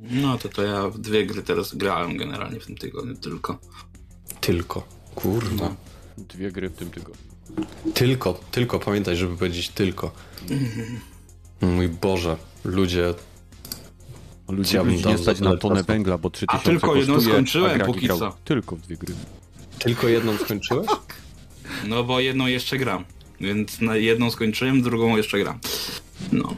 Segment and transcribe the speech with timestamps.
[0.00, 3.58] No to to ja w dwie gry teraz grałem generalnie w tym tygodniu tylko.
[4.40, 4.86] Tylko.
[5.14, 5.68] Kurwa.
[5.68, 5.74] No.
[6.18, 7.30] Dwie gry w tym tygodniu.
[7.94, 10.12] Tylko, tylko, pamiętaj, żeby powiedzieć tylko.
[11.60, 13.14] Mój Boże, ludzie.
[14.48, 14.82] Ludzie Ja
[15.12, 18.36] nie stać na tonę węgla, bo 3000 tylko jedną skończyłem a póki co.
[18.44, 19.14] Tylko w dwie gry.
[19.78, 20.86] Tylko jedną skończyłeś?
[21.88, 23.04] No bo jedną jeszcze gram.
[23.40, 25.58] Więc na jedną skończyłem, drugą jeszcze gram.
[26.32, 26.54] No.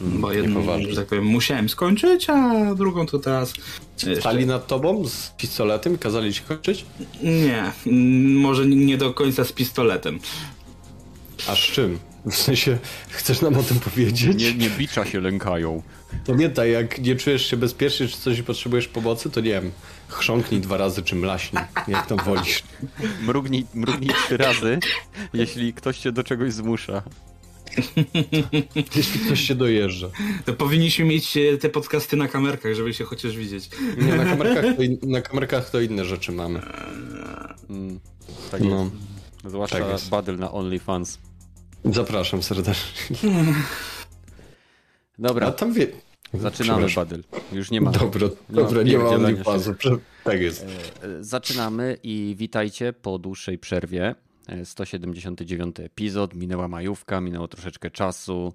[0.00, 0.90] Bo jedną, poważnie.
[0.90, 3.54] że tak powiem, musiałem skończyć, a drugą to teraz.
[3.92, 4.20] Jeszcze...
[4.20, 6.84] Stali nad tobą z pistoletem i kazali ci kończyć?
[7.22, 7.72] Nie,
[8.34, 10.18] może nie do końca z pistoletem.
[11.48, 11.98] A z czym?
[12.26, 14.40] W sensie, chcesz nam o tym powiedzieć?
[14.40, 15.82] Nie, nie bicza się lękają.
[16.26, 19.72] Pamiętaj, jak nie czujesz się bezpiecznie, czy coś i potrzebujesz pomocy, to nie wiem,
[20.08, 22.62] chrząknij dwa razy, czy mlaśnij, jak tam wolisz.
[23.22, 24.78] Mrugnij, mrugnij trzy razy,
[25.32, 27.02] jeśli ktoś cię do czegoś zmusza.
[28.96, 30.08] Jeśli ktoś się dojeżdża.
[30.44, 33.70] To powinniśmy mieć e, te podcasty na kamerkach, żeby się chociaż widzieć.
[33.98, 36.60] Nie, na kamerkach to, in, na kamerkach to inne rzeczy mamy.
[37.70, 38.00] Mm,
[38.50, 38.82] tak No.
[38.82, 38.92] jest.
[39.50, 40.08] Zwłaszcza tak jest.
[40.08, 41.18] Badyl na OnlyFans.
[41.84, 43.16] Zapraszam serdecznie.
[45.18, 45.86] A Dobra, tam wie...
[46.34, 46.86] zaczynamy.
[46.96, 47.24] Badyl.
[47.52, 47.90] Już nie ma.
[47.90, 49.74] Dobra, nie ma dobra, nie ma OnlyFansu.
[50.24, 50.66] Tak jest.
[51.02, 54.14] E, Zaczynamy i witajcie po dłuższej przerwie.
[54.48, 58.52] E, 179 epizod, minęła majówka, minęło troszeczkę czasu.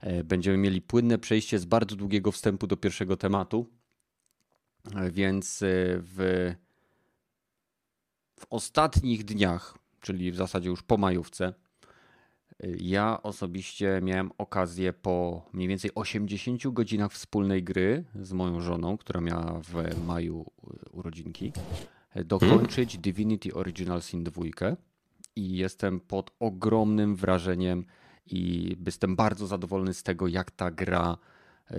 [0.00, 3.66] E, Będziemy mieli płynne przejście z bardzo długiego wstępu do pierwszego tematu.
[4.94, 5.66] E, Więc e,
[5.98, 6.52] w,
[8.40, 11.52] w ostatnich dniach, czyli w zasadzie już po majówce, e,
[12.78, 19.20] ja osobiście miałem okazję po mniej więcej 80 godzinach wspólnej gry z moją żoną, która
[19.20, 20.46] miała w maju
[20.86, 21.52] e, urodzinki,
[22.14, 24.42] e, dokończyć Divinity Original Sin 2
[25.38, 27.84] i jestem pod ogromnym wrażeniem
[28.26, 31.16] i jestem bardzo zadowolony z tego, jak ta gra
[31.70, 31.76] e,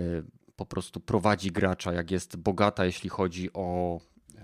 [0.56, 4.00] po prostu prowadzi gracza, jak jest bogata, jeśli chodzi o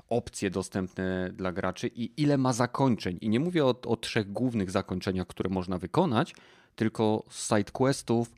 [0.09, 3.19] opcje dostępne dla graczy i ile ma zakończeń.
[3.21, 6.35] I nie mówię o, o trzech głównych zakończeniach, które można wykonać,
[6.77, 8.35] tylko z sidequestów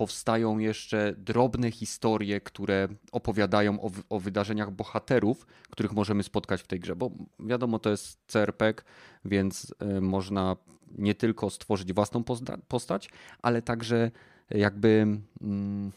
[0.00, 6.80] powstają jeszcze drobne historie, które opowiadają o, o wydarzeniach bohaterów, których możemy spotkać w tej
[6.80, 6.96] grze.
[6.96, 8.82] Bo wiadomo, to jest CRPG,
[9.24, 10.56] więc y, można
[10.98, 13.10] nie tylko stworzyć własną posta- postać,
[13.42, 14.10] ale także
[14.50, 15.06] jakby
[15.42, 15.92] mm,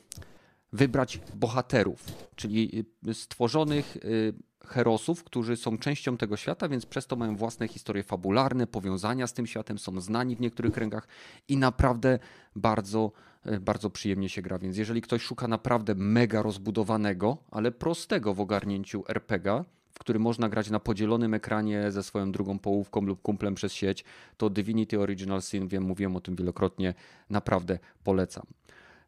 [0.73, 2.03] wybrać bohaterów,
[2.35, 4.33] czyli y, stworzonych y,
[4.67, 9.33] herosów, którzy są częścią tego świata, więc przez to mają własne historie fabularne, powiązania z
[9.33, 11.07] tym światem, są znani w niektórych kręgach
[11.47, 12.19] i naprawdę
[12.55, 13.11] bardzo,
[13.45, 14.59] y, bardzo przyjemnie się gra.
[14.59, 20.49] Więc jeżeli ktoś szuka naprawdę mega rozbudowanego, ale prostego w ogarnięciu RPGa, w który można
[20.49, 24.03] grać na podzielonym ekranie ze swoją drugą połówką lub kumplem przez sieć,
[24.37, 26.93] to Divinity Original Sin, wiem, mówiłem o tym wielokrotnie,
[27.29, 28.43] naprawdę polecam.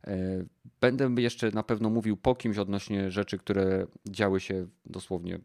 [0.08, 0.46] E,
[0.82, 5.40] Będę jeszcze na pewno mówił po kimś odnośnie rzeczy, które działy się dosłownie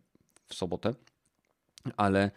[0.47, 0.94] w sobotę,
[1.97, 2.31] ale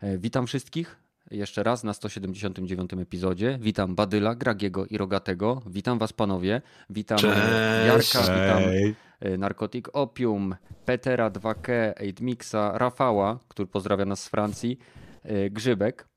[0.00, 0.96] e, witam wszystkich
[1.30, 3.58] jeszcze raz na 179 epizodzie.
[3.60, 5.62] Witam Badyla, Gragiego i Rogatego.
[5.66, 6.62] Witam was panowie.
[6.90, 8.14] Witam Cześć.
[8.14, 8.62] Jarka, witam
[9.20, 10.54] e, Narkotik Opium,
[10.84, 14.78] Petera 2K, Aidmixa, Rafała, który pozdrawia nas z Francji,
[15.22, 16.08] e, Grzybek.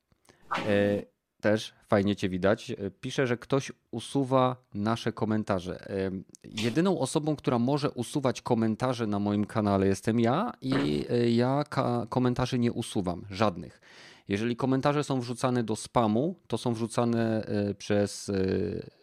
[1.40, 2.70] Też fajnie cię widać.
[2.70, 5.90] E, Pisze, że ktoś usuwa nasze komentarze.
[5.90, 6.10] E,
[6.44, 11.64] Jedyną osobą, która może usuwać komentarze na moim kanale jestem ja i e, ja
[12.08, 13.80] komentarzy nie usuwam, żadnych.
[14.28, 17.46] Jeżeli komentarze są wrzucane do spamu, to są wrzucane
[17.78, 18.30] przez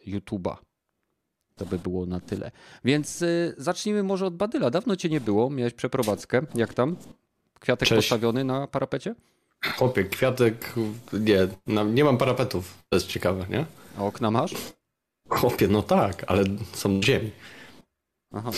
[0.07, 0.55] YouTube'a.
[1.55, 2.51] To by było na tyle.
[2.83, 3.23] Więc
[3.57, 4.69] zacznijmy może od Badyla.
[4.69, 6.41] Dawno cię nie było, miałeś przeprowadzkę.
[6.55, 6.95] Jak tam?
[7.59, 8.09] Kwiatek Cześć.
[8.09, 9.15] postawiony na parapecie?
[9.65, 10.73] Chłopie, kwiatek,
[11.13, 11.47] nie,
[11.85, 12.73] nie mam parapetów.
[12.89, 13.65] To jest ciekawe, nie?
[13.99, 14.53] A okna masz?
[15.29, 17.31] Chłopie, no tak, ale są na ziemi.
[18.33, 18.51] Aha.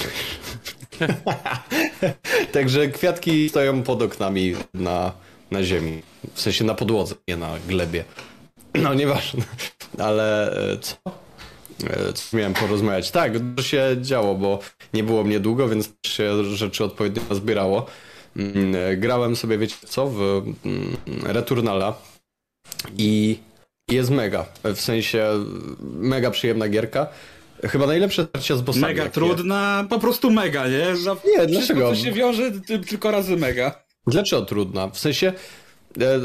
[2.54, 5.12] Także kwiatki stoją pod oknami na,
[5.52, 6.02] na ziemi.
[6.34, 8.04] W sensie na podłodze, nie na glebie.
[8.84, 9.44] No nieważne.
[9.98, 10.96] Ale e, co?
[11.84, 13.12] E, Co miałem porozmawiać?
[13.12, 14.60] Tak, dużo się działo, bo
[14.94, 17.86] nie było mnie długo, więc się rzeczy odpowiednio zbierało.
[18.38, 20.22] Mm, e, Grałem sobie, wiecie co, w
[20.66, 21.94] mm, Returnala
[22.98, 23.38] i
[23.92, 24.46] jest mega.
[24.64, 25.28] W sensie
[25.82, 27.08] mega przyjemna gierka.
[27.64, 28.86] Chyba najlepsze starcia z bossami.
[28.86, 30.96] Mega trudna, po prostu mega, nie?
[30.96, 31.90] Za Nie, dlaczego?
[31.90, 33.84] co się wiąże, ty- tylko razy mega.
[34.08, 34.88] Dlaczego trudna?
[34.90, 35.28] W sensie
[36.02, 36.20] e,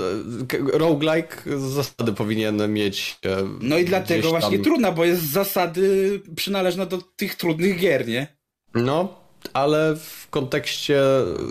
[0.48, 3.16] k- roguelike z zasady powinien mieć.
[3.26, 7.78] e, No i dlatego właśnie tam- trudna, bo jest z zasady przynależna do tych trudnych
[7.78, 8.36] gier, nie?
[8.74, 11.02] No, ale w kontekście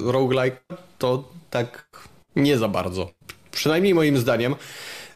[0.05, 0.57] roguelike
[0.97, 1.93] to tak
[2.35, 3.09] nie za bardzo.
[3.51, 4.55] Przynajmniej moim zdaniem.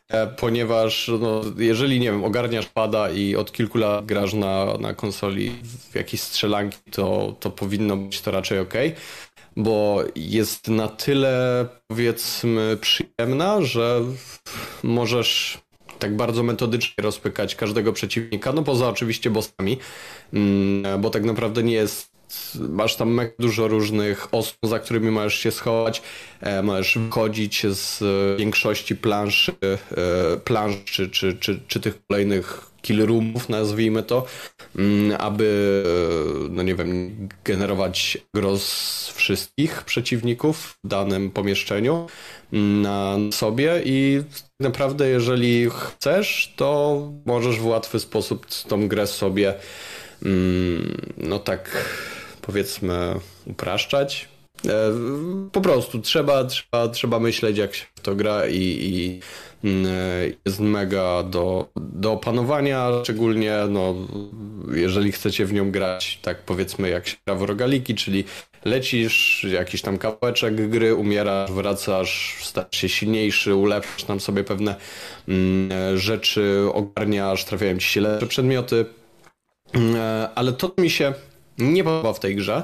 [0.10, 4.94] e, ponieważ no, jeżeli, nie wiem, ogarniasz pada i od kilku lat grasz na, na
[4.94, 5.52] konsoli
[5.92, 8.74] w jakieś strzelanki, to, to powinno być to raczej ok,
[9.56, 14.02] bo jest na tyle, powiedzmy, przyjemna, że
[14.84, 15.58] możesz
[16.00, 19.78] tak bardzo metodycznie rozpykać każdego przeciwnika, no poza oczywiście bossami,
[20.34, 22.17] mm, bo tak naprawdę nie jest
[22.70, 26.02] masz tam mega dużo różnych osób, za którymi możesz się schować,
[26.42, 28.04] e, możesz wychodzić z
[28.40, 29.52] większości planszy,
[29.98, 34.26] e, czy, czy, czy, czy tych kolejnych kill roomów, nazwijmy to,
[34.76, 35.84] mm, aby,
[36.46, 42.08] e, no nie wiem, generować gros wszystkich przeciwników w danym pomieszczeniu
[42.54, 43.82] mm, na sobie.
[43.86, 44.22] I
[44.60, 49.54] naprawdę jeżeli chcesz, to możesz w łatwy sposób tą grę sobie
[50.26, 51.86] mm, no tak
[52.48, 53.14] powiedzmy
[53.46, 54.30] upraszczać.
[54.66, 54.92] E,
[55.52, 59.20] po prostu trzeba, trzeba, trzeba myśleć, jak się w to gra i, i
[59.64, 59.86] mm,
[60.46, 63.96] jest mega do, do opanowania, szczególnie no,
[64.74, 68.24] jeżeli chcecie w nią grać, tak powiedzmy jak się gra w rogaliki, czyli
[68.66, 74.76] lecisz, jakiś tam kawałeczek gry, umierasz, wracasz, stajesz się silniejszy, ulepszasz tam sobie pewne
[75.28, 78.86] mm, rzeczy, ogarniasz, trafiają ci się lepsze przedmioty,
[79.74, 81.14] mm, e, ale to mi się
[81.58, 82.64] nie podoba w tej grze,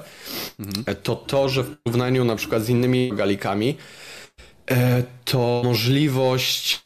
[0.60, 0.96] mhm.
[1.04, 3.78] to to, że w porównaniu na przykład z innymi galikami,
[4.72, 6.82] e, to możliwość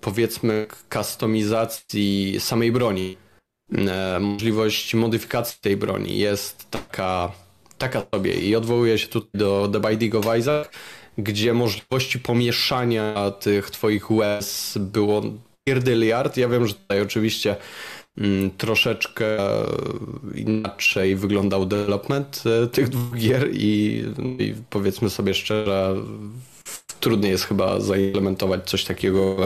[0.00, 3.16] powiedzmy kustomizacji samej broni,
[3.72, 7.32] e, możliwość modyfikacji tej broni jest taka,
[7.78, 10.68] taka sobie i odwołuję się tutaj do The Binding of Isaac,
[11.18, 15.22] gdzie możliwości pomieszania tych twoich łez było
[15.68, 16.36] pierdyliard.
[16.36, 17.56] Ja wiem, że tutaj oczywiście
[18.58, 19.26] troszeczkę
[20.34, 24.04] inaczej wyglądał development e, tych dwóch gier i,
[24.38, 25.96] i powiedzmy sobie szczerze,
[27.00, 29.36] trudniej jest chyba zaimplementować coś takiego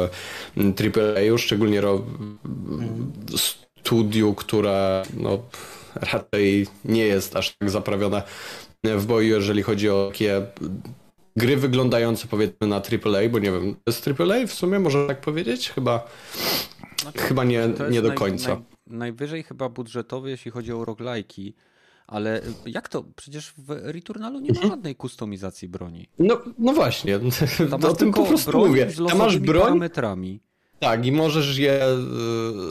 [0.56, 2.02] w AAA, szczególnie ro,
[3.82, 5.38] studiu, które no,
[5.94, 8.22] raczej nie jest aż tak zaprawione
[8.84, 10.42] w boju, jeżeli chodzi o takie
[11.36, 15.20] gry wyglądające powiedzmy na AAA, bo nie wiem, to jest AAA w sumie, można tak
[15.20, 15.70] powiedzieć?
[15.70, 16.08] Chyba
[17.02, 18.48] znaczy, chyba nie, nie do naj, końca.
[18.48, 21.54] Naj, najwyżej chyba budżetowy, jeśli chodzi o roglajki,
[22.06, 23.04] ale jak to?
[23.16, 24.70] Przecież w Returnalu nie ma mhm.
[24.70, 26.08] żadnej kustomizacji broni.
[26.18, 27.18] No, no właśnie,
[27.70, 28.88] Tam o tym po prostu mówię.
[29.08, 30.40] Tam masz broń parametrami.
[30.78, 31.80] Tak, i możesz je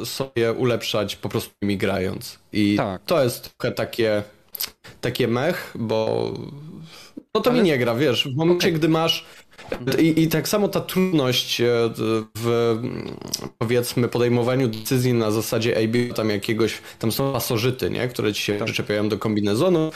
[0.01, 2.39] y, sobie ulepszać po prostu nimi grając.
[2.53, 3.05] I tak.
[3.05, 4.23] to jest trochę takie,
[5.01, 6.31] takie mech, bo
[7.35, 7.59] no to Ale...
[7.59, 8.79] mi nie gra, wiesz, w momencie, okay.
[8.79, 9.25] gdy masz
[9.99, 11.65] i, I, tak samo ta trudność e,
[12.37, 12.77] w
[13.57, 18.07] powiedzmy podejmowaniu decyzji na zasadzie AB, tam jakiegoś, tam są pasożyty, nie?
[18.07, 19.91] które ci się przyczepiają do kombinezonu.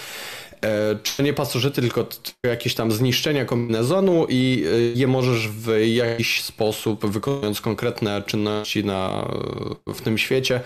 [0.65, 2.05] E, czy nie pasożyty, tylko
[2.45, 9.27] jakieś tam zniszczenia kombinezonu i e, je możesz w jakiś sposób, wykonując konkretne czynności na,
[9.87, 10.61] w tym świecie,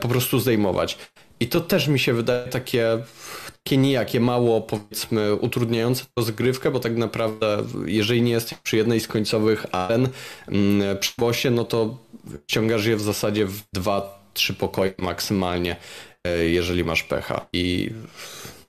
[0.00, 0.98] po prostu zdejmować.
[1.40, 2.98] I to też mi się wydaje takie
[3.68, 9.08] takie nijakie, mało powiedzmy utrudniające rozgrywkę, bo tak naprawdę jeżeli nie jesteś przy jednej z
[9.08, 10.08] końcowych aren
[10.48, 11.98] mm, przy bosie, no to
[12.50, 15.76] ściągasz je w zasadzie w dwa, trzy pokoje maksymalnie,
[16.24, 17.46] e, jeżeli masz pecha.
[17.52, 17.90] I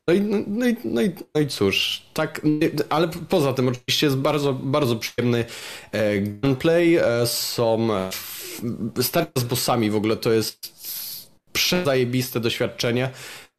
[0.08, 2.42] no i, no, i, no, i, no i cóż, tak,
[2.90, 5.46] ale poza tym oczywiście jest bardzo, bardzo przyjemny
[5.92, 7.88] e, gunplay, e, są
[9.02, 10.74] starcia z bossami w ogóle to jest
[11.54, 13.10] przezajebiste doświadczenie.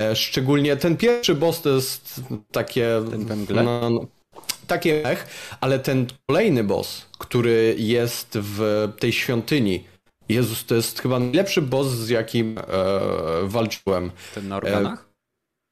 [0.01, 2.21] E, szczególnie ten pierwszy boss to jest
[2.53, 3.03] takie...
[3.29, 3.47] Ten?
[3.65, 4.07] No, no,
[4.67, 5.27] takie mech,
[5.61, 9.85] ale ten kolejny boss, który jest w tej świątyni,
[10.29, 12.63] Jezus, to jest chyba najlepszy boss, z jakim e,
[13.45, 14.11] walczyłem.
[14.35, 15.09] Ten na organach?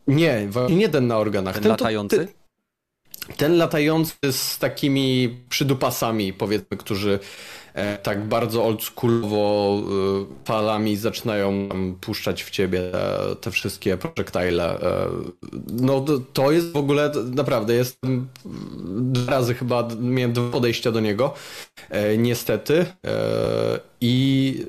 [0.09, 1.55] E, nie, nie ten na organach.
[1.55, 2.19] Ten, ten latający?
[2.19, 7.19] To, ty, ten latający z takimi przydupasami, powiedzmy, którzy
[7.68, 7.68] E,
[8.03, 11.69] tak bardzo oldschoolowo e, falami zaczynają
[12.01, 14.81] puszczać w ciebie te, te wszystkie projektile.
[14.81, 15.09] E,
[15.73, 18.29] no to jest w ogóle naprawdę, jestem
[18.89, 21.35] dwa razy chyba, miałem dwa podejścia do niego,
[22.19, 22.87] niestety
[24.01, 24.67] i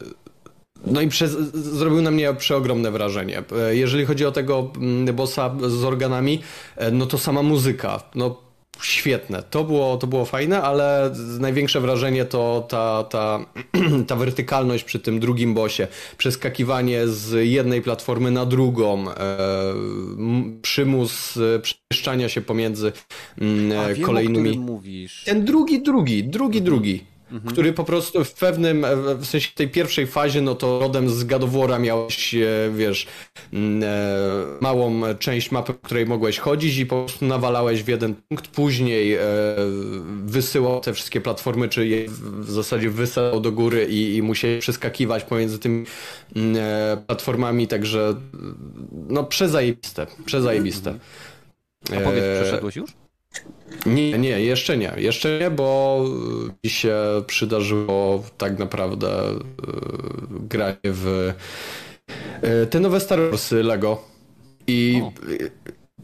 [0.85, 3.43] no i przez, zrobił na mnie przeogromne wrażenie.
[3.69, 6.41] Jeżeli chodzi o tego mm, bossa z organami,
[6.91, 8.03] no to sama muzyka.
[8.15, 8.48] No
[8.81, 9.43] świetne.
[9.43, 13.45] To było, to było fajne, ale największe wrażenie to ta, ta,
[14.07, 15.87] ta wertykalność przy tym drugim bosie.
[16.17, 19.15] Przeskakiwanie z jednej platformy na drugą, e,
[20.61, 22.91] przymus e, przemieszczania się pomiędzy
[23.41, 24.59] mm, A, wiem, kolejnymi.
[24.59, 25.23] mówisz.
[25.25, 26.65] Ten drugi, drugi, drugi, mhm.
[26.65, 27.03] drugi.
[27.31, 27.53] Mhm.
[27.53, 28.85] który po prostu w pewnym,
[29.17, 32.35] w sensie tej pierwszej fazie, no to rodem z Gadowora miałeś,
[32.75, 33.07] wiesz,
[33.53, 33.83] mm,
[34.61, 39.17] małą część mapy, w której mogłeś chodzić i po prostu nawalałeś w jeden punkt, później
[40.25, 45.23] wysyłał te wszystkie platformy, czy je w zasadzie wysyłał do góry i, i musieli przeskakiwać
[45.23, 45.85] pomiędzy tymi
[46.35, 46.57] mm,
[47.07, 48.15] platformami, także
[49.09, 50.99] no przezajebiste, przezajebiste.
[51.97, 52.98] A powiedz, przeszedłeś już?
[53.85, 54.93] Nie, nie, jeszcze nie.
[54.97, 55.99] Jeszcze nie, bo
[56.63, 56.95] mi się
[57.27, 59.37] przydarzyło tak naprawdę e,
[60.29, 61.33] granie w
[62.41, 64.01] e, te nowe Star Warsy Lego.
[64.67, 65.11] I o.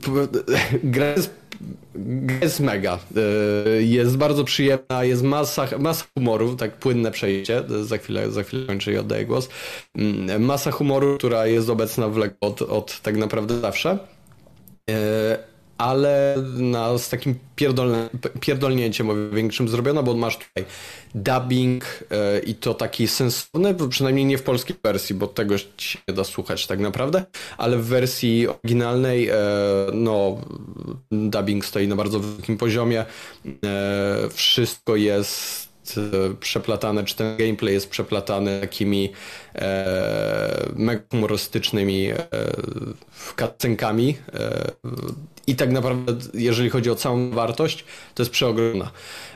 [0.83, 1.35] gra jest,
[2.41, 2.99] jest mega.
[3.17, 7.63] E, jest bardzo przyjemna, jest masa, masa humoru, tak płynne przejście.
[7.81, 9.49] Za chwilę, za chwilę kończę i oddaję głos.
[9.95, 13.99] Mm, masa humoru, która jest obecna w Lego od, od tak naprawdę zawsze
[15.77, 20.65] ale na, z takim pierdolne, pierdolnięciem o większym zrobiono, bo masz tutaj
[21.15, 26.13] dubbing e, i to taki sensowny, przynajmniej nie w polskiej wersji, bo tego się nie
[26.13, 27.25] da słuchać tak naprawdę,
[27.57, 29.35] ale w wersji oryginalnej e,
[29.93, 30.41] no
[31.11, 33.05] dubbing stoi na bardzo wysokim poziomie.
[33.45, 35.65] E, wszystko jest
[36.39, 39.11] przeplatane, czy ten gameplay jest przeplatany takimi
[39.55, 42.17] e, mega humorystycznymi e,
[43.37, 44.71] cutscenkami e,
[45.47, 47.85] i tak naprawdę, jeżeli chodzi o całą wartość,
[48.15, 48.91] to jest przeogromna.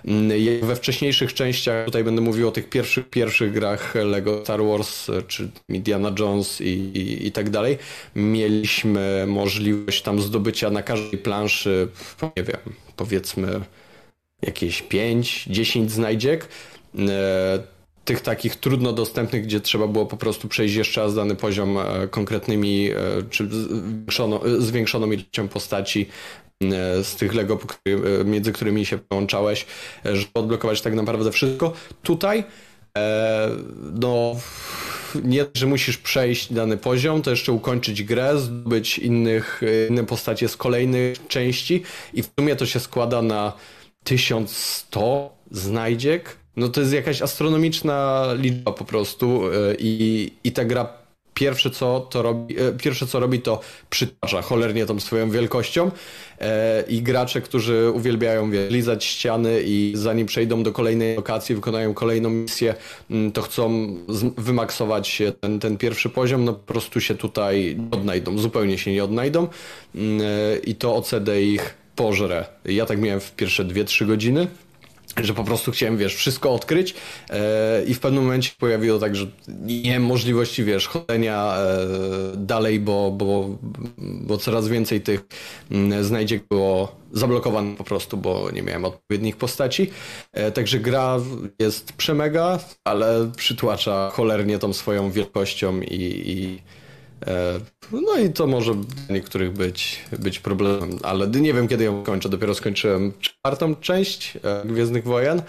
[0.06, 4.64] Mm, jak we wcześniejszych częściach, tutaj będę mówił o tych pierwszych, pierwszych grach Lego Star
[4.64, 7.78] Wars, czy Indiana Jones i, i, i tak dalej,
[8.16, 11.88] mieliśmy możliwość tam zdobycia na każdej planszy,
[12.38, 12.60] nie wiem,
[12.96, 13.62] powiedzmy
[14.42, 16.48] jakieś 5, 10 znajdziek.
[18.10, 21.78] E, tych takich trudno dostępnych, gdzie trzeba było po prostu przejść jeszcze raz dany poziom
[21.78, 22.96] e, konkretnymi, e,
[23.30, 26.10] czy zwiększoną, zwiększoną ilością postaci
[27.04, 27.60] z tych Lego,
[28.26, 29.66] między którymi się połączałeś,
[30.06, 31.74] żeby odblokować tak naprawdę wszystko.
[32.04, 32.44] Tutaj
[34.02, 34.36] no
[35.24, 40.58] nie, że musisz przejść dany poziom, to jeszcze ukończyć grę, zdobyć innych, inne postacie z
[40.58, 43.54] kolejnych części i w sumie to się składa na
[44.04, 51.00] 1100 znajdziek, no to jest jakaś astronomiczna liczba po prostu e, i, i ta gra
[51.40, 55.92] pierwsze co, to robi, e, pierwsze co robi to przytacza cholernie tą swoją wielkością
[56.40, 61.94] e, i gracze, którzy uwielbiają wie, lizać ściany i zanim przejdą do kolejnej lokacji, wykonają
[61.94, 62.76] kolejną misję,
[63.12, 63.96] mm, to chcą
[64.38, 69.04] wymaksować ten, ten pierwszy poziom, no po prostu się tutaj nie odnajdą, zupełnie się nie
[69.04, 69.48] odnajdą
[69.96, 70.22] mm,
[70.64, 72.46] i to OCD ich pożre.
[72.66, 74.48] Ja tak miałem w pierwsze 2-3 godziny,
[75.26, 76.96] że po prostu chciałem, wiesz, wszystko odkryć
[77.30, 81.78] e, i w pewnym momencie pojawiło tak, że nie miałem możliwości, wiesz, chodzenia e,
[82.38, 83.58] dalej, bo, bo,
[83.98, 85.26] bo coraz więcej tych
[85.72, 89.92] mm, znajdziek było zablokowanych po prostu, bo nie miałem odpowiednich postaci.
[90.34, 91.18] E, także gra
[91.60, 96.60] jest przemega, ale przytłacza cholernie tą swoją wielkością i, i
[97.92, 102.30] no i to może dla niektórych być, być problemem, ale nie wiem kiedy ją kończę.
[102.30, 105.42] Dopiero skończyłem czwartą część e, Gwiezdnych Wojen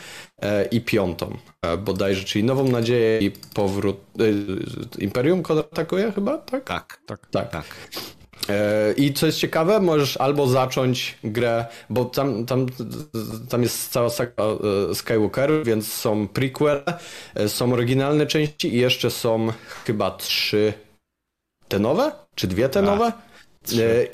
[0.43, 1.37] e, i piątą
[1.79, 4.01] bodajże, czyli Nową Nadzieję i powrót
[4.99, 6.65] Imperium atakuje chyba, tak?
[6.65, 7.27] Tak, tak.
[7.31, 7.51] tak.
[7.51, 7.65] tak.
[8.97, 12.67] I co jest ciekawe, możesz albo zacząć grę, bo tam, tam,
[13.49, 14.33] tam jest cała saga
[14.95, 16.83] Skywalker, więc są prequel,
[17.47, 19.49] są oryginalne części i jeszcze są
[19.85, 20.73] chyba trzy
[21.71, 22.13] te nowe?
[22.35, 23.13] Czy dwie te nowe?
[23.79, 24.07] E,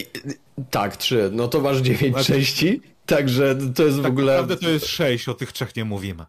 [0.71, 1.31] tak, trzy.
[1.33, 2.33] No to masz dziewięć znaczy...
[2.33, 2.81] części.
[3.07, 4.33] Także to jest tak w ogóle.
[4.33, 6.25] Naprawdę to jest sześć, o tych trzech nie mówimy.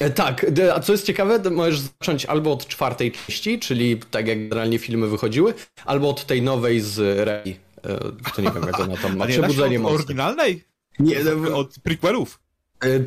[0.00, 4.38] E, tak, a co jest ciekawe, możesz zacząć albo od czwartej części, czyli tak jak
[4.38, 7.58] generalnie filmy wychodziły, albo od tej nowej z Rey.
[7.84, 7.98] E,
[8.36, 9.26] to nie wiem, jak ona tam ma.
[9.36, 10.64] Przebudzenie od oryginalnej?
[10.98, 12.40] Nie, no, od prequelów.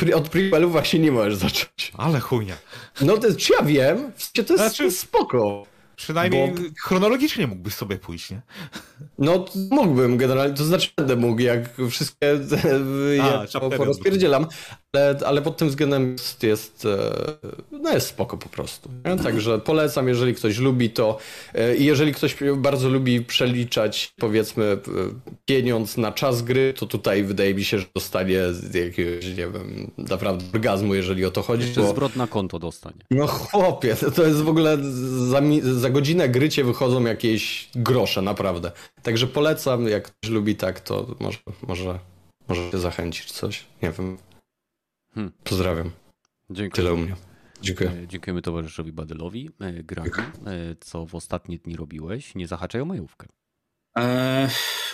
[0.10, 1.92] E, od prequelów właśnie nie możesz zacząć.
[1.98, 2.58] Ale chujnia.
[3.02, 4.92] No to czy ja wiem, to jest znaczy...
[4.92, 5.66] spoko.
[5.98, 6.62] Przynajmniej bo...
[6.84, 8.42] chronologicznie mógłbyś sobie pójść, nie?
[9.18, 12.28] No, mógłbym generalnie, to znaczy będę mógł, jak wszystkie
[13.22, 14.48] A, ja porozpierdzielam,
[14.98, 18.90] ale, ale pod tym względem jest, jest, e, no jest spoko po prostu.
[19.06, 19.24] Nie?
[19.24, 21.18] Także polecam, jeżeli ktoś lubi to
[21.54, 24.78] e, i jeżeli ktoś bardzo lubi przeliczać, powiedzmy, e,
[25.46, 28.40] pieniądz na czas gry, to tutaj wydaje mi się, że dostanie
[28.74, 31.66] jakiegoś, nie wiem, naprawdę orgazmu, jeżeli o to chodzi.
[31.66, 31.88] Jeszcze bo...
[31.90, 33.06] zwrot na konto dostanie.
[33.12, 34.78] No chłopie, to jest w ogóle
[35.28, 38.72] za, za godzinę gry cię wychodzą jakieś grosze, naprawdę.
[39.04, 41.38] Także polecam, jak ktoś lubi tak, to może,
[41.68, 42.00] może,
[42.48, 44.18] może się zachęcić coś, nie wiem.
[45.18, 45.32] Hmm.
[45.44, 45.92] Pozdrawiam.
[46.50, 46.70] Dziękuję.
[46.84, 47.16] Tyle u mnie.
[47.62, 47.90] Dziękuję.
[47.90, 49.50] E, dziękujemy towarzyszowi Badelowi.
[49.60, 50.10] E, Gragi,
[50.46, 52.36] e, co w ostatnie dni robiłeś?
[52.36, 53.28] Nie zahaczaj o majówkę.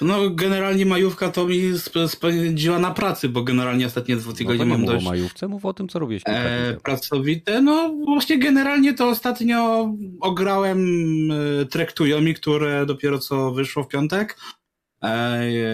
[0.02, 4.66] No, generalnie majówka to mi sp- spędziła na pracy, bo generalnie ostatnie dwa No tygodnie
[4.66, 6.24] nie mam mów o dość majówce, mów o tym, co robiłeś.
[6.26, 7.62] e, pracowite.
[7.62, 9.90] No, właśnie generalnie to ostatnio
[10.22, 10.88] ograłem
[11.32, 11.66] e,
[12.34, 14.38] które dopiero co wyszło w piątek.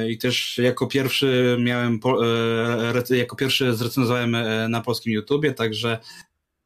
[0.09, 1.99] I też jako pierwszy miałem,
[3.11, 5.99] e, jako pierwszy zrecenzowałem e, na polskim YouTubie, także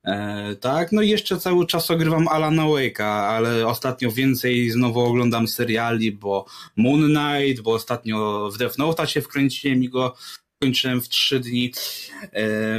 [0.03, 0.91] e, tak.
[0.91, 6.45] No i jeszcze cały czas ogrywam Alana Wake'a, ale ostatnio więcej znowu oglądam seriali, bo
[6.75, 10.15] Moon Knight, bo ostatnio w Death Note'a się wkręciłem i go
[10.61, 11.73] kończyłem w trzy dni,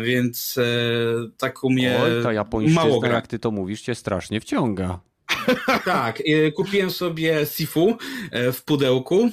[0.02, 0.64] więc e,
[1.38, 3.14] tak u mnie Oj, ta japońszczyzna, mało gra.
[3.14, 5.00] jak ty to mówisz, cię strasznie wciąga.
[5.84, 6.22] Tak,
[6.56, 7.96] kupiłem sobie Sifu
[8.52, 9.30] w pudełku,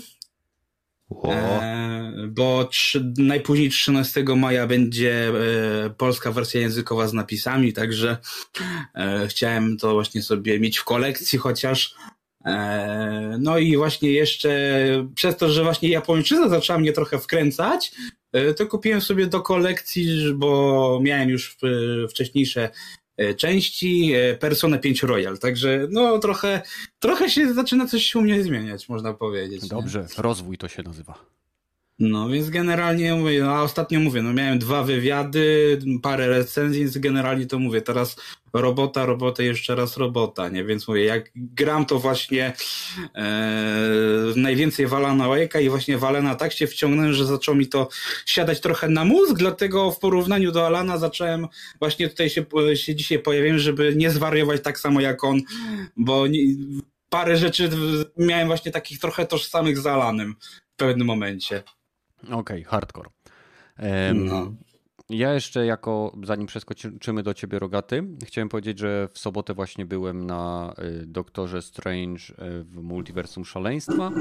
[1.16, 5.28] O, e, bo trzy, najpóźniej 13 maja będzie
[5.86, 8.18] e, polska wersja językowa z napisami, także
[8.96, 11.96] e, chciałem to właśnie sobie mieć w kolekcji chociaż.
[12.46, 14.50] E, no i właśnie jeszcze
[15.16, 17.92] przez to, że właśnie japończyzna zaczęła mnie trochę wkręcać,
[18.34, 22.70] e, to kupiłem sobie do kolekcji, bo miałem już e, wcześniejsze
[23.38, 26.62] części e, Persona 5 Royal, także no trochę,
[27.00, 29.64] trochę się zaczyna coś u mnie zmieniać, można powiedzieć.
[29.64, 29.70] nie?
[29.70, 31.26] Dobrze, rozwój to się nazywa.
[32.04, 36.98] No więc generalnie mówię, no, a ostatnio mówię, no miałem dwa wywiady, parę recenzji, więc
[36.98, 38.16] generalnie to mówię, teraz
[38.54, 40.64] robota, robota, jeszcze raz robota, nie?
[40.64, 42.54] Więc mówię, jak gram to właśnie
[43.16, 45.28] e, najwięcej wala na
[45.62, 47.90] i właśnie w Alana tak się wciągnąłem, że zaczął mi to
[48.26, 51.48] siadać trochę na mózg, dlatego w porównaniu do Alana zacząłem
[51.80, 55.42] właśnie tutaj się, się dzisiaj pojawiłem, żeby nie zwariować tak samo jak on,
[55.98, 56.40] bo nie,
[57.10, 57.70] parę rzeczy
[58.18, 60.36] miałem właśnie takich trochę tożsamych z Alanem
[60.74, 61.64] w pewnym momencie.
[62.32, 63.10] Okej, hardcore.
[63.78, 64.52] Em, No.
[65.12, 70.26] Ja jeszcze jako, zanim przeskoczymy do ciebie Rogaty, chciałem powiedzieć, że w sobotę właśnie byłem
[70.26, 74.12] na y, Doktorze Strange y, w Multiversum Szaleństwa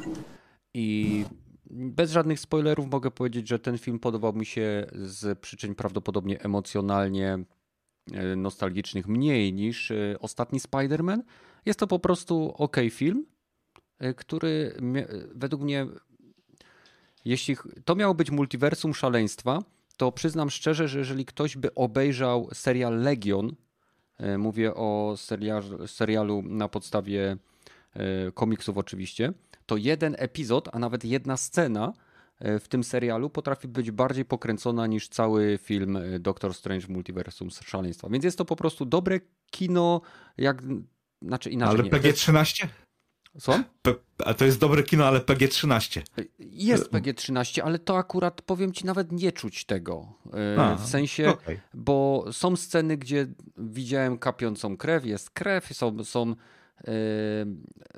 [0.74, 1.24] i
[1.70, 7.38] bez żadnych spoilerów mogę powiedzieć, że ten film podobał mi się z przyczyn prawdopodobnie emocjonalnie
[8.32, 11.18] y, nostalgicznych mniej niż ostatni Spider-Man.
[11.66, 13.26] Jest to po prostu ok film,
[14.16, 14.74] który
[15.34, 15.86] według mnie
[17.24, 19.62] jeśli to miało być multiversum szaleństwa,
[19.96, 23.54] to przyznam szczerze, że jeżeli ktoś by obejrzał serial Legion,
[24.18, 27.36] e, mówię o serialu, serialu na podstawie
[27.94, 29.32] e, komiksów oczywiście,
[29.66, 31.92] to jeden epizod, a nawet jedna scena
[32.38, 38.08] e, w tym serialu potrafi być bardziej pokręcona niż cały film Doctor Strange Multiversum Szaleństwa.
[38.08, 40.00] Więc jest to po prostu dobre kino,
[40.38, 40.62] jak
[41.22, 41.80] znaczy inaczej.
[41.80, 41.90] ale nie.
[41.90, 42.66] PG-13?
[43.38, 43.62] Co?
[43.82, 46.02] P- a to jest dobre kino, ale PG-13.
[46.38, 50.12] Jest PG-13, ale to akurat powiem ci nawet nie czuć tego.
[50.56, 51.60] E, A, w sensie, okej.
[51.74, 53.26] bo są sceny, gdzie
[53.58, 56.34] widziałem kapiącą krew, jest krew, są, są,
[56.88, 56.94] e,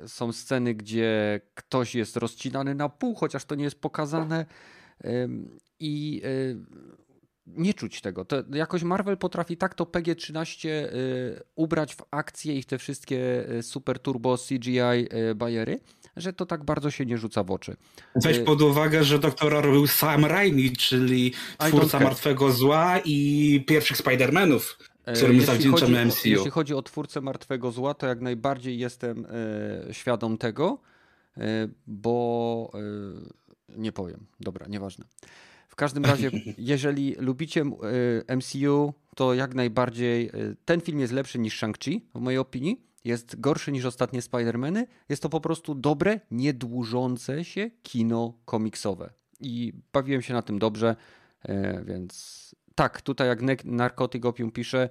[0.07, 4.45] są sceny, gdzie ktoś jest rozcinany na pół, chociaż to nie jest pokazane.
[5.03, 5.09] E,
[5.79, 6.29] I e,
[7.47, 8.25] nie czuć tego.
[8.25, 13.49] To jakoś Marvel potrafi tak to PG-13 y, ubrać w akcję i w te wszystkie
[13.51, 14.79] y, super turbo CGI
[15.31, 15.79] y, bajery,
[16.15, 17.75] że to tak bardzo się nie rzuca w oczy.
[18.15, 21.99] Weź pod uwagę, że doktora robił Sam Raimi, czyli twórca.
[21.99, 24.61] Martwego Zła i pierwszych Spider-Manów,
[25.15, 26.29] którym jeśli zawdzięczamy chodzi, MCU.
[26.29, 29.27] Jeśli chodzi o twórcę Martwego Zła, to jak najbardziej jestem
[29.91, 30.81] świadom tego,
[31.87, 32.71] bo
[33.69, 34.25] nie powiem.
[34.39, 35.05] Dobra, nieważne.
[35.73, 37.63] W każdym razie, jeżeli lubicie
[38.37, 40.31] MCU, to jak najbardziej e,
[40.65, 42.87] ten film jest lepszy niż Shang-Chi, w mojej opinii.
[43.03, 44.85] Jest gorszy niż ostatnie Spider-Many.
[45.09, 49.13] Jest to po prostu dobre, niedłużące się kino komiksowe.
[49.39, 50.95] I bawiłem się na tym dobrze,
[51.41, 54.89] e, więc tak, tutaj jak Narcotic Opium pisze,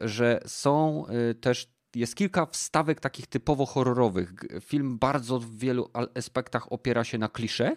[0.00, 1.04] że są
[1.40, 4.32] też, jest kilka wstawek takich typowo horrorowych.
[4.60, 7.76] Film bardzo w wielu aspektach opiera się na klisze,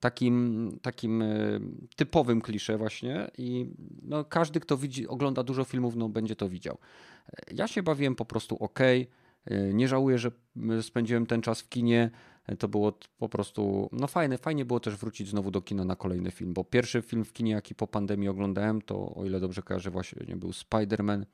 [0.00, 1.60] takim, takim e,
[1.96, 3.66] typowym klisze właśnie i
[4.02, 6.78] no, każdy, kto widzi, ogląda dużo filmów, no, będzie to widział.
[7.32, 8.78] E, Ja się bawiłem po prostu ok.
[9.72, 10.30] Nie żałuję, że
[10.82, 12.10] spędziłem ten czas w kinie.
[12.46, 14.38] E, To było po prostu no fajne.
[14.38, 17.52] Fajnie było też wrócić znowu do kina na kolejny film, bo pierwszy film w kinie,
[17.52, 21.24] jaki po pandemii oglądałem, to o ile dobrze kojarzę, właśnie był Spider-Man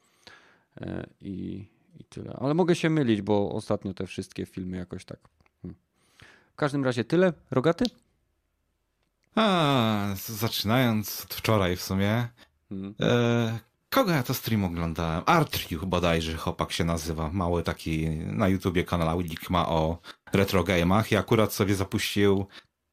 [0.81, 1.67] e, i,
[2.01, 2.33] i tyle.
[2.41, 5.19] Ale mogę się mylić, bo ostatnio te wszystkie filmy jakoś tak.
[5.63, 5.77] hmm.
[6.53, 7.33] W każdym razie tyle.
[7.51, 7.85] Rogaty?
[9.37, 12.29] A, zaczynając od wczoraj w sumie.
[12.71, 12.95] Mhm.
[13.01, 13.59] E,
[13.91, 15.23] kogo ja to stream oglądałem?
[15.27, 17.31] Artriu bodajże chłopak się nazywa.
[17.33, 19.99] Mały taki na YouTubie kanałik ma o
[20.33, 22.47] retro game'ach i akurat sobie zapuścił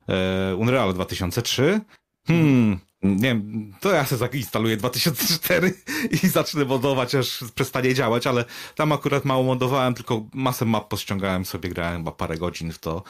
[0.09, 1.81] e, Unreal 2003.
[2.27, 5.73] Hmm, Nie wiem, to ja sobie zainstaluję 2004
[6.23, 11.45] i zacznę modować, aż przestanie działać, ale tam akurat mało modowałem, tylko masę map pościągałem
[11.45, 13.03] sobie, grałem chyba parę godzin w to.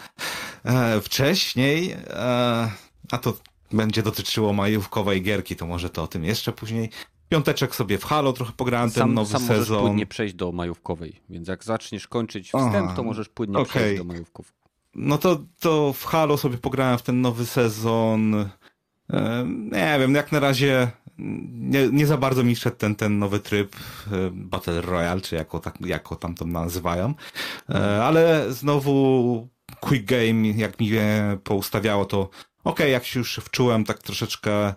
[0.65, 2.71] E, wcześniej, e,
[3.11, 3.33] a to
[3.71, 6.89] będzie dotyczyło majówkowej gierki, to może to o tym jeszcze później.
[7.29, 9.81] Piąteczek sobie w Halo trochę pograłem, ten sam, nowy sam możesz sezon.
[9.81, 13.69] płynnie przejść do majówkowej, więc jak zaczniesz kończyć wstęp, Aha, to możesz płynnie okej.
[13.69, 14.53] przejść do majówków.
[14.95, 18.49] No to, to w Halo sobie pograłem w ten nowy sezon.
[19.71, 23.75] Nie wiem, jak na razie nie, nie za bardzo mi szedł ten, ten nowy tryb
[24.31, 27.13] Battle Royale, czy jako, tak, jako tam to nazywają.
[27.69, 29.47] E, Ale znowu
[29.79, 32.29] Quick Game, jak mi je poustawiało, to
[32.63, 34.73] okej, jak się już wczułem tak troszeczkę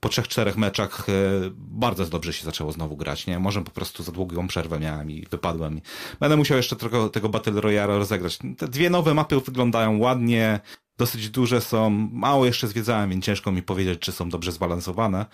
[0.00, 1.12] po trzech, czterech meczach e,
[1.56, 3.38] bardzo dobrze się zaczęło znowu grać, nie?
[3.38, 5.80] Może po prostu za długą przerwę miałem i wypadłem.
[6.20, 8.38] Będę musiał jeszcze trochę tego Battle Royale rozegrać.
[8.58, 10.60] Te dwie nowe mapy wyglądają ładnie,
[10.98, 15.26] dosyć duże są, mało jeszcze zwiedzałem, więc ciężko mi powiedzieć, czy są dobrze zbalansowane.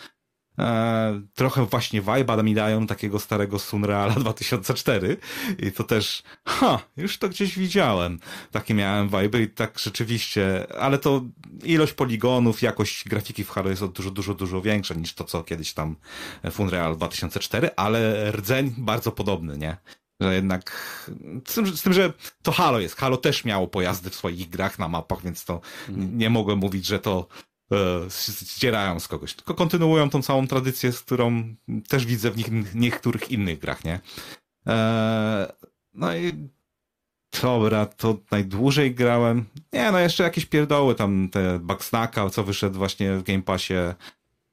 [0.58, 5.16] E, trochę właśnie vibe'a mi dają takiego starego Sunreala 2004
[5.58, 8.18] i to też, ha, już to gdzieś widziałem.
[8.50, 11.22] Takie miałem vibe i tak rzeczywiście, ale to
[11.62, 15.72] ilość poligonów, jakość grafiki w Halo jest dużo, dużo, dużo większa niż to, co kiedyś
[15.72, 15.96] tam
[16.50, 19.76] w Unreal 2004, ale rdzeń bardzo podobny, nie?
[20.20, 20.70] Że jednak,
[21.46, 22.12] z tym, z tym, że
[22.42, 22.96] to Halo jest.
[22.96, 25.60] Halo też miało pojazdy w swoich grach na mapach, więc to
[25.96, 27.26] nie mogłem mówić, że to
[27.72, 27.76] e,
[28.08, 31.54] zdzierają z kogoś, tylko kontynuują tą całą tradycję, z którą
[31.88, 34.00] też widzę w nich, niektórych innych grach, nie?
[34.66, 35.52] E,
[35.94, 36.32] no i
[37.42, 39.44] dobra, to najdłużej grałem.
[39.72, 43.74] Nie, no jeszcze jakieś pierdoły, tam te Bugsnacka, co wyszedł właśnie w Game Passie.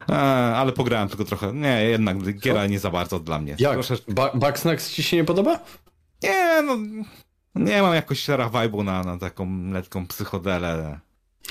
[0.09, 0.15] E,
[0.55, 1.53] ale pograłem tylko trochę.
[1.53, 3.55] Nie, jednak giera nie za bardzo dla mnie.
[3.59, 3.73] Jak?
[3.73, 5.59] Troszeczkę- Ba Bugsnax ci się nie podoba?
[6.23, 6.77] nie, no.
[7.55, 10.99] Nie mam jakoś vibe'u na, na taką letką psychodelę.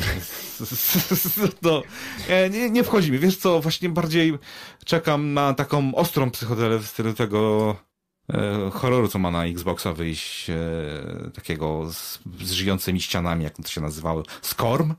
[1.62, 1.82] No,
[2.28, 3.18] nie, nie, nie wchodzi mi.
[3.18, 4.38] Wiesz co, właśnie bardziej
[4.84, 7.76] czekam na taką ostrą psychodelę w stylu tego
[8.32, 10.56] e, horroru, co ma na Xboxa wyjść, e,
[11.34, 14.22] takiego z, z żyjącymi ścianami, jak to się nazywało.
[14.42, 14.94] Skorm?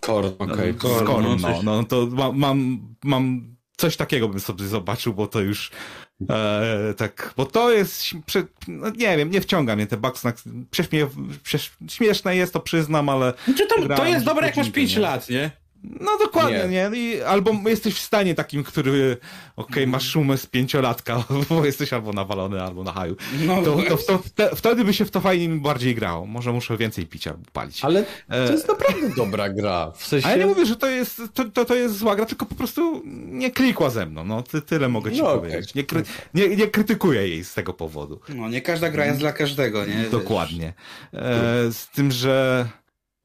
[0.00, 0.74] Korn, okej.
[0.74, 5.26] Korn, Skorm, no, no, no to ma, mam, mam coś takiego bym sobie zobaczył, bo
[5.26, 5.70] to już
[6.30, 8.04] e, tak, bo to jest,
[8.68, 11.06] no nie wiem, nie wciąga mnie te Bugsnax, prześmie,
[11.42, 14.94] prześ, śmieszne jest, to przyznam, ale Czy to, to jest dobre, jak masz godzinkę, 5
[14.94, 15.00] nie?
[15.02, 15.50] lat, nie?
[16.00, 16.90] No dokładnie, Nie.
[16.90, 16.98] nie?
[16.98, 19.16] I, albo jesteś w stanie takim, który,
[19.56, 23.16] okej, masz szumę z pięciolatka, bo jesteś albo nawalony, albo na haju.
[23.46, 26.26] No, To, to, to, wte- wtedy by się w to fajnie bardziej grało.
[26.26, 27.84] Może muszę więcej pić albo palić.
[27.84, 29.92] Ale E, to jest naprawdę dobra gra.
[29.96, 30.26] W sensie...
[30.28, 32.54] Ale ja nie mówię, że to jest, to, to, to jest zła gra, tylko po
[32.54, 34.24] prostu nie klikła ze mną.
[34.24, 35.74] No, ty, tyle mogę ci No, powiedzieć.
[35.74, 36.02] Nie, kry,
[36.34, 38.20] nie, nie krytykuję jej z tego powodu.
[38.28, 40.04] no nie każda gra jest dla każdego, nie?
[40.10, 40.72] Dokładnie.
[41.14, 41.22] E,
[41.72, 42.66] z tym, że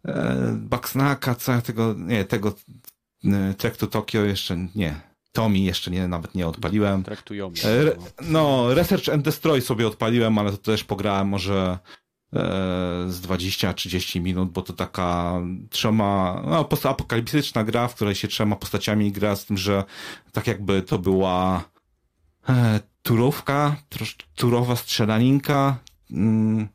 [0.06, 2.54] e, Bugsnacka, co tego, nie, tego
[3.26, 5.12] e, Trek to Tokyo jeszcze nie.
[5.32, 7.04] Tomi jeszcze nie, nawet nie odpaliłem.
[7.04, 7.52] Traktują.
[7.64, 8.74] E, Re, no.
[8.74, 11.80] Research and Destroy sobie odpaliłem, ale to też pograłem może
[12.34, 12.40] e,
[13.08, 19.12] z 20-30 minut, bo to taka trzema, no, postapokaliptyczna gra, w której się trzema postaciami
[19.12, 19.84] gra, z tym, że
[20.32, 21.64] tak jakby to była
[22.50, 25.78] e, turówka, trosz, turowa strzelaninka.
[26.12, 26.68] Mm,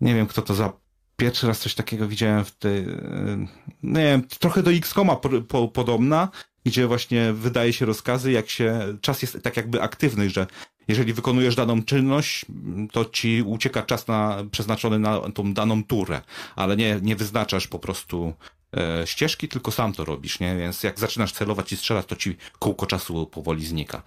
[0.00, 0.72] nie wiem, kto to za
[1.20, 3.46] pierwszy raz coś takiego widziałem w tej, e,
[3.82, 6.28] nie wiem, trochę do X-Koma po, po, podobna,
[6.64, 10.46] gdzie właśnie wydaje się rozkazy, jak się, czas jest tak jakby aktywny, że
[10.88, 12.46] jeżeli wykonujesz daną czynność,
[12.92, 16.20] to ci ucieka czas na, przeznaczony na tą daną turę,
[16.56, 18.34] ale nie, nie wyznaczasz po prostu
[18.76, 20.56] e, ścieżki, tylko sam to robisz, nie?
[20.56, 24.02] Więc jak zaczynasz celować i strzelać, to ci kółko czasu powoli znika.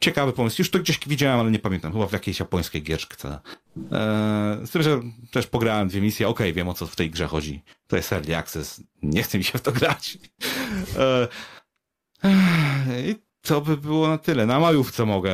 [0.00, 0.56] Ciekawy pomysł.
[0.58, 1.92] Już to gdzieś widziałem, ale nie pamiętam.
[1.92, 3.38] Chyba w jakiejś japońskiej gierczce.
[3.92, 6.28] E, z tym, że też pograłem dwie misje.
[6.28, 7.62] Okej, wiem o co w tej grze chodzi.
[7.86, 8.82] To jest early access.
[9.02, 10.18] Nie chce mi się w to grać.
[10.98, 11.28] E,
[13.08, 14.46] I to by było na tyle.
[14.46, 15.32] Na majówce mogę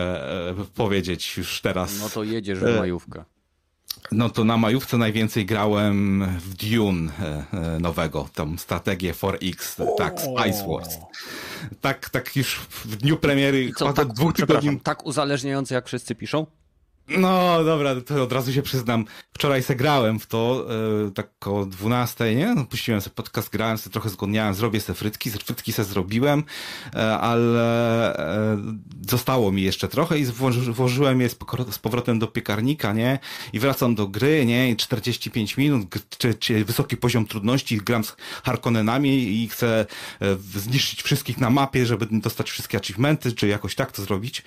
[0.50, 2.00] e, powiedzieć już teraz.
[2.00, 3.24] No to jedziesz E, w majówkę.
[4.12, 10.20] No to na majówce najwięcej grałem w Dune e, e, nowego, tą strategię 4X, tak,
[10.20, 10.96] Spice Wars.
[11.80, 14.80] Tak, tak już w dniu premiery, I co, chyba tak, dwóch tygodni...
[14.80, 16.46] tak uzależniające jak wszyscy piszą?
[17.08, 19.04] No dobra, to od razu się przyznam.
[19.32, 20.66] Wczoraj se grałem w to,
[21.06, 22.54] e, tak koło 12, nie?
[22.54, 26.44] No, puściłem sobie podcast, grałem sobie trochę zgodniałem, zrobię sobie frytki, frytki se zrobiłem,
[26.94, 28.58] e, ale e,
[29.08, 33.18] zostało mi jeszcze trochę i włoży, włożyłem je z, powrotem do piekarnika, nie?
[33.52, 34.70] I wracam do gry, nie?
[34.70, 39.86] I 45 minut, czy, czy wysoki poziom trudności, gram z Harkonnenami i chcę
[40.54, 44.44] zniszczyć wszystkich na mapie, żeby dostać wszystkie achievementy, czy jakoś tak to zrobić.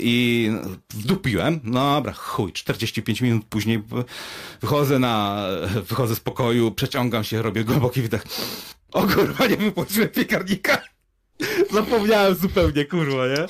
[0.00, 0.50] I
[0.94, 3.82] wdupiłem, no dobra, chuj, 45 minut później
[4.60, 5.44] wychodzę na,
[5.88, 8.24] wychodzę z pokoju, przeciągam się, robię głęboki wydech.
[8.92, 10.82] O kurwa, nie wypłaciłem piekarnika.
[11.72, 13.46] Zapomniałem zupełnie, kurwa, nie?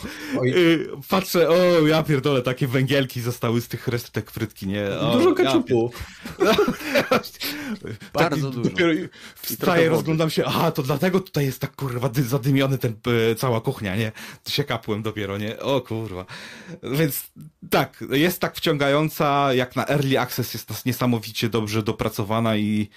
[0.55, 4.89] Y, patrzę, o, ja pierdolę, takie węgielki zostały z tych resztek frytki, nie?
[5.01, 5.93] O, Dużo ja keczupu.
[8.15, 8.71] Bardzo dużo.
[8.71, 8.93] Dopiero
[9.35, 12.95] wstaję, rozglądam się, aha, to dlatego tutaj jest tak kurwa dy- zadymiony ten
[13.37, 14.13] cała kuchnia, nie?
[14.49, 15.59] Się kapłem dopiero, nie?
[15.61, 16.25] O kurwa.
[16.83, 17.23] Więc
[17.71, 22.89] tak, jest tak wciągająca, jak na Early Access jest nas niesamowicie dobrze dopracowana i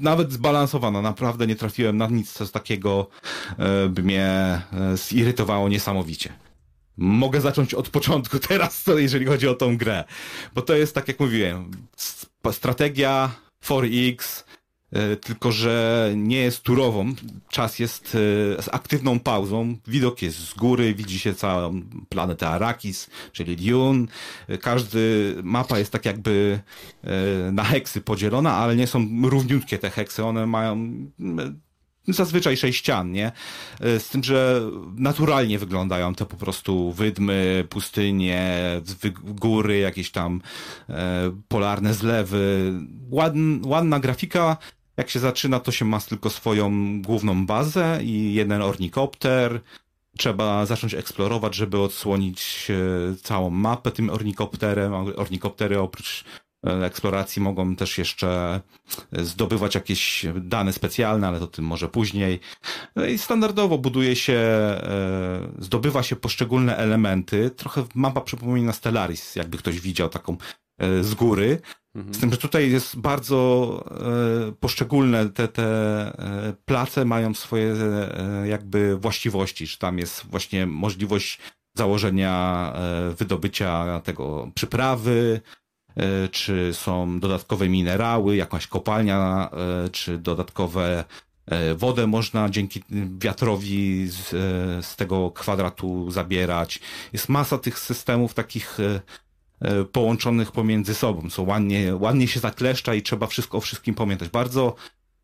[0.00, 1.02] nawet zbalansowana.
[1.02, 3.06] Naprawdę nie trafiłem na nic, co takiego
[3.58, 4.62] e, by mnie e,
[4.96, 6.32] zirytowało niesamowicie.
[6.96, 10.04] Mogę zacząć od początku teraz, jeżeli chodzi o tą grę.
[10.54, 11.70] Bo to jest, tak jak mówiłem,
[12.52, 13.30] strategia
[13.64, 14.43] 4X, e,
[15.20, 17.14] tylko że nie jest turową.
[17.50, 18.04] Czas jest
[18.58, 19.76] e, z aktywną pauzą.
[19.86, 24.06] Widok jest z góry, widzi się całą planetę Arrakis, czyli Dune.
[24.48, 26.60] E, Każdy mapa jest tak jakby
[27.04, 30.24] e, na heksy podzielona, ale nie są równiutkie te heksy.
[30.24, 30.94] One mają
[32.08, 33.32] zazwyczaj sześć ścian, nie?
[33.80, 34.62] E, Z tym, że
[34.96, 38.60] naturalnie wyglądają te po prostu wydmy, pustynie,
[39.24, 40.40] góry, jakieś tam
[40.88, 42.72] e, polarne zlewy.
[43.10, 44.56] Ładn, ładna grafika.
[44.96, 49.60] Jak się zaczyna, to się ma tylko swoją główną bazę i jeden ornikopter.
[50.16, 54.94] Trzeba zacząć eksplorować, żeby odsłonić e, całą mapę tym ornikopterem.
[54.94, 56.24] Ornikoptery oprócz
[56.66, 58.60] e, eksploracji mogą też jeszcze
[59.12, 62.40] zdobywać jakieś dane specjalne, ale to tym może później.
[62.96, 67.50] No i standardowo buduje się, e, zdobywa się poszczególne elementy.
[67.50, 70.36] Trochę mapa przypomina Stellaris, jakby ktoś widział taką e,
[70.78, 71.60] z góry.
[71.94, 72.14] Mhm.
[72.14, 73.84] Z tym, że tutaj jest bardzo
[74.48, 80.66] e, poszczególne te, te e, place mają swoje e, jakby właściwości, czy tam jest właśnie
[80.66, 81.38] możliwość
[81.76, 85.40] założenia e, wydobycia tego przyprawy,
[85.96, 91.04] e, czy są dodatkowe minerały, jakaś kopalnia, e, czy dodatkowe
[91.46, 92.82] e, wodę można dzięki
[93.18, 96.80] wiatrowi z, e, z tego kwadratu zabierać.
[97.12, 99.00] Jest masa tych systemów takich e, e,
[99.92, 104.28] połączonych pomiędzy sobą, co ładnie, ładnie się zakleszcza i trzeba wszystko o wszystkim pamiętać.
[104.28, 104.74] Bardzo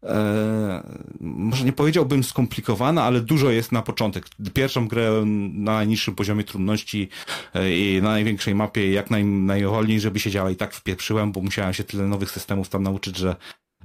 [0.03, 0.83] e,
[1.21, 4.27] może nie powiedziałbym skomplikowana, ale dużo jest na początek.
[4.55, 5.23] Pierwszą grę
[5.53, 7.09] na najniższym poziomie trudności
[7.55, 11.41] e, i na największej mapie jak naj, najwolniej, żeby się działa i tak wpieprzyłem, bo
[11.41, 13.37] musiałem się tyle nowych systemów tam nauczyć, że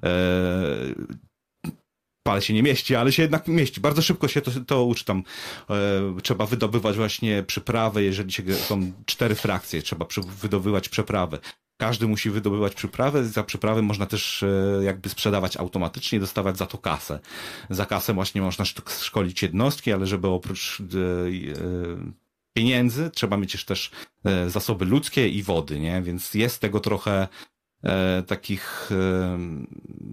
[0.04, 0.10] e,
[2.26, 3.82] pal się nie mieści, ale się jednak mieści.
[3.82, 5.24] Bardzo szybko się to, to uczy tam.
[5.70, 10.06] E, trzeba wydobywać właśnie przyprawy, jeżeli się, są cztery frakcje, trzeba
[10.42, 11.40] wydobywać przeprawę.
[11.78, 16.78] Każdy musi wydobywać przyprawę, za przyprawy można też e, jakby sprzedawać automatycznie, dostawać za to
[16.78, 17.20] kasę.
[17.70, 18.66] Za kasę właśnie można
[19.00, 20.84] szkolić jednostki, ale żeby oprócz e,
[22.54, 23.92] pieniędzy trzeba mieć też
[24.48, 26.02] zasoby ludzkie i wody, nie?
[26.02, 27.28] Więc jest tego trochę
[28.28, 29.40] takich e,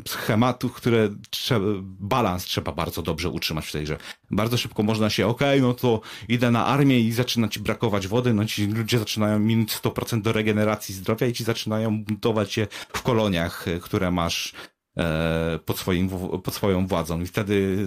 [0.08, 3.96] schematów, które trzeba, balans trzeba bardzo dobrze utrzymać w tej grze.
[4.30, 8.34] Bardzo szybko można się, okej, no to idę na armię i zaczyna ci brakować wody,
[8.34, 13.02] no ci ludzie zaczynają minąć 100% do regeneracji zdrowia i ci zaczynają buntować się w
[13.02, 14.52] koloniach, e, które masz
[14.96, 16.08] e, pod, swoim,
[16.44, 17.86] pod swoją władzą i wtedy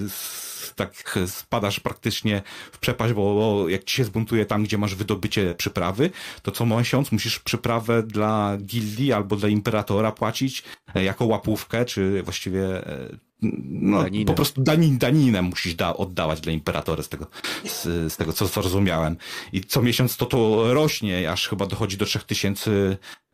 [0.74, 6.10] tak spadasz praktycznie w przepaść, bo jak ci się zbuntuje tam, gdzie masz wydobycie przyprawy,
[6.42, 10.64] to co miesiąc musisz przyprawę dla gildii albo dla imperatora płacić
[10.96, 14.26] e, jako łapówkę, czy właściwie e, no, Daninę.
[14.26, 17.28] po prostu danin, daninę musisz da, oddawać dla imperatora z tego,
[17.66, 19.18] z, z tego co zrozumiałem.
[19.54, 22.72] I co miesiąc to to rośnie, aż chyba dochodzi do 3000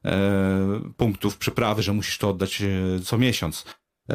[0.06, 0.12] e,
[0.98, 3.66] punktów przyprawy, że musisz to oddać e, co miesiąc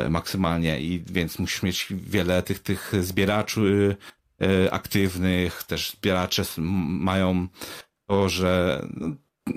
[0.09, 3.97] maksymalnie i więc musisz mieć wiele tych, tych zbieraczy
[4.43, 7.49] e, aktywnych, też zbieracze mają
[8.07, 9.09] to, że no,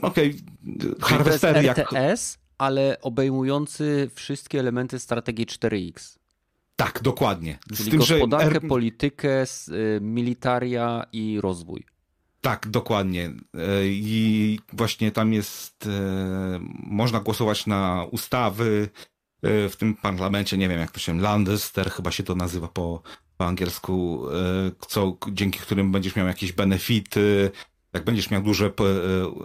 [0.02, 0.28] okej,
[0.66, 1.78] jest harwestery jak...
[1.80, 6.20] RTS, ale obejmujący wszystkie elementy strategii 4X.
[6.76, 7.60] Tak, dokładnie.
[7.72, 11.86] Z Czyli tym, że gospodarkę, R- politykę, y, militaria i rozwój.
[12.42, 13.26] Tak, dokładnie.
[13.26, 20.70] E, I właśnie tam jest, e, można głosować na ustawy e, w tym parlamencie, nie
[20.70, 23.02] wiem jak to się, Landester chyba się to nazywa po,
[23.38, 27.52] po angielsku, e, co, dzięki którym będziesz miał jakieś benefity,
[27.94, 28.72] jak będziesz miał duże e,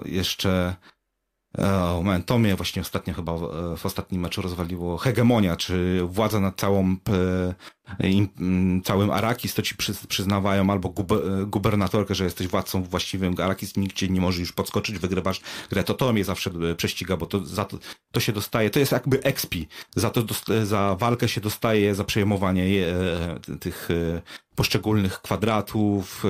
[0.05, 0.77] jeszcze
[1.59, 3.39] o, moment, to mnie właśnie ostatnio chyba e,
[3.77, 6.97] w ostatnim meczu rozwaliło hegemonia, czy władza nad całą
[8.01, 12.83] e, im, m, całym Arakis, to ci przy, przyznawają albo gube, gubernatorkę, że jesteś władcą
[12.83, 15.41] właściwym Arakis, nikt cię nie może już podskoczyć, wygrywasz
[15.71, 15.85] grę.
[15.85, 17.79] To to mnie zawsze prześciga, bo to, za to,
[18.13, 19.69] to się dostaje, to jest jakby expi.
[19.97, 20.23] Za to
[20.65, 22.85] za walkę się dostaje, za przejmowanie
[23.61, 23.89] tych
[24.55, 26.25] poszczególnych kwadratów,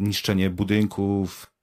[0.00, 1.57] niszczenie budynków,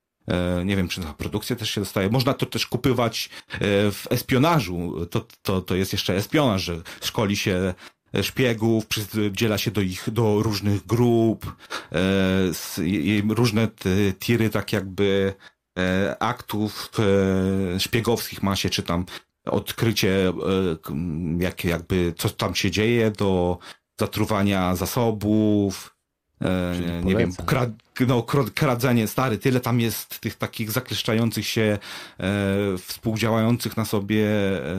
[0.65, 2.09] Nie wiem, czy na produkcję też się dostaje.
[2.09, 3.59] Można to też kupywać e,
[3.91, 5.05] w espionażu.
[5.05, 7.73] To, to, to jest jeszcze espionaż, że szkoli się
[8.21, 8.85] szpiegów,
[9.31, 11.55] dziela się do ich, do różnych grup,
[13.29, 13.67] różne
[14.19, 15.33] tiry tak jakby
[16.19, 16.91] aktów
[17.79, 19.05] szpiegowskich ma się, czy tam
[19.45, 20.33] odkrycie,
[21.39, 23.57] jak, jakby co tam się dzieje, do
[23.99, 25.94] zatruwania zasobów,
[26.45, 27.31] e, nie wiem,
[28.07, 31.77] no, kradzenie, stary, tyle tam jest tych takich zakleszczających się,
[32.19, 34.75] e, współdziałających na sobie e,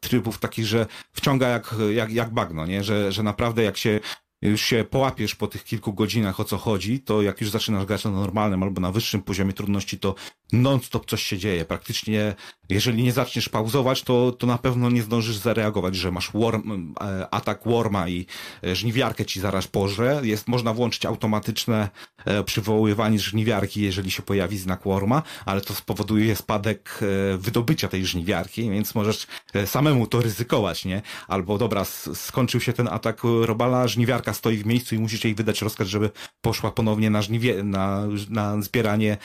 [0.00, 2.84] trybów takich, że wciąga jak, jak, jak bagno, nie?
[2.84, 4.00] Że, że naprawdę jak się
[4.42, 8.04] już się połapiesz po tych kilku godzinach o co chodzi, to jak już zaczynasz grać
[8.04, 10.14] na normalnym albo na wyższym poziomie trudności, to
[10.52, 11.64] non-stop coś się dzieje.
[11.64, 12.34] Praktycznie,
[12.68, 17.60] jeżeli nie zaczniesz pauzować, to, to na pewno nie zdążysz zareagować, że masz e, atak
[17.66, 18.26] Worma i
[18.64, 20.20] e, żniwiarkę ci zaraz pożre.
[20.22, 21.88] Jest, można włączyć automatyczne
[22.24, 27.00] e, przywoływanie żniwiarki, jeżeli się pojawi znak Worma, ale to spowoduje spadek
[27.38, 29.26] wydobycia tej żniwiarki, więc możesz
[29.66, 31.02] samemu to ryzykować, nie?
[31.28, 35.62] Albo dobra, skończył się ten atak Robala, żniwiarka stoi w miejscu i musisz jej wydać
[35.62, 36.10] rozkaz, żeby
[36.40, 39.16] poszła ponownie na żniwie, na, na zbieranie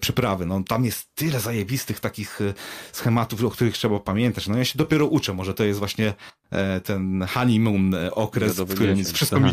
[0.00, 0.46] przyprawy.
[0.46, 2.54] No, tam jest tyle zajebistych takich e,
[2.92, 4.48] schematów, o których trzeba pamiętać.
[4.48, 6.14] No ja się dopiero uczę, może to jest właśnie
[6.50, 9.52] e, ten honeymoon e, okres, w którym wszystko mi,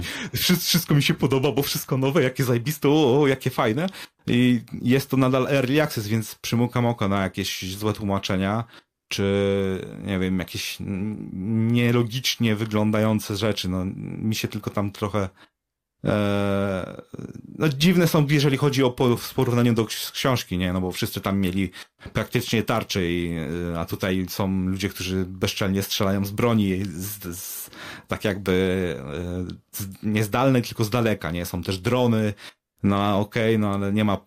[0.60, 3.90] wszystko mi się podoba, bo wszystko nowe, jakie zajebiste, o, o, jakie fajne.
[4.28, 8.64] I jest to nadal early access, więc przymukam oko na jakieś złe tłumaczenia,
[9.08, 10.78] czy nie wiem, jakieś
[11.72, 13.70] nielogicznie wyglądające rzeczy.
[13.70, 15.30] No, mi się tylko tam trochę
[16.06, 17.02] E,
[17.58, 20.74] no, dziwne są, jeżeli chodzi o po, w porównaniu do książki, nie?
[20.74, 21.72] No bo wszyscy tam mieli
[22.14, 23.38] praktycznie tarcze, i,
[23.74, 27.70] e, a tutaj są ludzie, którzy bezczelnie strzelają z broni, z, z,
[28.08, 28.52] tak jakby
[29.00, 31.46] e, z, nie zdalnej, tylko z daleka, nie?
[31.46, 32.34] Są też drony,
[32.84, 34.18] no okej, okay, no ale nie ma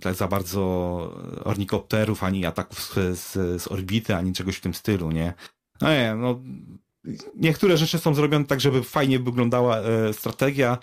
[0.00, 0.60] tak za bardzo
[1.44, 5.34] ornikopterów, ani ataków z, z, z orbity, ani czegoś w tym stylu, nie?
[5.80, 6.40] No nie, no
[7.34, 10.78] niektóre rzeczy są zrobione tak, żeby fajnie wyglądała e, strategia,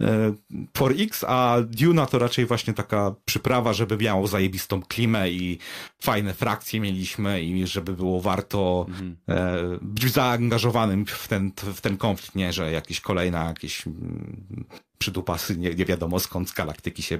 [0.00, 0.34] E,
[0.76, 5.58] For X, a Duna to raczej właśnie taka przyprawa, żeby miało zajebistą klimę i
[6.02, 9.16] fajne frakcje mieliśmy i żeby było warto mhm.
[9.28, 14.64] e, być zaangażowanym w ten, w ten konflikt, nie, że jakieś kolejna, jakieś mm,
[14.98, 17.18] przydupasy, nie, nie wiadomo skąd z galaktyki się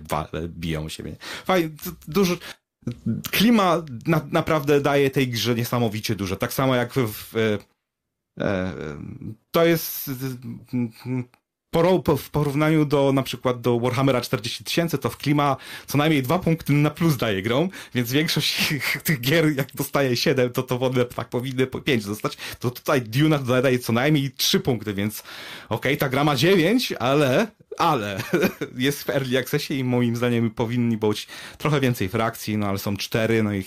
[0.48, 1.16] biją siebie.
[1.44, 1.70] Fajnie,
[2.08, 2.36] dużo,
[3.30, 6.36] klima na, naprawdę daje tej grze niesamowicie dużo.
[6.36, 7.58] Tak samo jak w, w
[8.40, 8.72] e,
[9.50, 10.10] to jest
[12.16, 16.38] w porównaniu do na przykład do Warhammera 40 tysięcy, to w klima co najmniej dwa
[16.38, 21.04] punkty na plus daje grą, więc większość tych gier, jak dostaje 7, to to one
[21.04, 25.20] tak powinny 5 dostać, to tutaj Duna daje co najmniej 3 punkty, więc
[25.68, 27.46] okej, okay, ta gra ma 9, ale,
[27.78, 28.22] ale
[28.76, 31.26] jest w Early Accessie i moim zdaniem powinni być
[31.58, 33.64] trochę więcej frakcji, no ale są 4, no i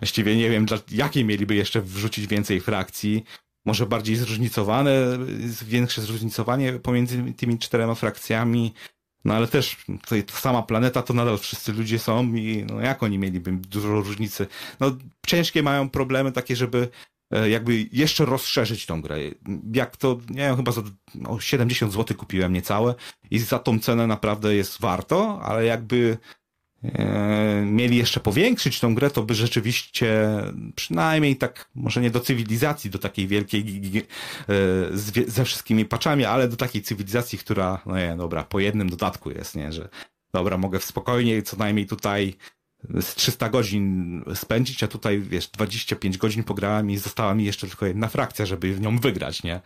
[0.00, 3.24] właściwie nie wiem, jakie mieliby jeszcze wrzucić więcej frakcji,
[3.64, 5.18] może bardziej zróżnicowane,
[5.64, 8.74] większe zróżnicowanie pomiędzy tymi czterema frakcjami,
[9.24, 13.02] no ale też tutaj ta sama planeta to nadal wszyscy ludzie są i no jak
[13.02, 14.46] oni mieliby dużo różnicy?
[14.80, 14.96] No
[15.26, 16.88] ciężkie mają problemy takie, żeby
[17.30, 19.18] e, jakby jeszcze rozszerzyć tą grę.
[19.72, 20.82] Jak to, nie wiem, chyba za
[21.14, 22.94] no, 70 zł kupiłem niecałe
[23.30, 26.18] i za tą cenę naprawdę jest warto, ale jakby
[27.64, 30.28] mieli jeszcze powiększyć tą grę, to by rzeczywiście
[30.74, 33.82] przynajmniej tak, może nie do cywilizacji, do takiej wielkiej
[34.48, 39.30] e, ze wszystkimi paczami, ale do takiej cywilizacji, która, no nie, dobra, po jednym dodatku
[39.30, 39.88] jest, nie, że
[40.34, 42.34] dobra, mogę spokojnie co najmniej tutaj
[43.00, 47.86] z 300 godzin spędzić, a tutaj, wiesz, 25 godzin pograłem i została mi jeszcze tylko
[47.86, 49.60] jedna frakcja, żeby w nią wygrać, nie?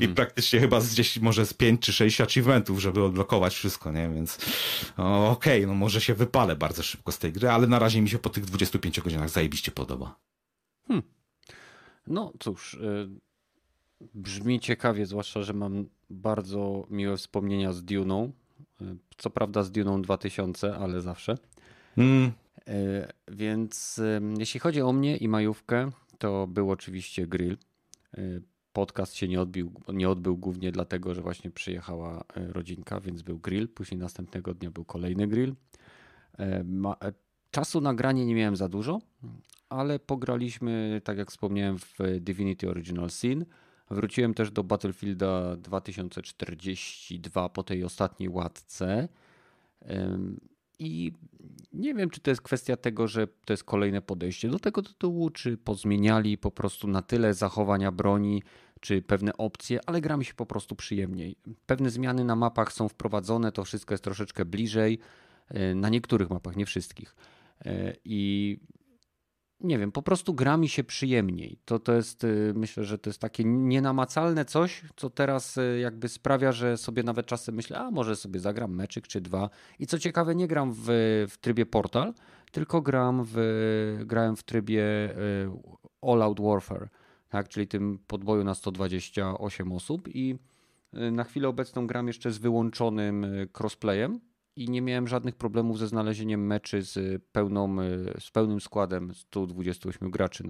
[0.00, 4.08] I praktycznie chyba z gdzieś może z 5 czy 6 achievementów, żeby odblokować wszystko, nie?
[4.08, 4.38] Więc
[4.96, 8.08] okej, okay, no może się wypalę bardzo szybko z tej gry, ale na razie mi
[8.08, 10.16] się po tych 25 godzinach zajebiście podoba.
[10.88, 11.02] Hmm.
[12.06, 13.08] No cóż, y,
[14.14, 18.32] brzmi ciekawie, zwłaszcza, że mam bardzo miłe wspomnienia z Duną.
[18.82, 18.84] Y,
[19.16, 21.34] co prawda z Duną 2000, ale zawsze.
[21.96, 22.32] Hmm.
[23.28, 24.00] Więc
[24.38, 27.56] jeśli chodzi o mnie i majówkę, to był oczywiście grill
[28.78, 33.38] podcast się nie odbił, nie odbył głównie dlatego, że właśnie przyjechała e, rodzinka, więc był
[33.38, 33.68] grill.
[33.68, 35.54] Później następnego dnia był kolejny grill.
[36.38, 36.64] E,
[37.02, 37.12] e,
[37.50, 38.98] czasu na granie nie miałem za dużo,
[39.68, 43.44] ale pograliśmy, tak jak wspomniałem, w Divinity Original Sin.
[43.90, 49.08] Wróciłem też do Battlefielda 2042 po tej ostatniej łatce.
[50.78, 51.12] I
[51.72, 55.30] nie wiem, czy to jest kwestia tego, że to jest kolejne podejście do tego tytułu,
[55.30, 58.42] czy pozmieniali po prostu na tyle zachowania broni,
[58.80, 61.36] czy pewne opcje, ale gra mi się po prostu przyjemniej.
[61.66, 64.98] Pewne zmiany na mapach są wprowadzone, to wszystko jest troszeczkę bliżej.
[65.48, 67.16] E, na niektórych mapach, nie wszystkich.
[67.64, 68.58] E, I
[69.60, 71.58] nie wiem, po prostu gra mi się przyjemniej.
[71.64, 76.52] To, to jest, y, myślę, że to jest takie nienamacalne coś, co teraz jakby sprawia,
[76.52, 79.50] że sobie nawet czasem myślę, a może sobie zagram meczyk czy dwa.
[79.78, 80.86] I co ciekawe, nie gram w,
[81.30, 82.14] w trybie portal,
[82.52, 83.36] tylko gram w,
[84.06, 84.84] grałem w trybie
[86.02, 86.88] All Out Warfare,
[87.28, 90.38] tak, czyli tym podboju na 128 osób i
[90.92, 93.26] na chwilę obecną gram jeszcze z wyłączonym
[93.58, 94.20] crossplayem,
[94.58, 97.86] i nie miałem żadnych problemów ze znalezieniem meczy z, pełną, e,
[98.20, 100.44] z pełnym składem 128 graczy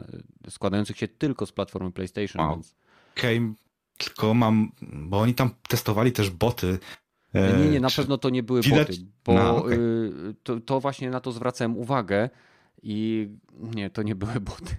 [0.48, 2.42] składających się tylko z platformy PlayStation.
[2.42, 2.54] Wow.
[2.54, 2.76] Więc...
[3.16, 3.54] Okej, okay.
[3.98, 6.78] tylko mam, bo oni tam testowali też boty.
[7.34, 7.96] E, nie, nie, na Czy...
[7.96, 8.98] pewno to nie były Widać...
[8.98, 9.78] boty, bo no, okay.
[10.42, 12.30] to, to właśnie na to zwracałem uwagę
[12.82, 14.76] i nie, to nie były boty.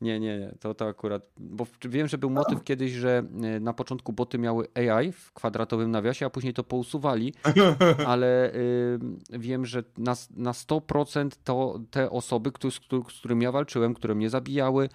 [0.00, 3.72] Nie, nie, nie, to, to akurat, bo wiem, że był motyw kiedyś, że e, na
[3.72, 7.34] początku boty miały AI w kwadratowym nawiasie, a później to pousuwali,
[8.06, 8.98] ale y,
[9.30, 14.14] wiem, że na, na 100% to te osoby, który, z, z którymi ja walczyłem, które
[14.14, 14.88] mnie zabijały,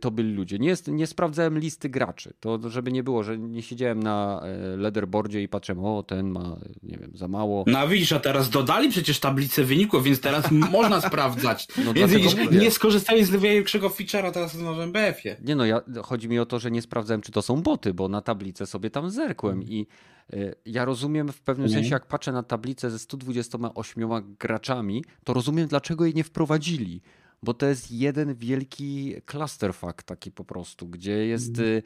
[0.00, 0.58] to byli ludzie.
[0.58, 5.42] Nie, nie sprawdzałem listy graczy, to żeby nie było, że nie siedziałem na e, leaderboardzie
[5.42, 7.64] i patrzę, o ten ma, nie wiem, za mało.
[7.66, 11.68] No widzisz, a teraz dodali przecież tablicę wyników, więc teraz można sprawdzać.
[11.84, 15.36] No więc widzisz, nie skorzystali z największego feature'a teraz w nowym BF-ie.
[15.44, 18.08] Nie no, ja, chodzi mi o to, że nie sprawdzałem, czy to są boty, bo
[18.08, 19.68] na tablicę sobie tam zerkłem mm.
[19.68, 19.86] i
[20.34, 21.74] y, ja rozumiem w pewnym mm.
[21.74, 27.02] sensie, jak patrzę na tablicę ze 128 graczami, to rozumiem, dlaczego jej nie wprowadzili
[27.42, 31.82] bo to jest jeden wielki clusterfuck taki po prostu, gdzie jest, mm.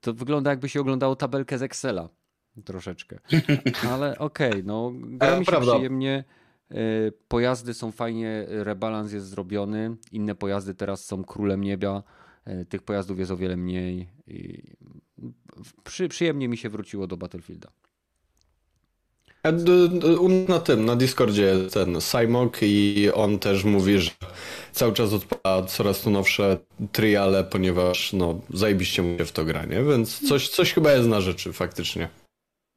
[0.00, 2.08] to wygląda jakby się oglądało tabelkę z Excela
[2.64, 3.18] troszeczkę,
[3.92, 5.72] ale okej, okay, no gra mi się Prawda.
[5.72, 6.24] przyjemnie,
[6.72, 12.02] y, pojazdy są fajnie, rebalans jest zrobiony, inne pojazdy teraz są królem nieba,
[12.48, 14.62] y, tych pojazdów jest o wiele mniej i
[15.84, 17.72] przy, przyjemnie mi się wróciło do Battlefielda.
[20.48, 24.10] Na tym, na Discordzie ten Simok i on też mówi, że
[24.72, 26.58] cały czas odpala coraz to nowsze
[26.92, 31.20] triale, ponieważ no zajebiście mu się w to granie, więc coś, coś chyba jest na
[31.20, 32.08] rzeczy faktycznie.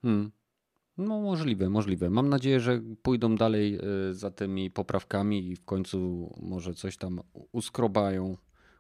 [0.02, 0.32] Hmm.
[0.98, 2.10] No możliwe, możliwe.
[2.10, 7.22] Mam nadzieję, że pójdą dalej y, za tymi poprawkami i w końcu może coś tam
[7.52, 8.38] uskrobają,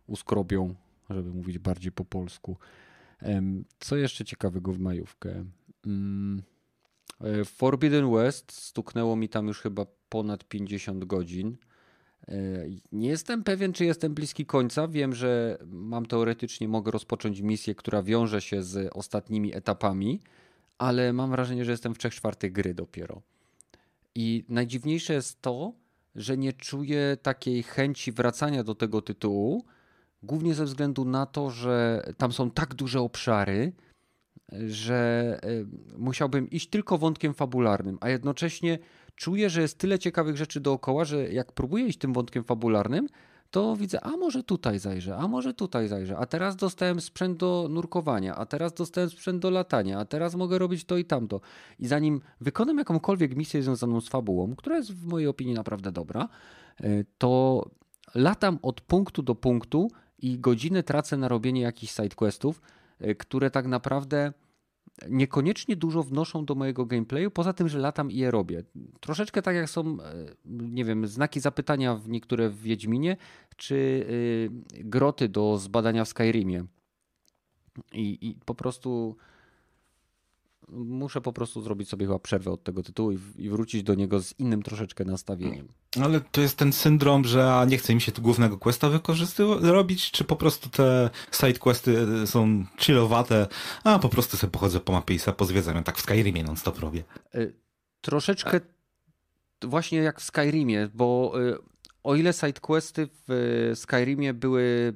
[0.07, 0.75] uskrobią,
[1.09, 2.57] żeby mówić bardziej po polsku.
[3.79, 5.45] Co jeszcze ciekawego w majówkę?
[5.83, 6.52] Hmm.
[7.23, 11.57] E, Forbidden West stuknęło mi tam już chyba ponad 50 godzin.
[12.27, 12.35] E,
[12.91, 14.87] nie jestem pewien, czy jestem bliski końca.
[14.87, 20.21] Wiem, że mam teoretycznie, mogę rozpocząć misję, która wiąże się z ostatnimi etapami,
[20.77, 23.21] ale mam wrażenie, że jestem w trzech czwartych gry dopiero.
[24.15, 25.73] I najdziwniejsze jest to,
[26.15, 29.65] że nie czuję takiej chęci wracania do tego tytułu,
[30.23, 33.71] głównie ze względu na to, że tam są tak duże obszary,
[34.51, 35.47] że e,
[35.97, 38.79] musiałbym iść tylko wątkiem fabularnym, a jednocześnie
[39.15, 43.07] czuję, że jest tyle ciekawych rzeczy dookoła, że jak próbuję iść tym wątkiem fabularnym,
[43.51, 47.67] to widzę, a może tutaj zajrzę, a może tutaj zajrzę, a teraz dostałem sprzęt do
[47.69, 51.41] nurkowania, a teraz dostałem sprzęt do latania, a teraz mogę robić to i tamto.
[51.79, 56.29] I zanim wykonam jakąkolwiek misję związaną z fabułą, która jest w mojej opinii naprawdę dobra,
[56.81, 57.63] e, to
[58.15, 59.87] latam od punktu do punktu
[60.17, 62.82] i godzinę tracę na robienie jakichś sidequestów, e,
[63.17, 64.33] które tak naprawdę
[65.09, 68.63] niekoniecznie dużo wnoszą do mojego gameplayu, poza tym, że latam i je robię.
[68.99, 73.17] Troszeczkę tak jak są, e, nie wiem, znaki zapytania w niektóre w Wiedźminie,
[73.55, 74.05] czy
[74.79, 76.65] e, groty do zbadania w Skyrimie.
[77.93, 79.15] I, i po prostu
[80.69, 84.19] muszę po prostu zrobić sobie chyba przerwę od tego tytułu i, i, wrócić do niego
[84.19, 85.67] z innym troszeczkę nastawieniem.
[86.01, 90.11] Ale to jest ten syndrom, że nie chce mi się tu głównego questa wykorzystywać, robić,
[90.11, 91.97] czy po prostu te side questy
[92.27, 93.47] są chillowate,
[93.83, 97.03] a po prostu sobie pochodzę po mapie i sobie pozwiedzam, tak w Skyrimie non-stop robię.
[97.35, 97.53] Y,
[98.01, 98.61] troszeczkę
[99.63, 99.67] a...
[99.67, 101.57] właśnie jak w Skyrimie, bo y,
[102.03, 104.93] o ile side questy w Skyrimie były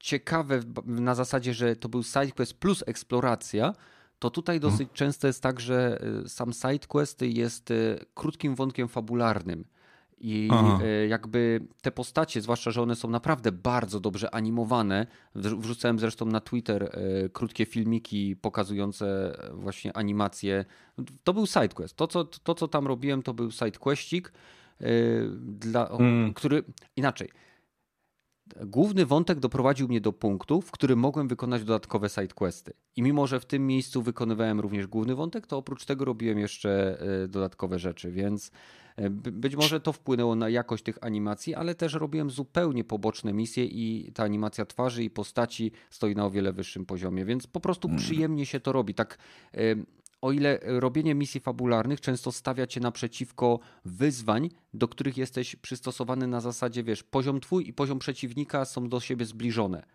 [0.00, 3.74] ciekawe na zasadzie, że to był side quest plus eksploracja,
[4.20, 4.72] to tutaj mhm.
[4.72, 9.64] dosyć często jest tak, że y, sam SideQuest jest y, krótkim wątkiem fabularnym.
[10.22, 10.78] I Aha.
[10.84, 15.06] Y, jakby te postacie, zwłaszcza, że one są naprawdę bardzo dobrze animowane.
[15.34, 16.98] Wrzucałem zresztą na Twitter
[17.32, 20.64] krótkie filmiki pokazujące właśnie animacje.
[21.24, 21.96] To był sidequest.
[21.96, 24.32] To, co, to, co tam robiłem, to był sidequestik,
[25.34, 26.34] dla, hmm.
[26.34, 26.64] który
[26.96, 27.30] inaczej
[28.66, 32.72] główny wątek doprowadził mnie do punktu, w którym mogłem wykonać dodatkowe sidequesty.
[32.96, 37.00] I mimo, że w tym miejscu wykonywałem również główny wątek, to oprócz tego robiłem jeszcze
[37.24, 38.50] e, dodatkowe rzeczy, więc
[38.96, 43.64] e, być może to wpłynęło na jakość tych animacji, ale też robiłem zupełnie poboczne misje
[43.64, 47.88] i ta animacja twarzy i postaci stoi na o wiele wyższym poziomie, więc po prostu
[47.88, 48.00] mm.
[48.00, 48.94] przyjemnie się to robi.
[48.94, 49.18] Tak
[49.54, 49.58] e,
[50.22, 56.40] o ile robienie misji fabularnych często stawia cię naprzeciwko wyzwań, do których jesteś przystosowany na
[56.40, 59.86] zasadzie, wiesz, poziom twój i poziom przeciwnika są do siebie zbliżone.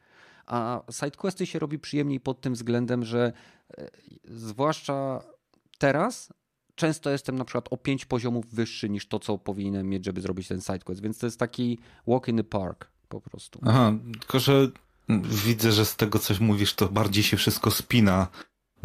[0.45, 3.33] A sidequesty się robi przyjemniej pod tym względem, że
[3.77, 3.89] e,
[4.25, 5.23] zwłaszcza
[5.77, 6.33] teraz
[6.75, 10.47] często jestem na przykład o pięć poziomów wyższy niż to, co powinienem mieć, żeby zrobić
[10.47, 13.59] ten sidequest, więc to jest taki walk in the park po prostu.
[13.65, 14.67] Aha, tylko że
[15.45, 18.27] widzę, że z tego coś mówisz, to bardziej się wszystko spina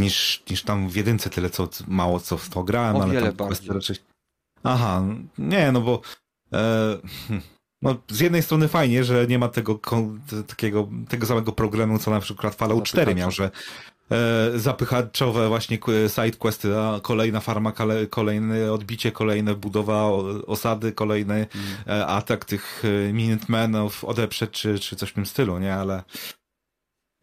[0.01, 3.49] niż, niż tam w jedynce tyle, co mało co w to grałem, o ale tam
[3.49, 3.75] bardziej.
[3.75, 3.97] raczej...
[4.63, 5.05] Aha,
[5.39, 6.01] nie, no bo
[6.53, 6.97] e,
[7.83, 9.81] no, z jednej strony fajnie, że nie ma tego
[10.47, 13.51] takiego, tego samego problemu, co na przykład Fallout 4 miał, że
[14.11, 15.79] e, zapychaczowe właśnie
[16.09, 17.73] sidequesty, a kolejna farma,
[18.11, 20.05] kolejne odbicie, kolejne budowa
[20.47, 21.47] osady, kolejny
[21.87, 22.09] mm.
[22.09, 25.75] atak tych e, Minutemenów odeprzeć, czy, czy coś w tym stylu, nie?
[25.75, 26.03] Ale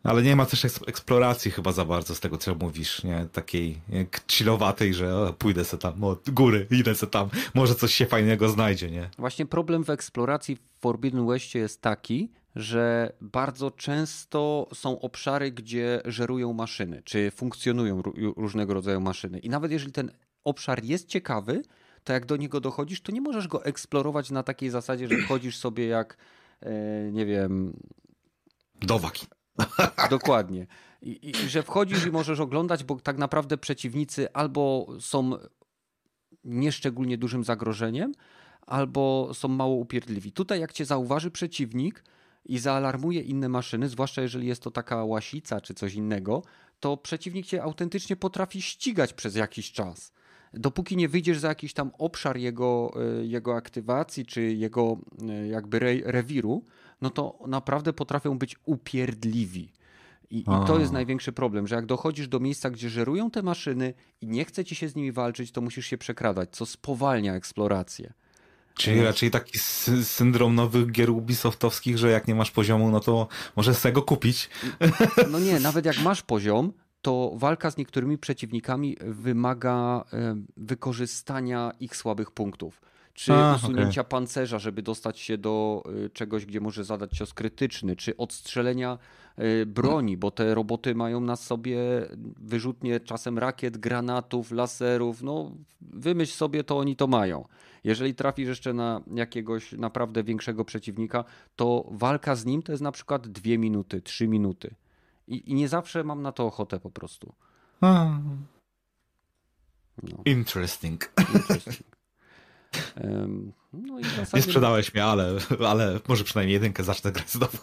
[0.07, 3.27] ale nie ma też eksploracji chyba za bardzo z tego, co mówisz, nie?
[3.31, 3.81] Takiej
[4.31, 8.91] chillowatej, że pójdę se tam od góry, idę se tam, może coś się fajnego znajdzie,
[8.91, 9.09] nie?
[9.17, 16.01] Właśnie problem w eksploracji w Forbidden Westie jest taki, że bardzo często są obszary, gdzie
[16.05, 18.01] żerują maszyny, czy funkcjonują
[18.37, 19.39] różnego rodzaju maszyny.
[19.39, 20.11] I nawet jeżeli ten
[20.43, 21.61] obszar jest ciekawy,
[22.03, 25.57] to jak do niego dochodzisz, to nie możesz go eksplorować na takiej zasadzie, że wchodzisz
[25.57, 26.17] sobie jak,
[26.61, 26.71] e,
[27.11, 27.73] nie wiem...
[28.81, 29.27] Dowaki.
[30.09, 30.67] Dokładnie.
[31.01, 35.31] I, I, że wchodzisz i możesz oglądać, bo tak naprawdę przeciwnicy albo są
[36.43, 38.11] nieszczególnie dużym zagrożeniem,
[38.67, 40.31] albo są mało upierdliwi.
[40.31, 42.03] Tutaj jak cię zauważy przeciwnik
[42.45, 46.43] i zaalarmuje inne maszyny, zwłaszcza jeżeli jest to taka łasica czy coś innego,
[46.79, 50.11] to przeciwnik cię autentycznie potrafi ścigać przez jakiś czas.
[50.53, 54.97] Dopóki nie wyjdziesz za jakiś tam obszar jego, e, jego aktywacji czy jego
[55.29, 56.65] e, jakby re, rewiru,
[57.01, 59.71] no to naprawdę potrafią być upierdliwi.
[60.29, 63.93] I, I, to jest największy problem, że jak dochodzisz do miejsca, gdzie żerują te maszyny
[64.21, 68.13] i nie chce ci się z nimi walczyć, to musisz się przekradać, co spowalnia eksplorację.
[68.73, 69.59] Czyli raczej taki
[70.03, 74.49] syndrom nowych gier Ubisoftowskich, że jak nie masz poziomu, no to możesz sobie go kupić.
[75.31, 80.03] No nie, nawet jak masz poziom, to walka z niektórymi przeciwnikami wymaga
[80.57, 82.81] wykorzystania ich słabych punktów
[83.17, 84.09] czy A, usunięcia okay.
[84.09, 88.97] pancerza, żeby dostać się do y, czegoś, gdzie może zadać cios krytyczny, czy odstrzelenia
[89.39, 91.77] y, broni, bo te roboty mają na sobie
[92.37, 95.23] wyrzutnie czasem rakiet, granatów, laserów.
[95.23, 95.51] No,
[95.81, 97.45] wymyśl sobie, to oni to mają.
[97.83, 101.23] Jeżeli trafisz jeszcze na jakiegoś naprawdę większego przeciwnika,
[101.55, 104.75] to walka z nim to jest na przykład dwie minuty, trzy minuty.
[105.27, 107.33] I, i nie zawsze mam na to ochotę po prostu.
[110.03, 110.17] No.
[110.25, 111.11] Interesting.
[111.33, 111.96] Interesting.
[113.73, 114.37] No zasadzie...
[114.37, 117.57] Nie sprzedałeś mnie, ale, ale może przynajmniej jedynkę zacznę grać znowu.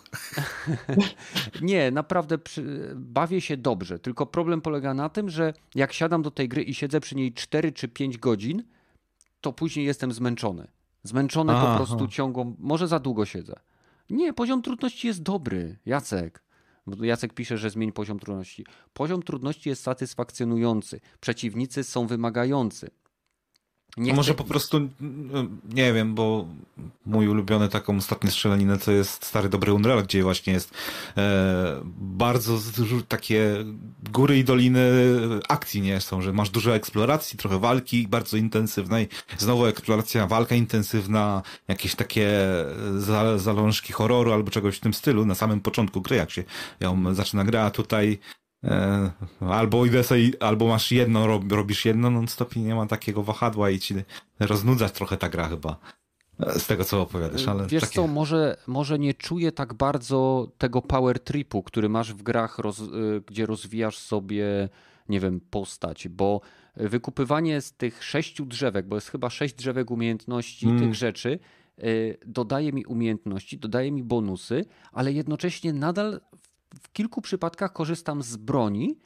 [1.63, 2.93] Nie, naprawdę przy...
[2.97, 3.99] bawię się dobrze.
[3.99, 7.33] Tylko problem polega na tym, że jak siadam do tej gry i siedzę przy niej
[7.33, 8.63] 4 czy 5 godzin,
[9.41, 10.69] to później jestem zmęczony.
[11.03, 12.07] Zmęczony aha, po prostu aha.
[12.11, 13.55] ciągłą, może za długo siedzę.
[14.11, 16.45] Nie, poziom trudności jest dobry, Jacek.
[17.01, 18.67] Jacek pisze, że zmień poziom trudności.
[18.93, 21.01] Poziom trudności jest satysfakcjonujący.
[21.21, 22.91] Przeciwnicy są wymagający.
[23.97, 24.81] Może po prostu,
[25.75, 26.47] nie wiem, bo
[27.07, 30.75] mój ulubiony taką ostatnią strzelaninę to jest stary dobry Unreal, gdzie właśnie jest
[31.17, 32.59] e, bardzo
[33.09, 33.65] takie
[34.13, 34.91] góry i doliny
[35.49, 36.01] akcji nie?
[36.01, 42.31] Są, że masz dużo eksploracji, trochę walki bardzo intensywnej, znowu eksploracja, walka intensywna, jakieś takie
[42.97, 45.27] za, zalążki horroru albo czegoś w tym stylu.
[45.27, 46.45] Na samym początku gry, jak się
[46.81, 48.44] ją zaczyna gra, a tutaj E,
[49.41, 53.79] albo idę sobie, albo masz jedno, robisz jedno non-stop i nie ma takiego wahadła i
[53.79, 53.95] ci
[54.41, 55.77] roznudzać trochę ta gra chyba.
[56.41, 57.67] E, z tego, co opowiadasz, ale.
[57.67, 57.95] Wiesz takie...
[57.95, 62.81] co, może, może nie czuję tak bardzo tego power tripu, który masz w grach, roz,
[62.81, 62.85] e,
[63.27, 64.69] gdzie rozwijasz sobie,
[65.09, 66.41] nie wiem, postać, bo
[66.77, 70.83] wykupywanie z tych sześciu drzewek, bo jest chyba sześć drzewek umiejętności hmm.
[70.83, 71.39] tych rzeczy,
[72.27, 76.21] dodaje mi umiejętności, dodaje mi bonusy, ale jednocześnie nadal
[76.83, 78.99] w kilku przypadkach korzystam z broni,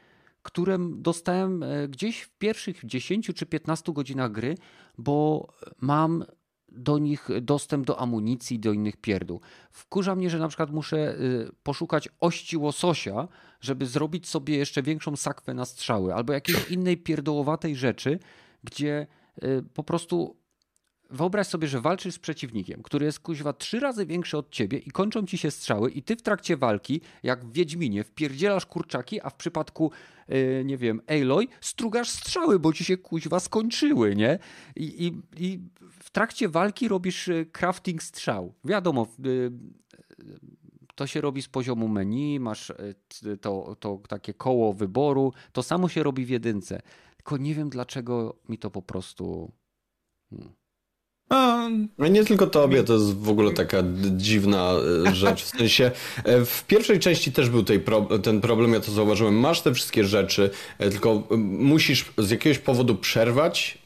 [0.43, 4.55] które dostałem e, gdzieś w pierwszych 10 czy 15 godzinach gry,
[4.99, 5.47] bo
[5.81, 6.25] mam
[6.73, 9.41] do nich dostęp do amunicji, do innych pierdół.
[9.71, 11.17] Wkurza mnie, że na przykład muszę e,
[11.63, 13.29] poszukać ości łososia,
[13.61, 18.19] żeby zrobić sobie jeszcze większą sakwę na strzały, albo jakiejś innej pierdołowatej rzeczy,
[18.65, 19.07] gdzie
[19.43, 20.37] e, po prostu
[21.11, 24.91] Wyobraź sobie, że walczysz z przeciwnikiem, który jest kuźwa trzy razy większy od ciebie i
[24.91, 29.31] kończą ci się strzały i ty w trakcie walki, jak w Wiedźminie, wpierdzielasz kurczaki, a
[29.31, 29.93] w przypadku,
[30.29, 34.39] yy, nie wiem, Aloy, strugasz strzały, bo ci się kuźwa skończyły, nie?
[34.77, 38.55] I, i, i w trakcie walki robisz e, crafting strzał.
[38.65, 39.53] Wiadomo, yy,
[40.95, 42.73] to się robi z poziomu menu, masz
[43.41, 46.83] to, to takie koło wyboru, to samo się robi w jedynce.
[47.17, 49.53] tylko nie wiem dlaczego mi to po prostu...
[50.31, 50.68] Hmm.
[51.99, 53.79] No nie tylko tobie, to jest w ogóle taka
[54.17, 54.73] dziwna
[55.07, 55.43] e, rzecz.
[55.43, 55.91] W sensie,
[56.25, 57.65] e, w pierwszej części też był
[58.23, 59.35] ten problem, ja to zauważyłem.
[59.35, 61.23] Masz te wszystkie rzeczy, e, tylko
[61.59, 63.79] musisz z jakiegoś powodu przerwać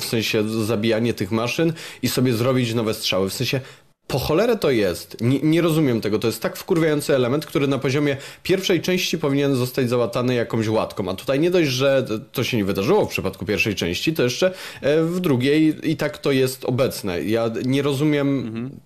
[0.00, 1.72] w sensie zabijanie tych maszyn
[2.02, 3.30] i sobie zrobić nowe strzały.
[3.30, 3.60] W sensie
[4.08, 5.16] po cholerę to jest.
[5.20, 6.18] Nie, nie, rozumiem tego.
[6.18, 11.08] To jest tak wkurwiający element, który na poziomie pierwszej części powinien zostać załatany jakąś łatką.
[11.08, 14.54] A tutaj nie dość, że to się nie wydarzyło w przypadku pierwszej części, to jeszcze
[14.80, 17.22] e, w drugiej i tak to jest obecne.
[17.22, 18.38] Ja nie rozumiem.
[18.38, 18.80] Mhm.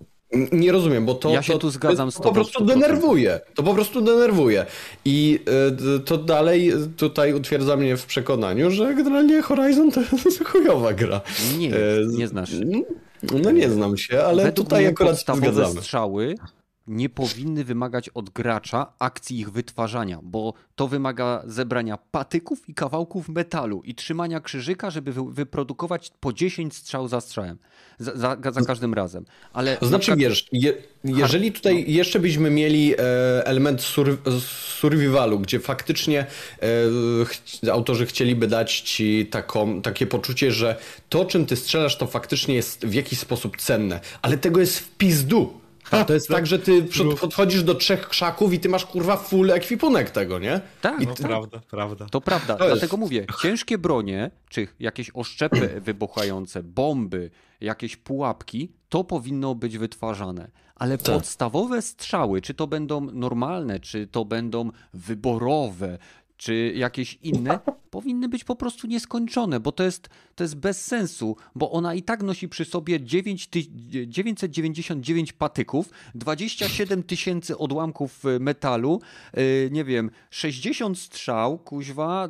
[0.53, 3.41] Nie rozumiem, bo to, ja się to, tu zgadzam z to po prostu denerwuje.
[3.55, 4.67] To po prostu denerwuje.
[5.05, 5.39] I
[5.97, 11.21] y, to dalej tutaj utwierdza mnie w przekonaniu, że generalnie Horizon to jest chujowa gra.
[11.59, 11.71] Nie,
[12.19, 12.51] nie znasz.
[13.43, 15.81] No nie znam się, ale Według tutaj akurat się zgadzamy.
[15.81, 16.35] strzały
[16.87, 23.29] nie powinny wymagać od gracza akcji ich wytwarzania, bo to wymaga zebrania patyków i kawałków
[23.29, 27.59] metalu i trzymania krzyżyka, żeby wyprodukować po 10 strzał za strzałem,
[27.99, 29.25] za, za, za każdym razem.
[29.53, 30.19] Ale to znaczy, przykład...
[30.19, 30.75] wiesz, je,
[31.05, 31.85] jeżeli tutaj no.
[31.87, 34.19] jeszcze byśmy mieli e, element sur,
[34.81, 36.27] survivalu, gdzie faktycznie
[37.65, 40.77] e, autorzy chcieliby dać ci taką, takie poczucie, że
[41.09, 44.91] to, czym ty strzelasz, to faktycznie jest w jakiś sposób cenne, ale tego jest w
[44.97, 45.62] pizdu.
[45.93, 46.87] A to jest tak, że ty
[47.21, 50.61] podchodzisz do trzech krzaków i ty masz kurwa full ekwipunek tego, nie?
[50.81, 51.23] Tak, I no, ty...
[51.23, 52.07] prawda, prawda.
[52.11, 52.99] To prawda, to dlatego jest...
[52.99, 57.31] mówię, ciężkie bronie, czy jakieś oszczepy wybuchające, bomby,
[57.61, 60.51] jakieś pułapki, to powinno być wytwarzane.
[60.75, 61.15] Ale tak.
[61.15, 65.99] podstawowe strzały, czy to będą normalne, czy to będą wyborowe,
[66.43, 71.37] czy jakieś inne, powinny być po prostu nieskończone, bo to jest, to jest bez sensu,
[71.55, 73.63] bo ona i tak nosi przy sobie 9 ty,
[74.07, 79.01] 999 patyków, 27 tysięcy odłamków y, metalu,
[79.35, 82.29] yy, nie wiem, 60 strzał, kuźwa,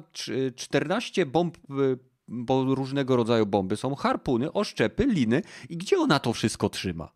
[0.57, 1.99] 14 bomb y,
[2.29, 7.13] bo różnego rodzaju bomby są, harpuny, oszczepy, liny i gdzie ona to wszystko trzyma?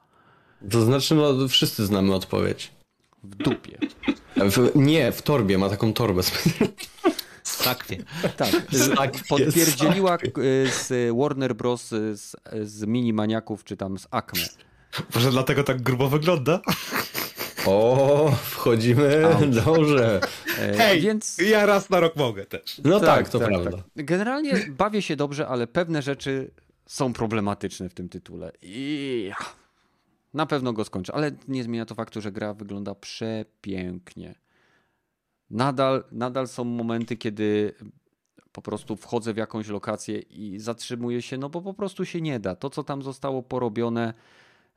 [0.71, 2.76] To znaczy, no wszyscy znamy odpowiedź.
[3.23, 3.79] W dupie.
[4.37, 6.23] W, nie, w torbie, ma taką torbę.
[7.43, 7.97] Sakwie.
[8.37, 8.51] Tak,
[9.29, 10.19] podpierdzieliła
[10.71, 11.89] z Warner Bros.
[11.89, 14.43] z, z mini maniaków, czy tam z Acme.
[15.15, 16.61] Może dlatego tak grubo wygląda?
[17.67, 19.51] O, wchodzimy Out.
[19.51, 20.21] dobrze.
[20.79, 21.39] Hej, Więc...
[21.39, 22.81] ja raz na rok mogę też.
[22.85, 23.71] No tak, tak to tak, prawda.
[23.71, 23.81] Tak.
[23.97, 26.51] Generalnie bawię się dobrze, ale pewne rzeczy
[26.87, 28.53] są problematyczne w tym tytule.
[28.63, 29.31] I
[30.35, 34.35] na pewno go skończę, ale nie zmienia to faktu, że gra wygląda przepięknie.
[35.51, 37.75] Nadal, nadal są momenty, kiedy
[38.53, 42.41] po prostu wchodzę w jakąś lokację i zatrzymuję się, no bo po prostu się nie
[42.41, 42.57] da.
[42.57, 44.15] To, co tam zostało porobione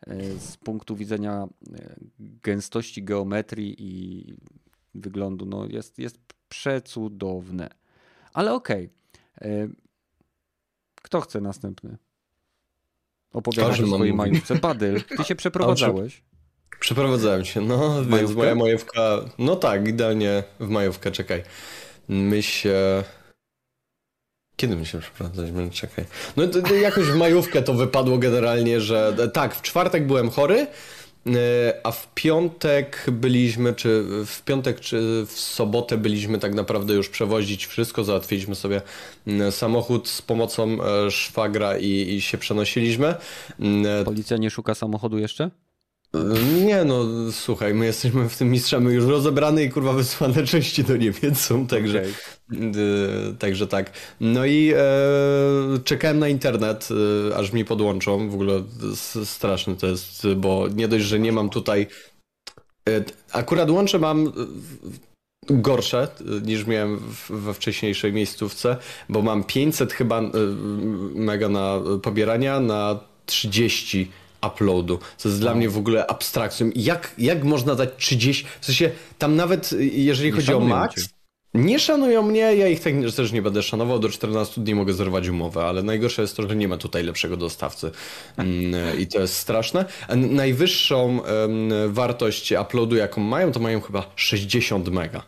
[0.07, 4.25] e, z punktu widzenia e, gęstości geometrii i
[4.95, 6.19] wyglądu, no jest, jest
[6.49, 7.69] przecudowne.
[8.33, 8.89] Ale okej.
[9.37, 9.49] Okay.
[9.49, 9.69] E,
[10.95, 11.97] kto chce następny?
[13.33, 14.55] Opowiadać o swojej majówce.
[14.55, 16.21] Badyl, ty się przeprowadzałeś.
[16.79, 18.17] Przeprowadzałem się, no, majówkę?
[18.17, 19.01] więc moja majówka,
[19.37, 21.43] no tak, idealnie w majówkę, czekaj.
[22.07, 23.03] My się...
[24.55, 25.49] Kiedy my się przeprowadzać?
[25.71, 26.05] Czekaj.
[26.37, 30.67] No to, jakoś w majówkę to wypadło generalnie, że tak, w czwartek byłem chory,
[31.83, 37.65] a w piątek byliśmy, czy w piątek, czy w sobotę byliśmy tak naprawdę już przewozić
[37.65, 38.03] wszystko.
[38.03, 38.81] Załatwiliśmy sobie
[39.51, 43.15] samochód z pomocą e, szwagra i, i się przenosiliśmy.
[44.01, 45.51] E, Policja nie szuka samochodu jeszcze?
[46.65, 50.97] Nie no, słuchaj, my jesteśmy w tym mistrzami już rozebrane i kurwa wysłane części do
[50.97, 52.71] Niemiec są, także, okay.
[53.31, 53.91] y, także tak.
[54.19, 54.79] No i e,
[55.83, 56.89] czekałem na internet,
[57.31, 58.63] y, aż mi podłączą, w ogóle
[59.23, 61.87] straszne to jest, bo nie dość, że nie mam tutaj,
[62.89, 64.31] y, akurat łącze mam
[65.49, 66.07] gorsze
[66.45, 66.99] niż miałem
[67.29, 68.77] we wcześniejszej miejscówce,
[69.09, 70.21] bo mam 500 chyba
[71.15, 74.11] mega na pobierania na 30
[74.47, 76.71] uploadu, co jest dla mnie w ogóle abstrakcją.
[76.75, 81.09] Jak, jak można dać 30, w sensie tam nawet jeżeli nie chodzi o max, cię.
[81.53, 85.27] nie szanują mnie, ja ich tak też nie będę szanował, do 14 dni mogę zerwać
[85.27, 87.91] umowę, ale najgorsze jest to, że nie ma tutaj lepszego dostawcy
[88.37, 89.85] mm, i to jest straszne.
[90.15, 91.19] Najwyższą
[91.87, 95.23] wartość uploadu jaką mają, to mają chyba 60 mega.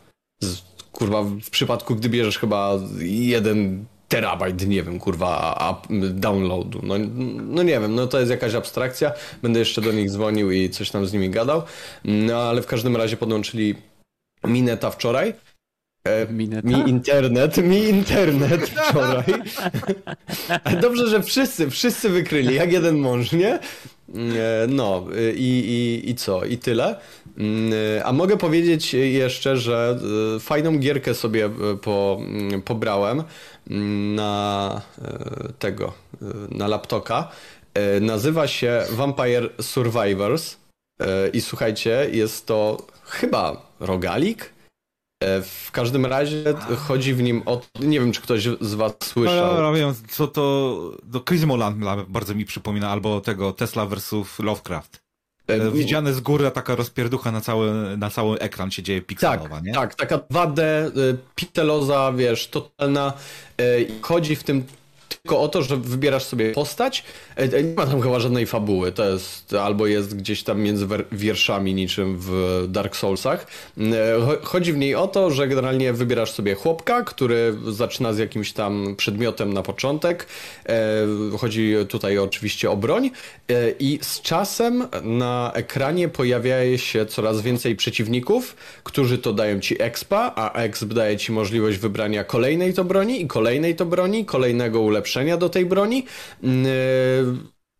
[0.92, 6.80] Kurwa, w przypadku, gdy bierzesz chyba jeden terabajt, nie wiem, kurwa, downloadu.
[6.82, 6.94] No,
[7.42, 9.12] no nie wiem, no to jest jakaś abstrakcja.
[9.42, 11.62] Będę jeszcze do nich dzwonił i coś tam z nimi gadał.
[12.04, 13.74] No ale w każdym razie podłączyli
[14.44, 15.34] Mineta wczoraj.
[16.04, 16.68] E, Mineta?
[16.68, 19.24] Mi internet, mi internet wczoraj.
[20.80, 23.54] Dobrze, że wszyscy, wszyscy wykryli, jak jeden mąż, nie?
[23.54, 25.48] E, no i,
[26.04, 26.44] i, i co?
[26.44, 26.96] I tyle.
[27.38, 27.72] Mm,
[28.04, 29.98] a mogę powiedzieć jeszcze, że
[30.40, 31.50] fajną gierkę sobie
[31.82, 33.24] po, mm, pobrałem
[33.70, 34.82] mm, na
[35.58, 35.92] tego,
[36.50, 37.30] na laptopa.
[38.00, 40.56] Nazywa się Vampire Survivors
[41.32, 44.52] i słuchajcie, jest to chyba rogalik,
[45.42, 46.44] w każdym razie
[46.76, 47.60] chodzi w nim o.
[47.80, 49.54] Nie wiem, czy ktoś z Was słyszał.
[49.54, 50.76] No, no, wiem, co to.
[51.02, 51.76] Do Crismoland
[52.08, 55.01] bardzo mi przypomina, albo tego Tesla versus Lovecraft.
[55.46, 59.64] E, widziane z góry taka rozpierducha na cały, na cały ekran się dzieje pikselowa, tak,
[59.64, 59.72] nie?
[59.72, 60.56] Tak, taka 2D,
[61.34, 63.12] pikseloza, wiesz, totalna.
[64.02, 64.64] Chodzi w tym
[65.22, 67.04] tylko o to, że wybierasz sobie postać.
[67.36, 68.92] E, e, nie ma tam chyba żadnej fabuły.
[68.92, 73.46] To jest albo jest gdzieś tam między wierszami, niczym w Dark Soulsach.
[73.78, 78.52] E, chodzi w niej o to, że generalnie wybierasz sobie chłopka, który zaczyna z jakimś
[78.52, 80.26] tam przedmiotem na początek.
[81.38, 83.10] Chodzi tutaj oczywiście o broń.
[83.78, 90.32] I z czasem na ekranie pojawia się coraz więcej przeciwników, którzy to dają ci expa,
[90.36, 95.11] a exp daje ci możliwość wybrania kolejnej to broni i kolejnej to broni, kolejnego ulepszenia
[95.12, 96.04] ulepszenia do tej broni.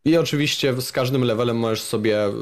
[0.07, 2.33] E, I oczywiście z każdym levelem możesz sobie e,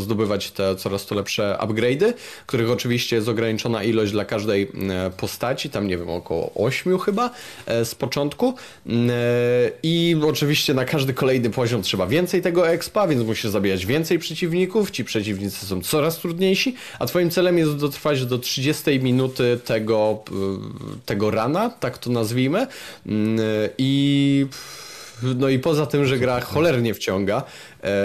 [0.00, 2.12] zdobywać te coraz to lepsze upgrade'y,
[2.46, 7.30] których oczywiście jest ograniczona ilość dla każdej e, postaci, tam nie wiem, około 8 chyba
[7.84, 8.54] z początku.
[9.82, 14.90] I oczywiście na każdy kolejny poziom trzeba więcej tego expa, więc musisz zabijać więcej przeciwników,
[14.90, 20.24] ci przeciwnicy są coraz trudniejsi, a twoim celem jest dotrwać do 30 minuty tego,
[21.06, 22.66] tego rana, tak to nazwijmy.
[23.06, 23.38] Mm,
[23.78, 24.46] I
[25.22, 27.42] no i poza tym, że gra cholernie wciąga,
[27.82, 28.04] e,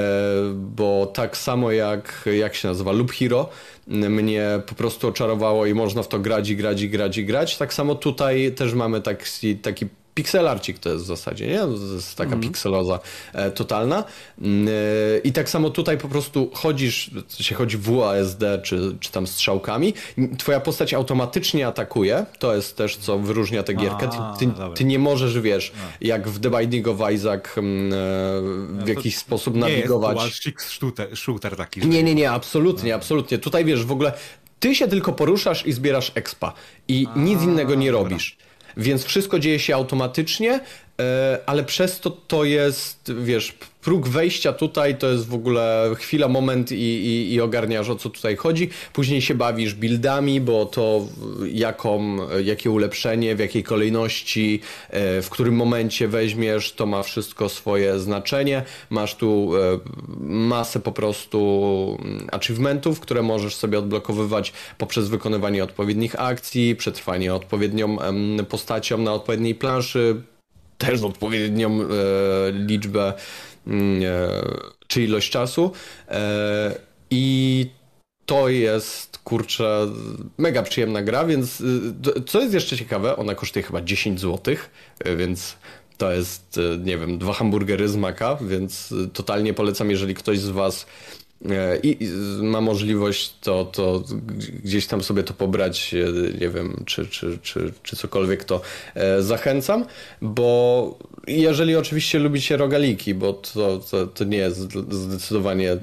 [0.53, 3.49] bo tak samo jak, jak się nazywa, Loop Hero
[3.87, 7.57] mnie po prostu oczarowało i można w to grać i grać i grać i grać.
[7.57, 11.59] Tak samo tutaj też mamy taki, taki pixelarcik to jest w zasadzie, nie?
[11.59, 12.41] To jest taka mm.
[12.41, 12.99] pikseloza
[13.33, 14.03] e, totalna.
[14.41, 14.71] Mm, e,
[15.23, 19.93] I tak samo tutaj po prostu chodzisz, się chodzi WASD czy, czy tam strzałkami,
[20.37, 24.09] twoja postać automatycznie atakuje, to jest też co wyróżnia tę gierkę.
[24.09, 25.89] Ty, ty, ty nie możesz, wiesz, no.
[26.01, 30.17] jak w The Binding of Isaac mm, e, w jakiś sposób nawigować.
[30.17, 31.87] Nie jest shooter, shooter taki.
[31.87, 32.95] Nie, nie, nie, absolutnie, no.
[32.95, 33.37] absolutnie.
[33.37, 34.13] Tutaj wiesz, w ogóle
[34.59, 36.53] ty się tylko poruszasz i zbierasz expa
[36.87, 38.09] i A, nic innego nie dobra.
[38.09, 38.37] robisz.
[38.77, 40.59] Więc wszystko dzieje się automatycznie,
[40.99, 43.53] e, ale przez to to jest, wiesz,
[43.83, 48.09] próg wejścia tutaj to jest w ogóle chwila, moment i, i, i ogarniasz o co
[48.09, 48.69] tutaj chodzi.
[48.93, 51.07] Później się bawisz buildami, bo to
[51.45, 54.59] jaką, jakie ulepszenie, w jakiej kolejności,
[54.89, 58.63] e, w którym momencie weźmiesz, to ma wszystko swoje znaczenie.
[58.89, 59.79] Masz tu e,
[60.19, 61.97] masę po prostu
[62.31, 67.97] achievementów, które możesz sobie odblokowywać poprzez wykonywanie odpowiednich akcji, przetrwanie odpowiednią
[68.49, 70.21] postacią na odpowiedniej planszy,
[70.77, 71.85] też odpowiednią e,
[72.51, 73.13] liczbę
[74.87, 75.71] czy ilość czasu.
[76.09, 76.75] E,
[77.09, 77.65] I
[78.25, 79.87] to jest, kurczę,
[80.37, 84.55] mega przyjemna gra, więc y, co jest jeszcze ciekawe, ona kosztuje chyba 10 zł,
[84.99, 85.55] e, więc
[85.97, 90.49] to jest, e, nie wiem, dwa hamburgery z maka, więc totalnie polecam, jeżeli ktoś z
[90.49, 90.85] Was
[91.51, 91.97] E, i
[92.41, 94.03] ma możliwość to, to
[94.63, 98.61] gdzieś tam sobie to pobrać, e, nie wiem, czy, czy, czy, czy cokolwiek, to
[98.95, 99.85] e, zachęcam,
[100.21, 100.97] bo
[101.27, 104.57] jeżeli oczywiście lubicie rogaliki, bo to, to, to nie jest
[104.89, 105.77] zdecydowanie,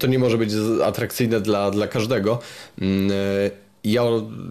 [0.00, 0.50] to nie może być
[0.84, 2.38] atrakcyjne dla, dla każdego.
[2.80, 3.10] Mm,
[3.84, 4.02] ja,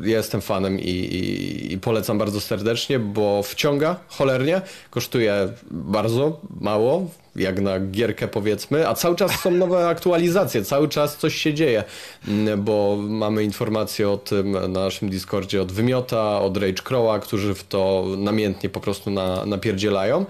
[0.04, 7.10] ja jestem fanem i, i, i, polecam bardzo serdecznie, bo wciąga cholernie, kosztuje bardzo mało,
[7.36, 11.84] jak na gierkę powiedzmy, a cały czas są nowe aktualizacje, cały czas coś się dzieje,
[12.28, 17.54] mm, bo mamy informacje o tym na naszym Discordzie od Wymiota, od Rage Crowa, którzy
[17.54, 20.26] w to namiętnie po prostu na, napierdzielają.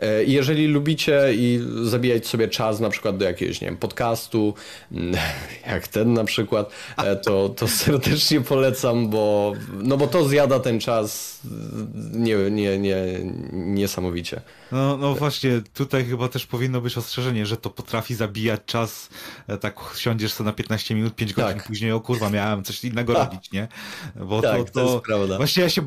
[0.00, 4.54] E, I jeżeli lubicie i zabijać sobie czas na przykład do jakiegoś, nie wiem, podcastu,
[4.92, 5.16] mm,
[5.72, 9.52] jak ten na przykład, e, to, to serdecznie polecam, bo,
[9.82, 11.40] no bo to zjada ten czas
[12.12, 12.96] nie, nie, nie,
[13.52, 14.40] niesamowicie.
[14.72, 19.08] No, no właśnie, tutaj chyba też powinno być ostrzeżenie, że to potrafi zabijać czas,
[19.46, 21.66] e, tak siądziesz sobie na 15 minut, 5 godzin tak.
[21.66, 23.24] później, o kurwa, miałem coś innego tak.
[23.32, 23.68] robić, nie?
[24.16, 25.36] Bo tak, to, to, to jest prawda.
[25.36, 25.82] Właśnie ja się,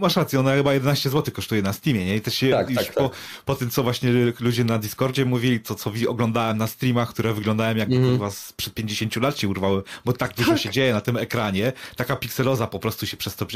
[0.00, 2.16] masz rację, ona chyba 11 zł kosztuje na Steamie, nie?
[2.16, 3.18] I też się, tak, tak, po, tak.
[3.44, 7.76] po tym, co właśnie ludzie na Discordzie mówili, to co oglądałem na streamach, które wyglądają
[7.76, 8.10] jak mm.
[8.10, 10.60] kurwa sprzed 50 lat się urwały, bo tak dużo tak.
[10.60, 13.46] się dzieje na tym ekranie, taka pikseloza po prostu się przez to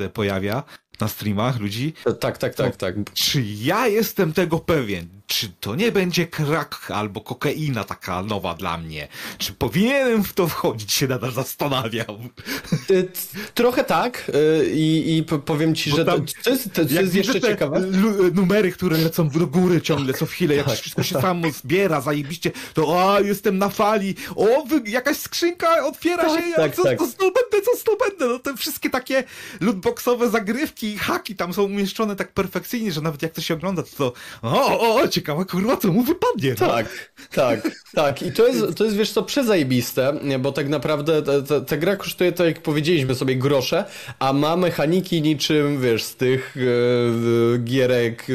[0.00, 0.62] e, pojawia
[1.00, 1.92] na streamach ludzi.
[2.20, 2.94] Tak, tak, tak, tak.
[3.14, 5.06] Czy ja jestem tego pewien?
[5.26, 9.08] Czy to nie będzie krak albo kokaina taka nowa dla mnie?
[9.38, 12.18] Czy powinienem w to wchodzić, się nadal zastanawiał.
[12.90, 13.08] Y,
[13.54, 14.30] Trochę tak
[14.62, 17.80] y, i, i powiem ci, Bo że to, tam- to jest, to jest jeszcze ciekawe.
[17.80, 22.00] lu- numery, które lecą do góry ciągle co chwilę, jak Tak, wszystko się samo zbiera,
[22.00, 26.82] zajebiście, to a, jestem na fali, o, wy, jakaś skrzynka otwiera Tak, się, tak, co,
[26.82, 26.98] tak.
[26.98, 29.24] co z tą będę, co z tą będę, no te wszystkie takie
[29.60, 33.82] lootboxowe zagrywki i haki tam są umieszczone tak perfekcyjnie, że nawet jak to się ogląda,
[33.96, 34.12] to
[34.42, 36.54] o, o, o ciekawe, kurwa, co mu wypadnie.
[36.60, 36.66] no.
[36.66, 38.22] Tak, tak, tak.
[38.22, 41.22] I to jest, to jest wiesz co, przezajebiste, bo tak naprawdę
[41.66, 43.84] ta, gra kosztuje, tak jak powiedzieliśmy sobie, grosze,
[44.18, 48.34] a ma mechaniki niczym, wiesz, z tych e, gierek e,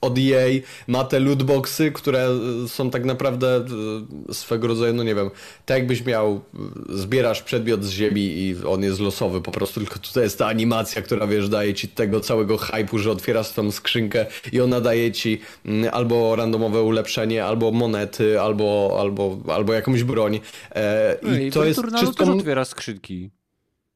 [0.00, 2.28] od EA, ma te lootboxy, które
[2.68, 3.56] są tak naprawdę
[4.28, 5.30] e, swego rodzaju, no nie wiem,
[5.66, 6.40] tak jakbyś miał,
[6.88, 11.02] zbierasz przedmiot z ziemi i on jest losowy po prostu, tylko tutaj jest ta animacja,
[11.02, 15.40] która wiesz, daje ci tego całego hype'u, że otwierasz tą skrzynkę i ona daje ci
[15.66, 20.40] mm, albo randomowe ulepszenie, albo monety, albo, albo, albo jakąś broń.
[20.74, 22.24] E, No I to jest wszystko...
[22.24, 23.30] też otwiera skrzynki.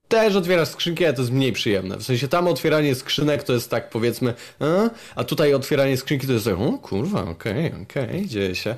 [0.09, 1.97] Też otwierasz skrzynki, ale to jest mniej przyjemne.
[1.97, 6.33] W sensie tam otwieranie skrzynek to jest tak powiedzmy, a, a tutaj otwieranie skrzynki to
[6.33, 8.77] jest tak, o kurwa, okej, okej, dzieje się.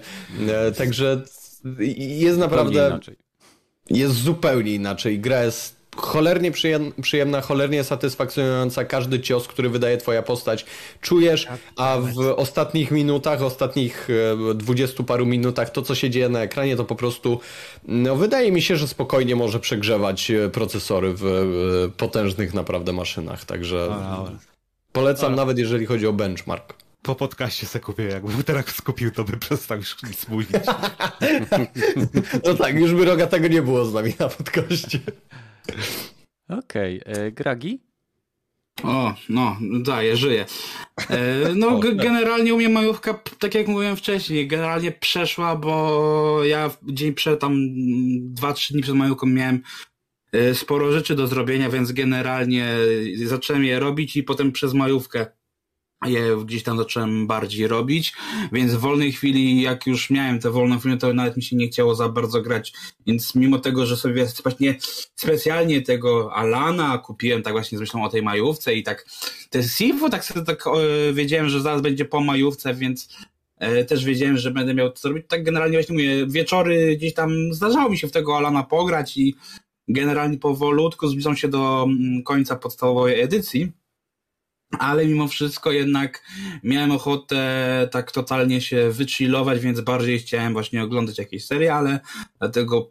[0.48, 1.22] E, także
[1.98, 2.98] jest naprawdę,
[3.90, 5.20] jest zupełnie inaczej.
[5.20, 8.84] Gra jest cholernie przyjem- przyjemna, cholernie satysfakcjonująca.
[8.84, 10.66] Każdy cios, który wydaje twoja postać,
[11.01, 14.09] czujesz, a w ostatnich minutach, ostatnich
[14.51, 17.41] e, dwudziestu paru minutach, to co się dzieje na ekranie, to po prostu
[17.88, 23.45] no, wydaje mi się, że spokojnie może przegrzewać e, procesory w e, potężnych naprawdę maszynach.
[23.45, 23.95] Także
[24.93, 26.74] polecam nawet jeżeli chodzi o benchmark.
[27.03, 30.51] Po podcaście se kupię, jakby teraz skupił, to by przestał już nic mówić.
[32.45, 34.99] No tak, już by roga tego nie było z nami na podcaście.
[36.48, 37.80] Okej, e, Gragi?
[38.84, 40.46] O, no, daję, żyję.
[41.11, 46.70] E, no, g- generalnie u mnie majówka, tak jak mówiłem wcześniej, generalnie przeszła, bo ja
[46.82, 49.61] dzień przed, tam mm, dwa, trzy dni przed majówką miałem
[50.32, 52.68] e, sporo rzeczy do zrobienia, więc generalnie
[53.24, 55.26] zacząłem je robić i potem przez majówkę
[56.07, 58.12] je gdzieś tam zacząłem bardziej robić,
[58.53, 61.68] więc w wolnej chwili, jak już miałem te wolne chwile, to nawet mi się nie
[61.68, 62.72] chciało za bardzo grać,
[63.07, 64.74] więc mimo tego, że sobie właśnie
[65.14, 69.07] specjalnie tego Alana kupiłem tak właśnie z myślą o tej majówce i tak
[69.51, 73.16] te Sifu, tak sobie tak e, wiedziałem, że zaraz będzie po majówce, więc
[73.59, 75.26] e, też wiedziałem, że będę miał to zrobić.
[75.28, 79.34] Tak generalnie właśnie mówię, wieczory gdzieś tam zdarzało mi się w tego Alana pograć i
[79.88, 83.72] generalnie powolutku zbliżam się do mm, końca podstawowej edycji.
[84.79, 86.25] Ale mimo wszystko jednak
[86.62, 92.01] miałem ochotę tak totalnie się wychillować, więc bardziej chciałem właśnie oglądać jakieś seriale,
[92.39, 92.89] dlatego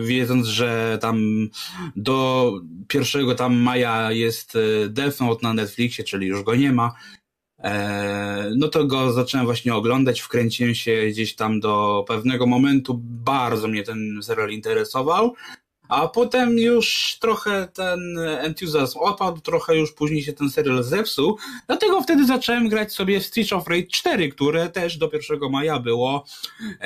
[0.00, 1.48] wiedząc, że tam
[1.96, 2.52] do
[2.94, 6.92] 1 tam maja jest e, Death Note na Netflixie, czyli już go nie ma,
[7.58, 13.68] e, no to go zacząłem właśnie oglądać, wkręciłem się gdzieś tam do pewnego momentu, bardzo
[13.68, 15.34] mnie ten serial interesował,
[15.88, 22.02] a potem już trochę ten entuzjazm opadł, trochę już później się ten serial zepsuł, dlatego
[22.02, 26.24] wtedy zacząłem grać sobie w Street of Rage 4, które też do 1 maja było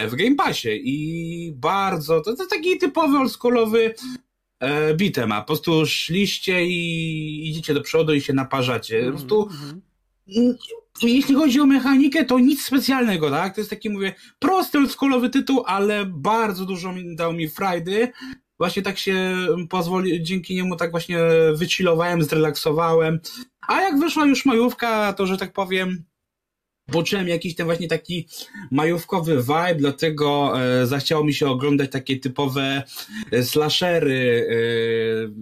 [0.08, 3.94] w Game Passie i bardzo, to, to taki typowy oldschoolowy
[4.60, 9.04] e, beat'em, a po prostu szliście i idziecie do przodu i się naparzacie.
[9.04, 9.82] Po prostu Mhm.
[10.36, 10.56] Mm,
[11.02, 13.54] jeśli chodzi o mechanikę, to nic specjalnego, tak?
[13.54, 18.12] To jest taki, mówię, prosty, oldschoolowy tytuł, ale bardzo dużo mi, dał mi frajdy.
[18.62, 19.36] Właśnie tak się
[19.68, 21.18] pozwoli, dzięki niemu tak właśnie
[21.54, 23.20] wychillowałem, zrelaksowałem.
[23.68, 26.04] A jak wyszła już majówka, to że tak powiem,
[26.92, 28.28] poczułem jakiś ten właśnie taki
[28.70, 32.82] majówkowy vibe, dlatego e, zachciało mi się oglądać takie typowe
[33.32, 34.54] e, slashery e,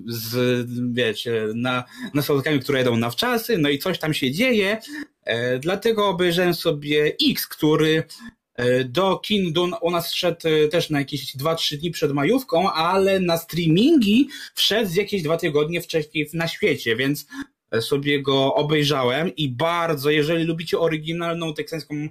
[0.06, 4.78] z, wiecie, na, nastolatkami, które jedą na wczasy, no i coś tam się dzieje,
[5.24, 8.04] e, dlatego obejrzałem sobie X, który
[8.84, 13.20] do kin do, u nas szedł e, też na jakieś 2-3 dni przed majówką, ale
[13.20, 17.26] na streamingi wszedł z jakieś dwa tygodnie wcześniej na świecie, więc
[17.80, 22.08] sobie go obejrzałem i bardzo, jeżeli lubicie oryginalną teksańską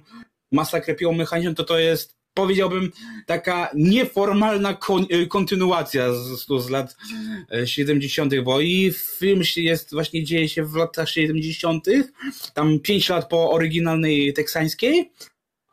[0.52, 2.90] masakrę piłą mechaniczną, to to jest, powiedziałbym,
[3.26, 6.96] taka nieformalna kon, kontynuacja z, z, lat
[7.52, 11.86] e, 70., bo i film jest, właśnie dzieje się w latach 70.,
[12.54, 15.10] tam 5 lat po oryginalnej teksańskiej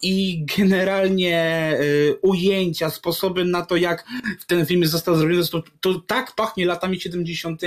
[0.01, 4.05] i generalnie y, ujęcia, sposoby na to, jak
[4.47, 7.61] ten film został zrobiony, to, to tak pachnie latami 70.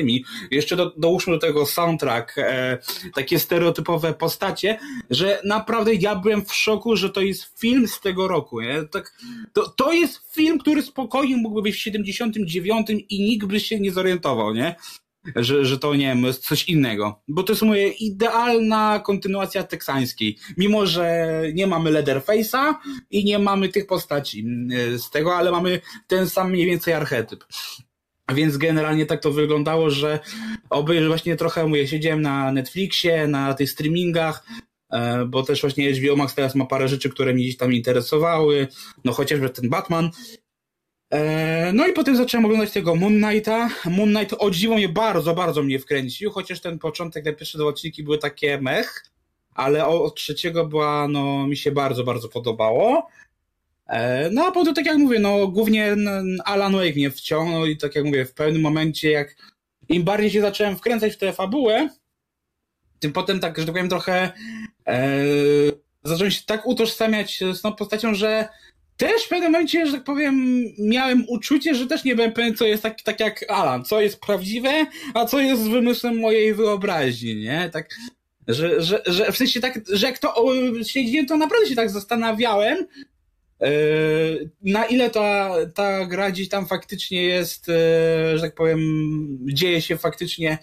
[0.50, 2.78] Jeszcze do, dołóżmy do tego soundtrack, e,
[3.14, 4.78] takie stereotypowe postacie,
[5.10, 8.60] że naprawdę ja byłem w szoku, że to jest film z tego roku.
[8.60, 8.82] Nie?
[8.82, 9.18] Tak,
[9.52, 13.92] to, to jest film, który spokojnie mógłby być w 79 i nikt by się nie
[13.92, 14.74] zorientował, nie?
[15.36, 17.22] Że, że to nie wiem, jest coś innego.
[17.28, 20.38] Bo to jest moja idealna kontynuacja teksańskiej.
[20.56, 22.74] Mimo, że nie mamy Leatherface'a
[23.10, 27.44] i nie mamy tych postaci mm, z tego, ale mamy ten sam mniej więcej archetyp.
[28.34, 30.18] Więc generalnie tak to wyglądało, że
[30.70, 34.46] oby właśnie trochę mówię, siedziałem na Netflixie, na tych streamingach,
[34.92, 38.68] e, bo też właśnie HBO Max teraz ma parę rzeczy, które mnie gdzieś tam interesowały,
[39.04, 40.10] no chociażby ten Batman.
[41.10, 43.68] E, no i potem zacząłem oglądać tego Moon Knighta.
[43.84, 47.66] Moon Knight o dziwo mnie bardzo, bardzo mnie wkręcił, chociaż ten początek, te pierwsze dwa
[47.66, 49.04] odcinki były takie mech,
[49.54, 53.08] ale od trzeciego była, no mi się bardzo, bardzo podobało.
[53.86, 55.96] E, no a potem, tak jak mówię, no głównie
[56.44, 59.36] Alan Wake mnie wciągnął i tak jak mówię, w pewnym momencie, jak
[59.88, 61.88] im bardziej się zacząłem wkręcać w tę fabułę,
[63.00, 64.32] tym potem tak, że tak powiem, trochę
[64.86, 65.24] e,
[66.04, 68.48] zacząłem się tak utożsamiać z tą postacią, że
[69.00, 72.66] też w pewnym momencie, że tak powiem, miałem uczucie, że też nie byłem pewien, co
[72.66, 77.70] jest tak, tak jak Alan, co jest prawdziwe, a co jest wymysłem mojej wyobraźni, nie?
[77.72, 77.88] Tak,
[78.48, 80.34] że, że, że w sensie tak, że jak to
[80.82, 82.86] siedziałem, to naprawdę się tak zastanawiałem,
[83.60, 83.70] E,
[84.62, 87.72] na ile ta, ta gra gdzieś tam faktycznie jest, e,
[88.38, 88.80] że tak powiem,
[89.52, 90.58] dzieje się faktycznie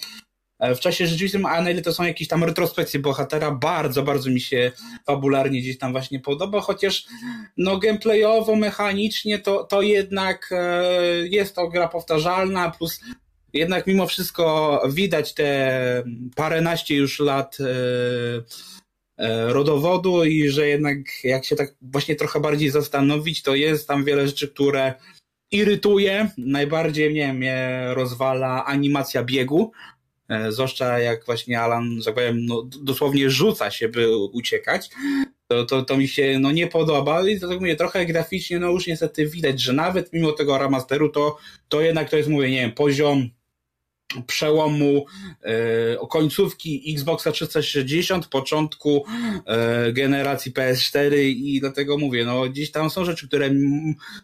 [0.59, 4.41] w czasie rzeczywistym, a na ile to są jakieś tam retrospekcje bohatera, bardzo, bardzo mi
[4.41, 4.71] się
[5.05, 7.05] fabularnie gdzieś tam właśnie podoba, chociaż
[7.57, 10.49] no gameplayowo, mechanicznie to, to jednak
[11.23, 13.01] jest to gra powtarzalna, plus
[13.53, 16.03] jednak mimo wszystko widać te
[16.35, 17.57] paręnaście już lat
[19.17, 24.05] E, rodowodu i że jednak jak się tak właśnie trochę bardziej zastanowić, to jest tam
[24.05, 24.93] wiele rzeczy, które
[25.51, 26.29] irytuje.
[26.37, 29.71] Najbardziej mnie, mnie rozwala animacja biegu.
[30.29, 34.89] E, zwłaszcza jak właśnie Alan, że powiem, no, dosłownie rzuca się, by uciekać.
[35.47, 38.71] To, to, to mi się no, nie podoba i to tak mówię, trochę graficznie no
[38.71, 41.37] już niestety widać, że nawet mimo tego remasteru to,
[41.69, 43.29] to jednak to jest, mówię, nie wiem, poziom
[44.27, 45.05] przełomu
[45.43, 49.05] e, końcówki Xboxa 360, początku
[49.45, 53.49] e, generacji PS4 i dlatego mówię, no gdzieś tam są rzeczy, które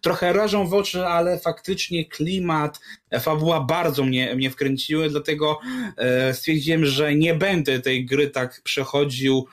[0.02, 2.80] trochę rażą w oczy, ale faktycznie klimat,
[3.20, 5.60] fabuła bardzo mnie, mnie wkręciły, dlatego
[5.98, 9.46] e, stwierdziłem, że nie będę tej gry tak przechodził,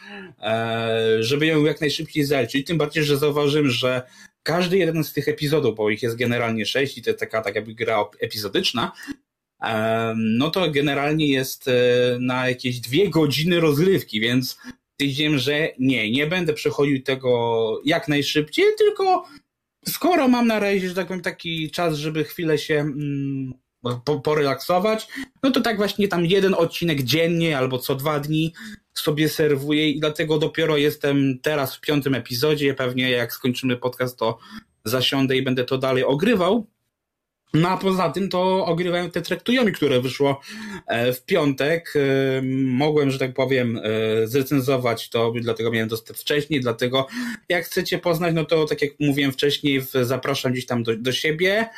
[0.43, 4.03] e, żeby ją jak najszybciej zaliczyć, tym bardziej, że zauważyłem, że
[4.43, 7.55] każdy jeden z tych epizodów, bo ich jest generalnie sześć i to jest taka tak
[7.55, 8.93] jakby gra epizodyczna,
[10.17, 11.73] no to generalnie jest e,
[12.21, 14.59] na jakieś dwie godziny rozrywki, więc
[14.95, 19.25] stwierdziłem, że nie, nie będę przechodził tego jak najszybciej, tylko
[19.87, 23.55] skoro mam na razie, że tak powiem, taki czas, żeby chwilę się mm,
[24.05, 25.09] po, porelaksować,
[25.43, 28.53] no to tak właśnie tam jeden odcinek dziennie albo co dwa dni
[28.95, 34.39] sobie serwuję i dlatego dopiero jestem teraz w piątym epizodzie, pewnie jak skończymy podcast, to
[34.85, 36.67] zasiądę i będę to dalej ogrywał.
[37.55, 40.41] No a poza tym to ogrywałem te traktujomi, które wyszło
[40.87, 41.93] e, w piątek.
[41.97, 47.07] E, mogłem, że tak powiem, e, zrecenzować to, dlatego miałem dostęp wcześniej, dlatego
[47.49, 51.69] jak chcecie poznać, no to tak jak mówiłem wcześniej, zapraszam gdzieś tam do, do siebie.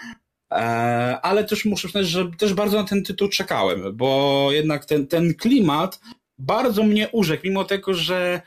[1.23, 5.35] Ale też muszę przyznać, że też bardzo na ten tytuł czekałem, bo jednak ten, ten
[5.35, 6.01] klimat
[6.39, 8.43] bardzo mnie urzekł, mimo tego, że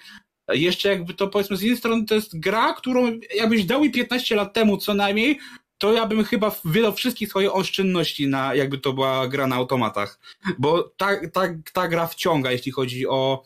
[0.54, 4.36] jeszcze jakby to powiedzmy z jednej strony to jest gra, którą jakbyś dał mi 15
[4.36, 5.40] lat temu co najmniej,
[5.78, 10.20] to ja bym chyba wydał wszystkich swoje oszczędności na jakby to była gra na automatach.
[10.58, 11.42] Bo ta, ta,
[11.74, 13.44] ta gra wciąga, jeśli chodzi o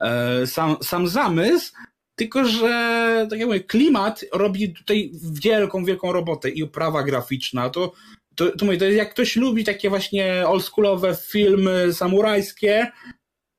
[0.00, 1.72] e, sam, sam zamysł,
[2.16, 5.10] tylko że, tak jak mówię, klimat robi tutaj
[5.42, 7.70] wielką, wielką robotę i oprawa graficzna.
[7.70, 7.92] To,
[8.34, 12.92] to, to, mówię, to jest jak ktoś lubi takie właśnie oldschoolowe filmy samurajskie,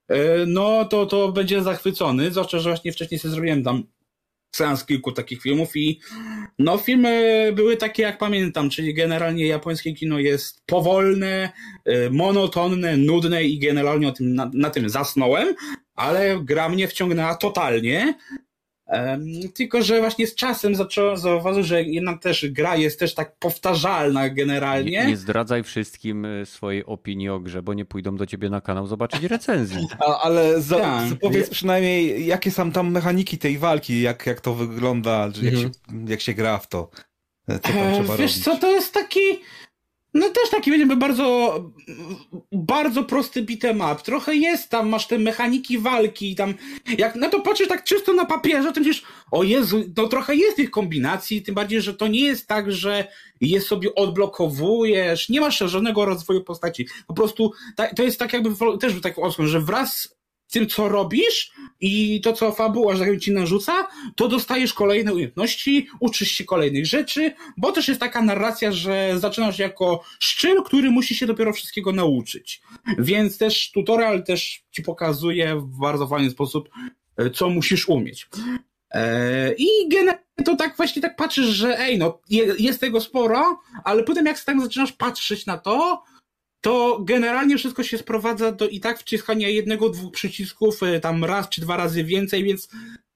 [0.09, 2.31] e, no to, to będzie zachwycony.
[2.31, 3.83] Zwłaszcza, że właśnie wcześniej sobie zrobiłem tam
[4.55, 5.99] seans kilku takich filmów i
[6.59, 11.49] no filmy były takie jak pamiętam, czyli generalnie japońskie kino jest powolne,
[11.89, 15.55] y, monotonne, nudne i generalnie o tym, na, na tym zasnąłem,
[15.95, 18.13] ale gra mnie wciągnęła totalnie.
[19.53, 24.29] Tylko, że właśnie z czasem zacząłem zauważyć, że jednak też gra jest też tak powtarzalna
[24.29, 24.91] generalnie.
[24.91, 28.61] Nie, nie zdradzaj wszystkim y, swojej opinii o grze, bo nie pójdą do ciebie na
[28.61, 29.87] kanał zobaczyć recenzji.
[30.07, 31.19] A, ale za, tak.
[31.21, 35.63] powiedz przynajmniej, jakie są tam mechaniki tej walki, jak, jak to wygląda, jak, mhm.
[35.63, 35.69] się,
[36.07, 36.89] jak się gra w to.
[37.47, 38.43] Co tam e, trzeba Wiesz robić?
[38.43, 39.19] co, to jest taki
[40.15, 41.59] no też taki będziemy bardzo,
[42.51, 44.03] bardzo prosty beat'em up.
[44.03, 46.53] Trochę jest tam, masz te mechaniki walki tam,
[46.97, 50.55] jak na to patrzysz tak czysto na papierze, to myślisz, o Jezu, no trochę jest
[50.55, 53.07] tych kombinacji, tym bardziej, że to nie jest tak, że
[53.41, 56.87] je sobie odblokowujesz, nie masz żadnego rozwoju postaci.
[57.07, 57.51] Po prostu
[57.95, 58.49] to jest tak jakby
[58.79, 60.14] też tak osłem, że wraz
[60.55, 61.51] tym, co robisz
[61.81, 66.85] i to, co fabuła, że tak ci narzuca, to dostajesz kolejne umiejętności, uczysz się kolejnych
[66.85, 71.91] rzeczy, bo też jest taka narracja, że zaczynasz jako szczyl, który musi się dopiero wszystkiego
[71.91, 72.61] nauczyć.
[72.97, 76.69] Więc też tutorial też ci pokazuje w bardzo fajny sposób,
[77.17, 78.27] e, co musisz umieć.
[78.91, 82.19] E, I generalnie to tak właśnie tak patrzysz, że ej, no
[82.59, 86.03] jest tego sporo, ale potem jak tak zaczynasz patrzeć na to,
[86.65, 91.49] to generalnie wszystko się sprowadza do i tak wciskania jednego, dwóch przycisków, e, tam raz
[91.49, 92.69] czy dwa razy więcej, więc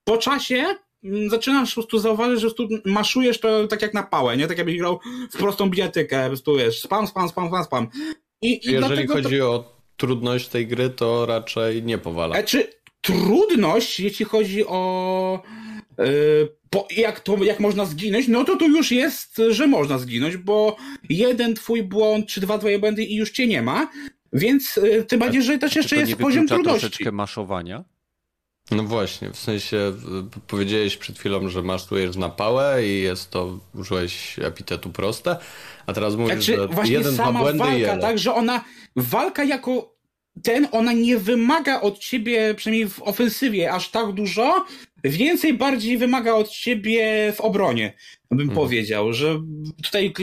[0.04, 0.66] po czasie
[1.04, 4.48] mm, zaczynasz po prostu zauważyć, że tu maszujesz to tak jak na pałę, nie?
[4.48, 5.00] Tak jakbyś grał
[5.32, 7.88] w prostą bijatykę, po prostu wiesz, spam, spam, spam, spam, spam.
[8.42, 9.52] I, i Jeżeli chodzi to...
[9.52, 12.36] o trudność tej gry, to raczej nie powala.
[12.36, 12.68] E, czy
[13.02, 15.42] trudność, jeśli chodzi o
[15.98, 20.38] yy, po, jak, to, jak można zginąć, no to tu już jest, że można zginąć,
[20.38, 20.78] bo
[21.10, 23.90] jeden twój błąd, czy dwa twoje błędy i już cię nie ma,
[24.34, 26.80] więc y, tym bardziej, że też jeszcze jest poziom trudności.
[26.80, 27.84] troszeczkę maszowania?
[28.72, 29.94] No właśnie, w sensie
[30.48, 35.38] powiedziałeś przed chwilą, że maszujesz na pałę i jest to, użyłeś epitetu proste,
[35.86, 38.64] a teraz mówisz, znaczy, że jeden, dwa błędy walka, tak, że ona,
[38.96, 39.99] walka jako
[40.44, 44.66] ten, ona nie wymaga od ciebie, przynajmniej w ofensywie, aż tak dużo,
[45.04, 47.94] więcej bardziej wymaga od ciebie w obronie,
[48.32, 48.56] bym hmm.
[48.56, 49.42] powiedział, że
[49.84, 50.14] tutaj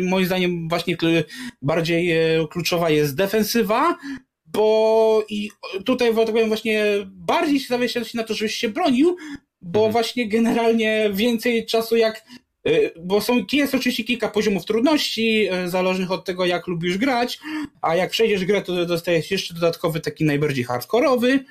[0.00, 0.96] moim zdaniem właśnie
[1.62, 3.98] bardziej e, kluczowa jest defensywa,
[4.46, 5.50] bo i
[5.84, 9.16] tutaj tak powiem, właśnie bardziej się zawia na to, żebyś się bronił,
[9.62, 9.92] bo hmm.
[9.92, 12.24] właśnie generalnie więcej czasu jak
[13.00, 17.38] bo są, jest oczywiście kilka poziomów trudności, e, zależnych od tego, jak lubisz grać,
[17.82, 21.44] a jak przejdziesz grę, to dostajesz jeszcze dodatkowy, taki najbardziej hardkorowy,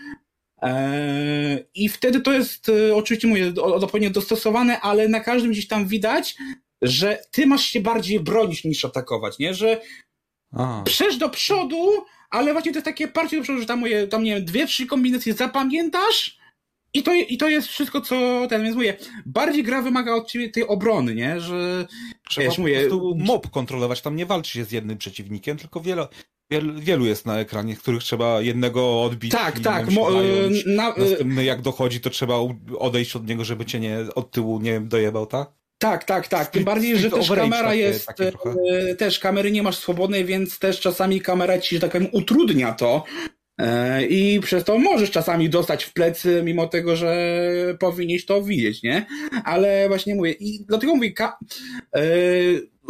[0.61, 5.87] Eee, I wtedy to jest e, oczywiście mówię, odpowiednio dostosowane, ale na każdym gdzieś tam
[5.87, 6.35] widać,
[6.81, 9.53] że ty masz się bardziej bronić niż atakować, nie?
[9.53, 9.81] Że
[10.85, 14.23] przesz do przodu, ale właśnie to jest takie parcie do przodu, że tam, moje, tam
[14.23, 16.38] nie wiem, dwie, trzy kombinacje zapamiętasz
[16.93, 20.49] i to, i to jest wszystko, co ten, więc mówię, bardziej gra wymaga od ciebie
[20.49, 21.39] tej obrony, nie?
[21.39, 21.87] Że
[22.29, 25.81] Trzeba wiesz, mówię, po prostu mob kontrolować, tam nie walczy się z jednym przeciwnikiem, tylko
[25.81, 26.07] wiele,
[26.79, 29.31] wielu jest na ekranie, których trzeba jednego odbić.
[29.31, 29.91] Tak, tak.
[29.91, 30.65] Mo, zająć.
[30.65, 32.35] na, Następny jak dochodzi, to trzeba
[32.79, 35.49] odejść od niego, żeby cię nie od tyłu nie dojebał, tak?
[35.77, 36.47] Tak, tak, tak.
[36.47, 38.09] Tym bardziej, że też kamera jest,
[38.71, 42.73] e, też kamery nie masz swobodnej, więc też czasami kamera ci, że tak powiem, utrudnia
[42.73, 43.03] to.
[43.59, 47.37] E, I przez to możesz czasami dostać w plecy, mimo tego, że
[47.79, 49.05] powinieneś to widzieć, nie?
[49.43, 51.37] Ale właśnie mówię, i dlatego mówię, ka-
[51.95, 52.01] e,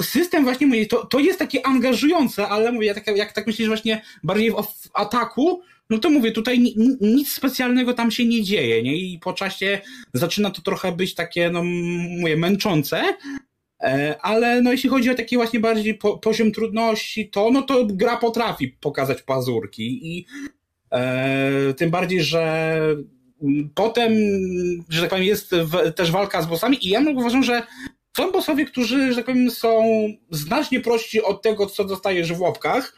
[0.04, 4.02] system właśnie mówię, to, to jest takie angażujące, ale mówię, jak, jak tak myślisz właśnie
[4.24, 4.56] bardziej w,
[4.94, 8.96] ataku, no to mówię, tutaj nic specjalnego tam się nie dzieje, nie?
[8.96, 9.82] I po czasie
[10.14, 11.64] zaczyna to trochę być takie, no
[12.20, 13.04] mówię, męczące,
[13.84, 17.86] e, ale no jeśli chodzi o taki właśnie bardziej po, poziom trudności, to no to
[17.86, 20.26] gra potrafi pokazać pazurki i
[21.78, 22.82] tym bardziej, że
[23.76, 24.14] potem,
[24.90, 25.52] że tak powiem, jest
[25.96, 27.64] też walka z bossami i ja uważam, że
[28.18, 29.84] są bossowie, którzy, że tak powiem, są
[30.32, 32.98] znacznie prości od tego, co dostajesz w łopkach,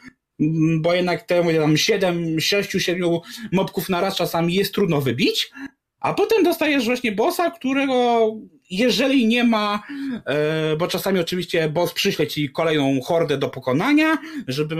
[0.81, 3.09] bo jednak te, mówię, tam 7, 6, 7
[3.51, 5.51] mobków na raz czasami jest trudno wybić,
[5.99, 8.27] a potem dostajesz właśnie bossa, którego
[8.71, 9.83] jeżeli nie ma,
[10.25, 14.17] e, bo czasami oczywiście boss przyśle ci kolejną hordę do pokonania,
[14.47, 14.75] żeby,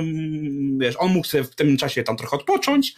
[0.78, 2.94] wiesz, on mógł sobie w tym czasie tam trochę odpocząć,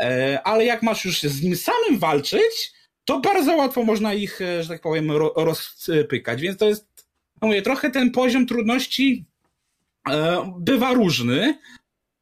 [0.00, 2.72] e, ale jak masz już z nim samym walczyć,
[3.04, 6.40] to bardzo łatwo można ich, e, że tak powiem, rozpykać.
[6.40, 7.06] Więc to jest,
[7.42, 9.24] no mówię, trochę ten poziom trudności
[10.58, 11.58] bywa różny.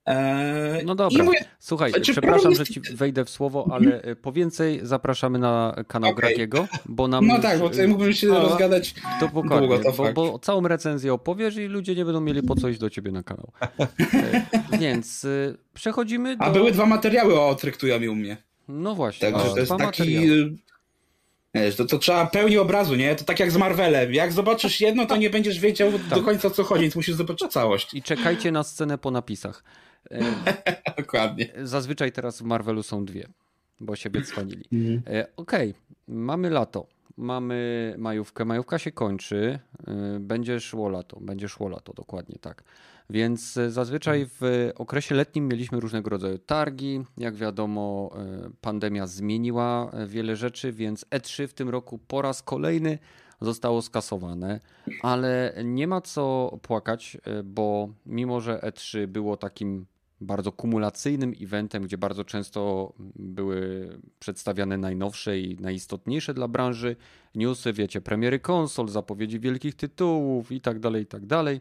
[0.07, 2.67] E, no dobra, mówię, słuchaj, przepraszam, jest...
[2.67, 6.21] że ci wejdę w słowo, ale po więcej zapraszamy na kanał okay.
[6.21, 7.27] Grakiego, bo nam...
[7.27, 11.15] No tak, bo tutaj mógłbym się a, rozgadać to długo, to bo, bo, całą recenzję
[11.15, 13.53] opowiesz i ludzie nie będą mieli po coś do ciebie na kanał.
[14.81, 15.27] Więc
[15.75, 16.45] przechodzimy do...
[16.45, 18.37] A były dwa materiały o Tryktujami u mnie.
[18.69, 19.33] No właśnie.
[19.33, 20.03] Także to jest taki...
[20.03, 20.57] Materiały.
[21.55, 23.15] Wiesz, to, to trzeba pełni obrazu, nie?
[23.15, 24.15] To tak jak z Marvelem.
[24.15, 26.25] Jak zobaczysz jedno, to nie będziesz wiedział do tak.
[26.25, 27.95] końca o co chodzi, więc musisz zobaczyć całość.
[27.95, 29.65] I czekajcie na scenę po napisach.
[30.11, 30.23] E,
[31.03, 31.49] Dokładnie.
[31.63, 33.29] Zazwyczaj teraz w Marvelu są dwie,
[33.81, 34.65] bo siebie cwanili.
[34.73, 35.03] Mhm.
[35.07, 35.83] E, okej, okay.
[36.09, 36.87] mamy lato.
[37.17, 38.45] Mamy majówkę.
[38.45, 39.59] Majówka się kończy.
[39.87, 41.21] E, będzie szło lato.
[41.21, 42.63] Będzie szło lato, dokładnie tak.
[43.11, 47.05] Więc zazwyczaj w okresie letnim mieliśmy różnego rodzaju targi.
[47.19, 48.11] Jak wiadomo,
[48.61, 52.99] pandemia zmieniła wiele rzeczy, więc E3 w tym roku po raz kolejny
[53.41, 54.61] zostało skasowane,
[55.03, 59.87] ale nie ma co płakać, bo mimo, że E3 było takim
[60.21, 63.89] bardzo kumulacyjnym eventem, gdzie bardzo często były
[64.19, 66.97] przedstawiane najnowsze i najistotniejsze dla branży
[67.35, 71.61] newsy, wiecie, premiery konsol, zapowiedzi wielkich tytułów i tak dalej, i tak dalej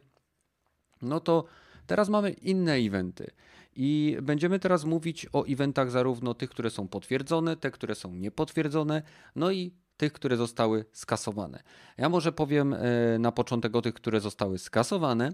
[1.01, 1.45] no to
[1.87, 3.31] teraz mamy inne eventy.
[3.75, 9.01] I będziemy teraz mówić o eventach zarówno tych, które są potwierdzone, te, które są niepotwierdzone,
[9.35, 11.63] no i tych, które zostały skasowane.
[11.97, 12.79] Ja może powiem e,
[13.19, 15.31] na początek o tych, które zostały skasowane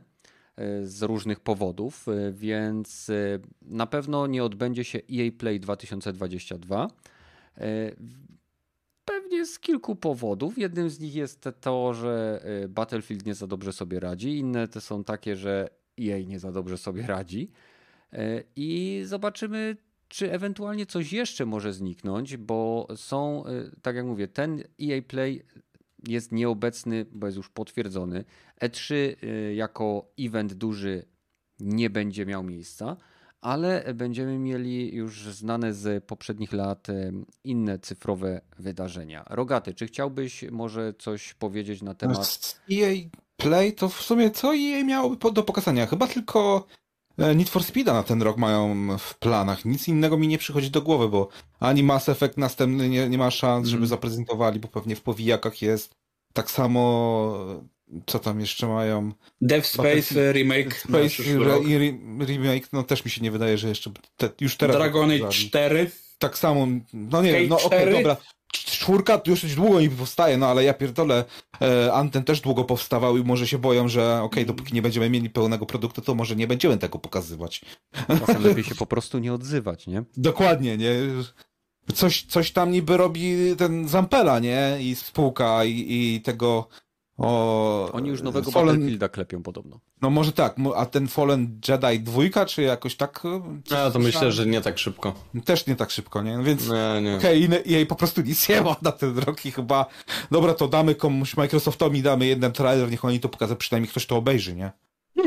[0.83, 3.11] z różnych powodów, e, więc
[3.61, 6.87] na pewno nie odbędzie się EA Play 2022.
[9.05, 10.57] Pewnie z kilku powodów.
[10.57, 15.03] Jednym z nich jest to, że Battlefield nie za dobrze sobie radzi, inne to są
[15.03, 15.69] takie, że
[16.01, 17.51] EA nie za dobrze sobie radzi.
[18.55, 23.43] I zobaczymy, czy ewentualnie coś jeszcze może zniknąć, bo są,
[23.81, 25.43] tak jak mówię, ten EA Play
[26.07, 28.23] jest nieobecny, bo jest już potwierdzony.
[28.61, 31.05] E3 y, jako event duży
[31.59, 32.97] nie będzie miał miejsca,
[33.41, 37.13] ale będziemy mieli już znane z poprzednich lat y,
[37.43, 39.25] inne cyfrowe wydarzenia.
[39.29, 42.17] Rogaty, czy chciałbyś może coś powiedzieć na temat?
[42.71, 45.87] EA Play to w sumie co EA miało do pokazania?
[45.87, 46.67] Chyba tylko
[47.35, 49.65] Need for Speeda na ten rok mają w planach.
[49.65, 51.27] Nic innego mi nie przychodzi do głowy, bo
[51.59, 53.87] ani Mass Effect następny nie, nie ma szans, żeby mm.
[53.87, 55.95] zaprezentowali, bo pewnie w powijakach jest.
[56.33, 57.57] Tak samo,
[58.05, 59.11] co tam jeszcze mają?
[59.41, 60.75] Dev Space remake.
[60.75, 61.59] Space re,
[62.25, 64.75] remake, no też mi się nie wydaje, że jeszcze te, już teraz.
[64.77, 65.91] Dragony 4.
[66.19, 68.17] Tak samo, no nie wiem, no okej, okay, dobra
[68.51, 71.25] czwórka już długo mi powstaje, no ale ja pierdolę,
[71.61, 75.09] e, Anten też długo powstawał i może się boją, że okej, okay, dopóki nie będziemy
[75.09, 77.61] mieli pełnego produktu, to może nie będziemy tego pokazywać.
[78.19, 80.03] Czasem lepiej się po prostu nie odzywać, nie?
[80.17, 80.93] Dokładnie, nie?
[81.93, 84.77] Coś, coś tam niby robi ten Zampela, nie?
[84.79, 86.67] I spółka i, i tego
[87.21, 88.75] o, Oni już nowego Fallen...
[88.75, 89.79] Battlefielda klepią podobno.
[90.01, 93.23] No może tak, a ten Fallen Jedi dwójka, czy jakoś tak?
[93.71, 95.13] Ja to myślę, że nie tak szybko.
[95.45, 96.39] Też nie tak szybko, nie?
[96.43, 97.17] Więc nie, nie.
[97.17, 99.85] okej, okay, jej po prostu nic nie ma na ten rok i chyba
[100.31, 104.17] dobra, to damy komuś Microsoftowi, damy jeden trailer, niech oni to pokażą, przynajmniej ktoś to
[104.17, 104.71] obejrzy, nie?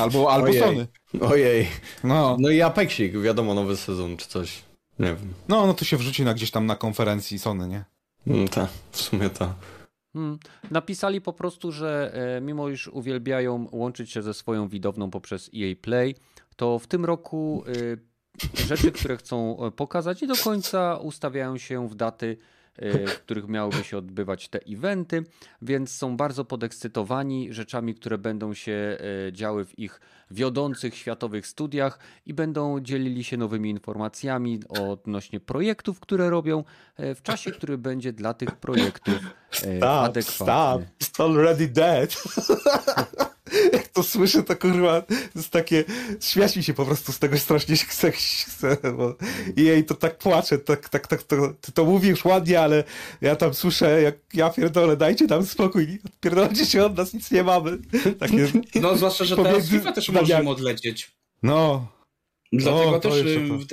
[0.00, 0.60] albo albo Ojej.
[0.60, 0.86] Sony.
[1.20, 1.68] Ojej.
[2.04, 2.36] No.
[2.40, 4.62] no i Apexik, wiadomo, nowy sezon czy coś.
[4.98, 5.34] Nie wiem.
[5.48, 7.84] No, no to się wrzuci na gdzieś tam na konferencji Sony, nie?
[8.26, 9.50] Mm, tak, w sumie tak.
[10.12, 10.38] Hmm.
[10.70, 15.74] Napisali po prostu, że e, mimo iż uwielbiają łączyć się ze swoją widowną poprzez EA
[15.82, 16.14] Play,
[16.56, 21.88] to w tym roku e, rzeczy, które chcą e, pokazać, nie do końca ustawiają się
[21.88, 22.36] w daty
[22.78, 25.24] w których miałyby się odbywać te eventy,
[25.62, 30.00] więc są bardzo podekscytowani rzeczami, które będą się y, działy w ich
[30.30, 36.64] wiodących światowych studiach i będą dzielili się nowymi informacjami odnośnie projektów, które robią
[37.00, 39.18] y, w czasie, który będzie dla tych projektów
[39.50, 40.46] stop, adekwatny.
[40.46, 42.22] Stop, it's already dead.
[43.72, 45.02] jak to słyszę, to kurwa,
[45.34, 45.84] jest takie,
[46.20, 49.14] śmiać mi się po prostu z tego strasznie chce, chce bo
[49.56, 52.84] i jej to tak płacze, tak, tak, tak, to, ty to mówisz ładnie, ale
[53.20, 57.44] ja tam słyszę, jak ja pierdolę, dajcie nam spokój, pierdolcie się od nas, nic nie
[57.44, 57.78] mamy.
[58.18, 61.10] Takie, no, zwłaszcza, że teraz FIFA też możemy odlecieć.
[61.42, 61.86] No,
[62.52, 63.66] Dlatego też y, w,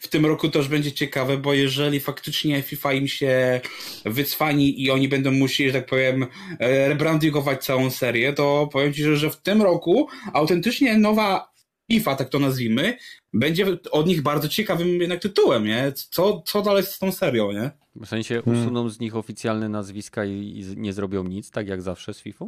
[0.00, 3.60] w, tym roku też będzie ciekawe, bo jeżeli faktycznie FIFA im się
[4.04, 6.26] wycwani i oni będą musieli, że tak powiem,
[6.58, 11.50] e, rebrandingować całą serię, to powiem Ci, że, że w tym roku autentycznie nowa
[11.92, 12.96] FIFA, tak to nazwijmy,
[13.32, 15.92] będzie od nich bardzo ciekawym jednak tytułem, nie?
[15.92, 17.70] Co, co dalej z tą serią, nie?
[17.96, 18.90] W sensie usuną hmm.
[18.90, 22.46] z nich oficjalne nazwiska i, i nie zrobią nic, tak jak zawsze z FIFA?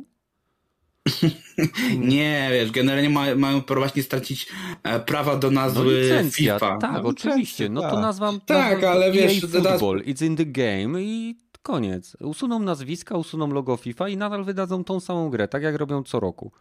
[1.99, 4.47] Nie, wiesz, generalnie ma, mają właśnie stracić
[4.83, 6.79] e, prawa do nazwy no, licencja, FIFA.
[6.79, 7.69] Tak, no, oczywiście.
[7.69, 8.41] No to nazwam.
[8.41, 9.41] Tak, nazwam ale wiesz.
[9.41, 12.17] Football, it's in the game i koniec.
[12.21, 16.21] Usuną nazwiska, usuną logo FIFA i nadal wydadzą tą samą grę, tak jak robią co
[16.21, 16.53] roku.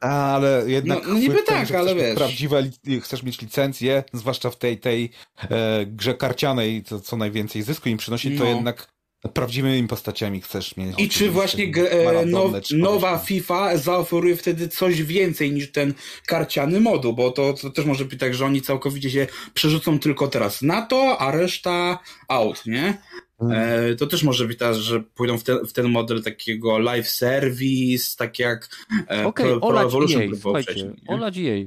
[0.00, 1.06] A, ale jednak.
[1.06, 2.16] No, no niby tak, ale wiesz.
[2.16, 2.62] Prawdziwe,
[3.00, 5.10] chcesz mieć licencję, zwłaszcza w tej, tej
[5.50, 8.38] e, grze karcianej, co, co najwięcej zysku im przynosi, no.
[8.38, 8.95] to jednak
[9.34, 10.94] Prawdziwymi postaciami chcesz mieć.
[10.98, 15.94] I czy właśnie e, now, nowa FIFA zaoferuje wtedy coś więcej niż ten
[16.26, 20.28] karciany moduł, bo to, to, też może być tak, że oni całkowicie się przerzucą tylko
[20.28, 21.98] teraz na to, a reszta
[22.28, 22.98] out, nie?
[23.38, 23.90] Hmm.
[23.90, 27.08] E, to też może być tak, że pójdą w ten, w ten model takiego live
[27.08, 28.68] service, tak jak
[29.10, 31.64] e, okay, Pro, Pro Evolution słuchajcie, olać EA.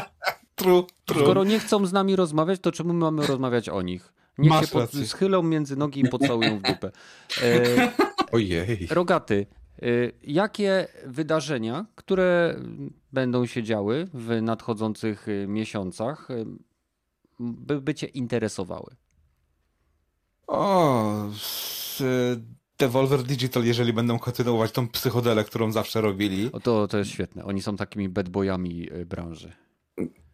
[0.54, 1.22] true, true.
[1.22, 4.12] Skoro nie chcą z nami rozmawiać, to czemu mamy rozmawiać o nich?
[4.38, 6.90] Niech Masz się pod, schylą między nogi i pocałują w dupę.
[7.42, 7.92] E,
[8.32, 8.86] Ojej.
[8.90, 9.46] Rogaty,
[9.82, 9.86] e,
[10.22, 12.60] jakie wydarzenia, które
[13.12, 16.44] będą się działy w nadchodzących e, miesiącach, e,
[17.40, 18.96] by, by cię interesowały?
[20.46, 21.30] O,
[22.78, 26.52] Devolver Digital, jeżeli będą kontynuować tą psychodelę, którą zawsze robili.
[26.52, 27.44] O to, to jest świetne.
[27.44, 29.52] Oni są takimi bad boyami branży.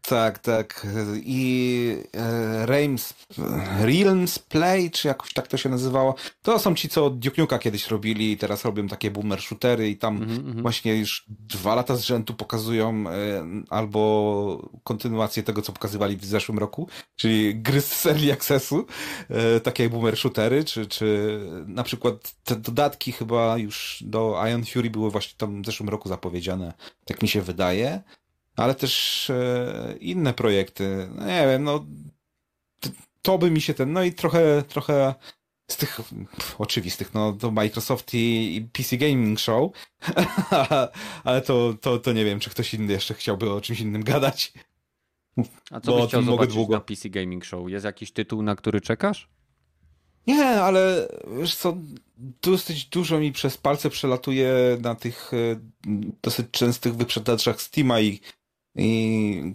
[0.03, 0.87] Tak, tak.
[1.25, 3.15] I e, Reims,
[3.81, 6.15] Realms Play, czy jakoś tak to się nazywało.
[6.43, 9.97] To są ci, co Duke Nuka kiedyś robili i teraz robią takie boomer shootery i
[9.97, 10.63] tam Mhm, mhm.
[10.63, 13.13] właśnie już dwa lata z rzędu pokazują e,
[13.71, 18.87] albo kontynuację tego, co pokazywali w zeszłym roku, czyli gry z serii Accessu,
[19.29, 24.91] e, takie boomer shootery, czy, czy na przykład te dodatki chyba już do Ion Fury
[24.91, 26.73] były właśnie tam w zeszłym roku zapowiedziane,
[27.05, 28.03] tak mi się wydaje
[28.57, 31.09] ale też e, inne projekty.
[31.15, 31.87] No nie wiem, no
[33.23, 35.15] to by mi się ten, no i trochę, trochę
[35.71, 36.01] z tych
[36.37, 39.73] pff, oczywistych, no to Microsoft i, i PC Gaming Show,
[41.25, 44.53] ale to, to, to nie wiem, czy ktoś inny jeszcze chciałby o czymś innym gadać.
[45.71, 46.75] A co Bo byś chciał zobaczyć długo.
[46.75, 47.71] na PC Gaming Show?
[47.71, 49.29] Jest jakiś tytuł, na który czekasz?
[50.27, 51.09] Nie, ale
[51.39, 51.77] wiesz co,
[52.43, 55.37] dosyć dużo mi przez palce przelatuje na tych e,
[56.23, 58.21] dosyć częstych wyprzedażach Steama i,
[58.77, 59.55] i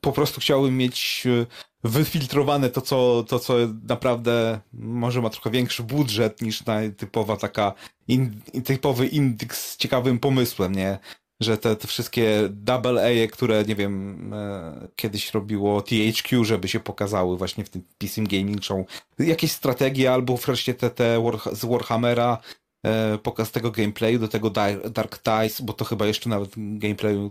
[0.00, 1.46] po prostu chciałbym mieć e,
[1.84, 3.54] wyfiltrowane to co, to, co
[3.88, 6.62] naprawdę może ma trochę większy budżet niż
[6.96, 7.72] typowa taka
[8.08, 10.98] in, typowy indyk z ciekawym pomysłem, nie?
[11.40, 16.80] Że te, te wszystkie double A, które nie wiem, e, kiedyś robiło THQ, żeby się
[16.80, 18.86] pokazały właśnie w tym PC Gaming Show,
[19.18, 22.38] jakieś strategie albo wreszcie te, te War, z Warhammera,
[22.86, 24.50] e, pokaz tego gameplayu, do tego
[24.90, 27.30] Dark Ties, bo to chyba jeszcze nawet gameplayu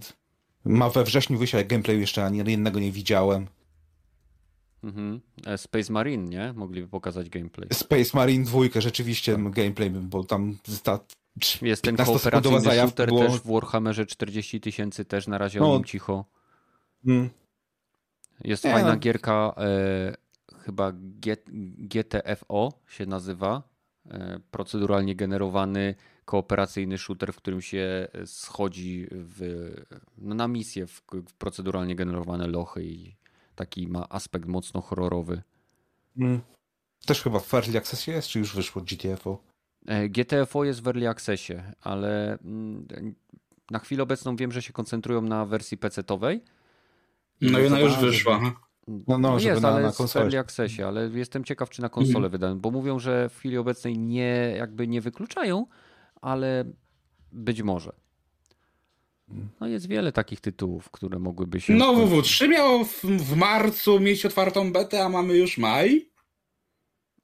[0.65, 3.47] ma we wrześniu wyjść, ale gameplayu jeszcze ani jednego nie widziałem.
[4.83, 5.21] Mhm.
[5.45, 6.53] E, Space Marine, nie?
[6.53, 7.67] Mogliby pokazać gameplay.
[7.73, 10.99] Space Marine 2 rzeczywiście gameplay, bo tam ta
[11.61, 15.71] Jest ten 15-sekundowa kooperacyjny shooter było- też w Warhammerze 40 tysięcy, też na razie No.
[15.73, 16.25] o nim cicho.
[17.05, 17.29] Mm.
[18.43, 18.97] Jest Nie, fajna no.
[18.97, 20.15] gierka, e,
[20.59, 21.37] chyba G,
[21.77, 23.63] GTFO się nazywa.
[24.09, 25.95] E, proceduralnie generowany
[26.27, 29.69] kooperacyjny shooter, w którym się schodzi w,
[30.17, 33.15] no na misję w, w proceduralnie generowane lochy i
[33.55, 35.41] taki ma aspekt mocno horrorowy.
[36.17, 36.39] Mm.
[37.05, 39.43] Też chyba w Early Accessie jest, czy już wyszło GTFO?
[39.85, 42.87] E, GTFO jest w Early Accessie, ale mm,
[43.71, 46.39] na chwilę obecną wiem, że się koncentrują na wersji PC-towej.
[47.41, 48.41] No i ona już wyszła.
[49.07, 50.25] No, no, żeby jest, na- ale na w konsolę.
[50.25, 52.31] Early Accessie, ale jestem ciekaw, czy na konsolę Mhm.
[52.31, 55.65] wydane, bo mówią, że w chwili obecnej nie, jakby nie wykluczają,
[56.21, 56.65] ale
[57.31, 57.91] być może.
[59.59, 61.73] No jest wiele takich tytułów, które mogłyby się...
[61.73, 66.09] No WW3 miało w, w marcu mieć otwartą betę, a mamy już maj.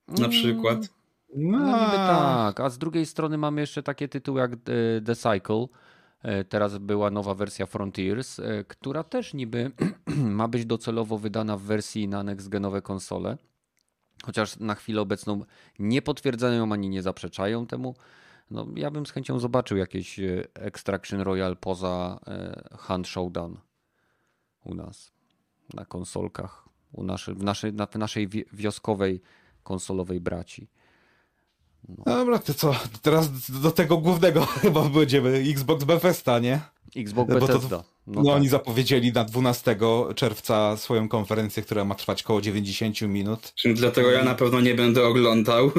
[0.08, 0.90] Na przykład.
[1.36, 4.58] No niby tak, a z drugiej strony mamy jeszcze takie tytuły jak e,
[5.06, 5.66] The Cycle.
[6.22, 9.72] E, Teraz była nowa wersja Frontiers, e, która też niby
[10.40, 13.38] ma być docelowo wydana w wersji na next-genowe konsole.
[14.24, 15.46] Chociaż na chwilę obecną
[15.80, 17.96] nie potwierdzają ani nie zaprzeczają temu.
[18.52, 23.58] No, ja bym z chęcią zobaczył jakieś e, Extraction Royale poza e, Hand Showdown
[24.66, 25.12] u nas
[25.74, 29.22] na konsolkach, u naszy, w, naszej, na, w naszej wi- wioskowej
[29.64, 30.68] konsolowej braci.
[31.90, 32.76] No dobra, to co?
[33.02, 36.60] Teraz do tego głównego chyba będziemy Xbox Bethesda, nie?
[36.96, 37.78] Xbox Bo to- Bethesda.
[37.78, 38.36] No, No, tak.
[38.36, 39.78] oni zapowiedzieli na 12
[40.16, 43.54] czerwca swoją konferencję, która ma trwać około 90 minut.
[43.76, 45.72] Dlatego ja na pewno nie będę oglądał,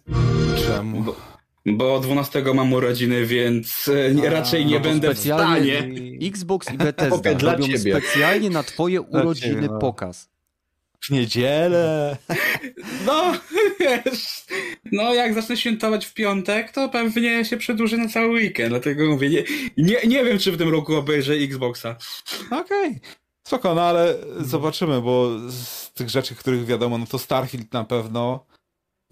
[0.66, 1.02] Czemu?
[1.02, 1.16] Bo-
[1.66, 5.90] bo 12 mam urodziny, więc e, nie, A, raczej nie no będę w stanie.
[6.22, 7.78] Xbox i Bethesda dla robią ciebie.
[7.98, 9.78] specjalnie na twoje urodziny ciebie, no.
[9.78, 10.28] pokaz.
[11.00, 12.16] W niedzielę.
[13.06, 13.32] No,
[13.80, 14.44] wiesz,
[14.92, 19.28] no jak zacznę świętować w piątek, to pewnie się przedłuży na cały weekend, dlatego mówię,
[19.28, 19.44] nie,
[19.76, 21.96] nie, nie wiem, czy w tym roku obejrzę Xboxa.
[22.50, 23.00] Okej.
[23.46, 28.46] Spoko, no ale zobaczymy, bo z tych rzeczy, których wiadomo, no to Starfield na pewno,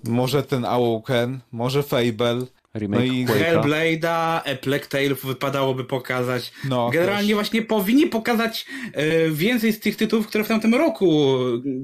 [0.04, 2.46] może ten Awoken, może Fable,
[2.76, 3.26] Remake No i.
[3.26, 6.52] Hellblade'a, A Plague Tale wypadałoby pokazać.
[6.64, 7.34] no Generalnie też.
[7.34, 11.38] właśnie powinni pokazać e, więcej z tych tytułów, które w tamtym roku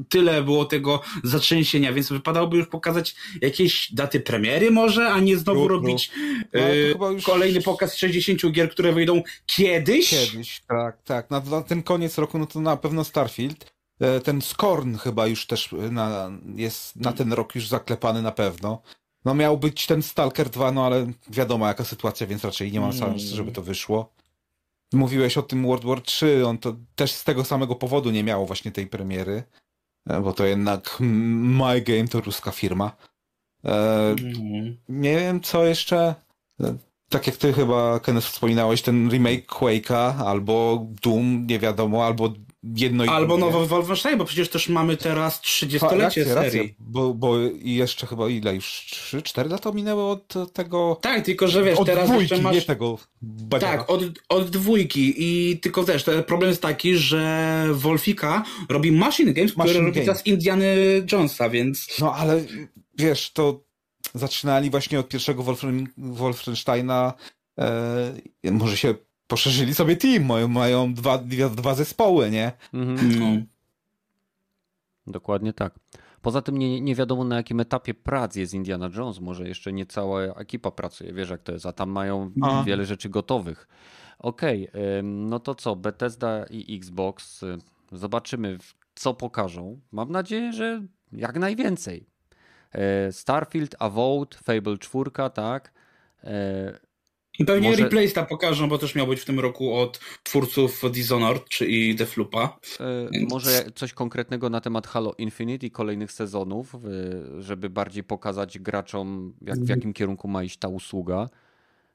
[0.09, 5.67] tyle było tego zatrzęsienia, więc wypadałoby już pokazać jakieś daty premiery może, a nie znowu
[5.67, 6.11] True, robić
[6.55, 10.11] No, e, chyba już- kolejny pokaz 60 gier, które wyjdą kiedyś.
[10.11, 11.31] Kiedyś, tak, tak.
[11.31, 13.76] Na, na ten koniec roku, no to na pewno Starfield.
[14.01, 18.83] E, Ten Scorn chyba już też na, jest na ten rok już zaklepany na pewno.
[19.25, 22.87] No miał być ten Stalker 2, no ale wiadomo jaka sytuacja, więc raczej nie ma
[22.87, 22.99] Mm.
[22.99, 24.13] szans, żeby to wyszło.
[24.93, 28.47] Mówiłeś o tym World War 3, on to też z tego samego powodu nie miało
[28.47, 29.43] właśnie tej premiery,
[30.09, 32.93] e, bo to jednak My Game to ruska firma.
[33.65, 34.77] E, Mhm.
[34.89, 36.15] nie wiem, co jeszcze.
[36.61, 36.77] E,
[37.09, 42.33] Tak jak ty chyba, Kenneth, wspominałeś, ten remake Quake'a, albo Doom, nie wiadomo, albo
[42.77, 46.75] jedno i Albo nowe Wolfenstein, bo przecież też mamy teraz Fa- 30-lecie racja, racja, serii.
[46.79, 50.99] bo, bo jeszcze chyba ile już 3-4 lata minęły od tego.
[51.03, 52.55] Tak, tylko że wiesz, od teraz dwójki, jeszcze masz...
[52.55, 52.99] nie tego.
[53.61, 59.53] Tak, od, od dwójki i tylko też problem jest taki, że Wolfika robi Machine Games,
[59.53, 60.07] który Machine robi Games.
[60.07, 60.77] teraz Indiany
[61.13, 62.45] Jonesa, więc No ale
[62.99, 63.65] wiesz, to
[64.15, 67.13] zaczynali właśnie od pierwszego Wolfen, Wolfensteina.
[67.59, 68.95] E, może się
[69.27, 72.53] poszerzyli sobie team, mają, mają dwa, dwie, dwa zespoły, nie?
[72.75, 73.19] Mhm.
[73.19, 73.43] no.
[75.07, 75.75] Dokładnie tak.
[76.23, 79.21] Poza tym nie, nie wiadomo na jakim etapie prac jest Indiana Jones.
[79.21, 82.63] Może jeszcze nie cała ekipa pracuje, wiesz jak to jest, a tam mają A.
[82.63, 83.69] wiele rzeczy gotowych.
[84.19, 87.45] Okej, ym, no to co, Bethesda i Xbox,
[87.93, 88.59] zobaczymy
[88.95, 89.81] co pokażą.
[89.93, 90.83] Mam nadzieję, że
[91.13, 92.07] jak najwięcej.
[92.73, 95.73] E, Starfield, Avowed, Fable 4, tak?
[97.39, 100.83] I pewnie Może- Replace tam pokażą, bo też miał być w tym roku od twórców
[100.93, 102.59] Dishonored, czyli Deathloopa.
[102.81, 106.79] E, Więc- Może coś konkretnego na temat Halo Infinite i kolejnych sezonów, e,
[107.43, 111.29] żeby bardziej pokazać graczom, jak, w jakim kierunku ma iść ta usługa.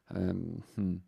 [0.07, 1.01] Hmm.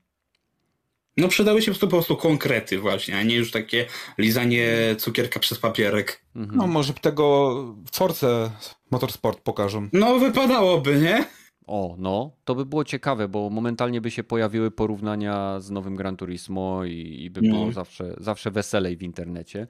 [1.18, 3.86] No przydały się po prostu konkrety właśnie, a nie już takie
[4.18, 6.22] lizanie cukierka przez papierek.
[6.36, 6.58] Mhm.
[6.58, 7.56] No może tego
[7.92, 8.52] Force
[8.92, 9.90] Motorsport pokażą.
[9.94, 11.26] No wypadałoby, nie?
[11.68, 16.18] O, no, to by było ciekawe, bo momentalnie by się pojawiły porównania z nowym Gran
[16.18, 19.68] Turismo i, i by było zawsze, zawsze weselej w internecie.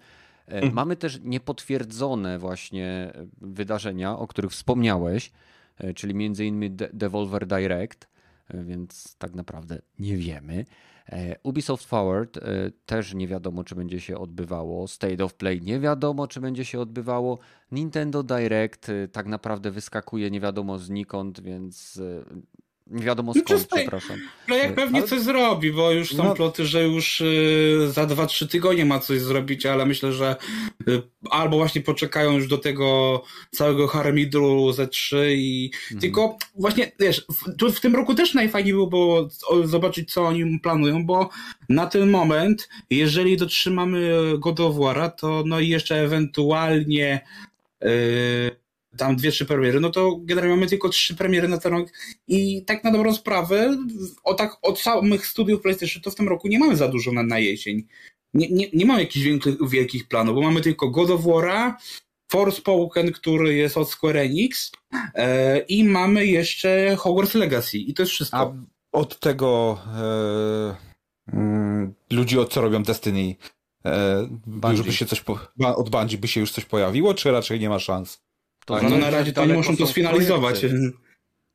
[0.47, 3.11] E, Mamy też niepotwierdzone właśnie e,
[3.41, 5.31] wydarzenia, o których wspomniałeś,
[5.77, 8.07] e, czyli między innymi De- Devolver Direct,
[8.53, 10.65] więc tak naprawdę nie wiemy.
[11.09, 12.41] E, Ubisoft Forward e,
[12.85, 14.87] też nie wiadomo, czy będzie się odbywało.
[14.87, 17.39] State of Play nie wiadomo, czy będzie się odbywało.
[17.71, 22.01] Nintendo Direct e, tak naprawdę wyskakuje nie wiadomo znikąd, więc
[22.93, 23.79] nie wiadomo No skąd, przestań.
[23.81, 24.17] przepraszam.
[24.47, 26.33] No jak pewnie Ale- coś zrobi, bo już są No.
[26.35, 30.35] ploty, że już y, za 2-3 tygodnie ma coś zrobić, ale myślę, że
[30.87, 36.01] y, albo właśnie poczekają już do tego całego harmidru Z3 i Mhm.
[36.01, 39.29] tylko właśnie, wiesz, w, tu w tym roku też najfajniej było, było
[39.63, 41.29] zobaczyć, co oni planują, bo
[41.69, 44.59] na ten moment, jeżeli dotrzymamy God
[45.17, 47.21] to no i jeszcze ewentualnie
[47.85, 48.62] y,
[48.97, 51.89] tam dwie, trzy premiery, no to generalnie mamy tylko trzy premiery na ten rok
[52.27, 53.77] i tak na dobrą sprawę,
[54.23, 57.23] o tak od samych studiów PlayStation to w tym roku nie mamy za dużo na,
[57.23, 57.87] na jesień.
[58.33, 61.73] Nie, nie, nie mamy jakichś wielkich, wielkich planów, bo mamy tylko God of War'a,
[62.33, 64.71] Forspoken, który jest od Square Enix
[65.15, 68.37] e, i mamy jeszcze Hogwarts Legacy i to jest wszystko.
[68.37, 68.53] A
[68.97, 70.75] od tego e,
[71.33, 73.35] mm, ludzi, od co robią Destiny,
[73.85, 74.77] e, Bungie.
[74.77, 75.39] już by się coś po,
[75.75, 78.22] od Bungie by się już coś pojawiło, czy raczej nie ma szans?
[78.65, 80.65] To no na razie to oni daleko muszą to sfinalizować.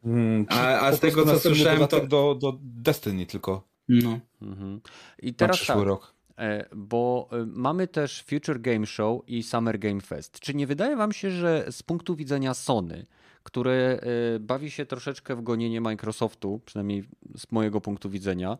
[0.05, 4.21] Mm, czy A- a z tego, co słyszałem, to- do, do Destiny tylko No.
[4.43, 4.81] Mhm.
[5.23, 6.15] I teraz przyszły tak, rok.
[6.39, 10.41] E, bo e, mamy też Future Game Show i Summer Game Fest.
[10.41, 13.07] Czy nie wydaje wam się, że z punktu widzenia Sony,
[13.43, 14.01] które
[14.37, 17.05] e, bawi się troszeczkę w gonienie Microsoftu, przynajmniej
[17.37, 18.59] z mojego punktu widzenia,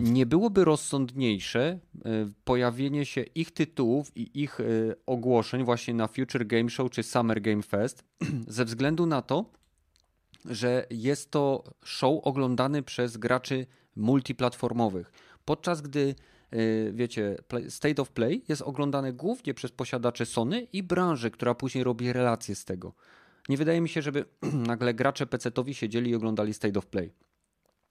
[0.00, 1.78] nie byłoby rozsądniejsze e,
[2.44, 4.64] pojawienie się ich tytułów i ich e,
[5.06, 8.04] ogłoszeń właśnie na Future Game Show czy Summer Game Fest
[8.48, 9.50] ze względu na to,
[10.44, 13.66] że jest to show oglądany przez graczy
[13.96, 15.12] multiplatformowych,
[15.44, 16.14] podczas gdy
[16.92, 17.36] wiecie,
[17.68, 22.54] State of Play jest oglądane głównie przez posiadaczy Sony i branży, która później robi relacje
[22.54, 22.92] z tego.
[23.48, 24.24] Nie wydaje mi się, żeby
[24.72, 27.12] nagle gracze PC-towi siedzieli i oglądali State of Play.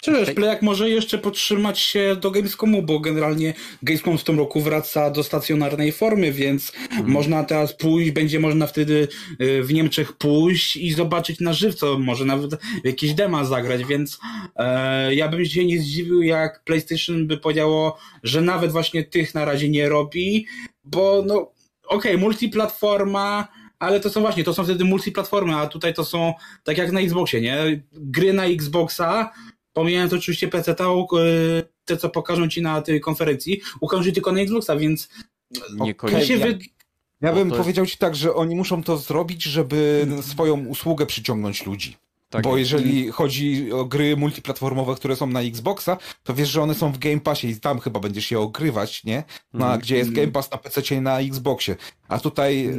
[0.01, 3.53] Czy wiesz, Tej- Playak może jeszcze podtrzymać się do Gamescomu, bo generalnie
[3.83, 6.71] Gamescom w tym roku wraca do stacjonarnej formy, więc
[7.03, 9.07] można teraz pójść, będzie można wtedy
[9.41, 12.51] y, w Niemczech pójść i zobaczyć na żywco, może nawet
[12.83, 14.19] jakieś dema zagrać, więc
[14.55, 19.45] e, ja bym się nie zdziwił, jak PlayStation by powiedziało, że nawet właśnie tych na
[19.45, 20.45] razie nie robi,
[20.83, 21.51] bo no
[21.87, 23.47] okej, multiplatforma,
[23.79, 26.99] ale to są właśnie, to są wtedy multiplatformy, a tutaj to są tak jak na
[26.99, 27.81] Xboxie, nie?
[27.93, 29.31] Gry na Xboxa,
[29.75, 30.75] pomijając oczywiście PC,
[31.85, 35.09] te co pokażą ci na tej konferencji, ukażą ci tylko na Xboxa, więc
[35.79, 36.39] Niekoniecznie.
[36.39, 36.59] to wy...
[37.21, 41.05] Ja bym to jest- powiedział ci tak, że oni muszą to zrobić, żeby swoją usługę
[41.05, 41.97] przyciągnąć ludzi.
[42.29, 42.71] Tak Bo jest.
[42.71, 46.97] jeżeli chodzi o gry multiplatformowe, które są na Xboxa, to wiesz, że one są w
[46.97, 49.23] Game Passie i tam chyba będziesz je ogrywać, nie?
[49.53, 49.79] Na, Mhm.
[49.81, 51.75] Gdzie jest Game Pass na PC i na Xboxie.
[52.07, 52.73] A tutaj e,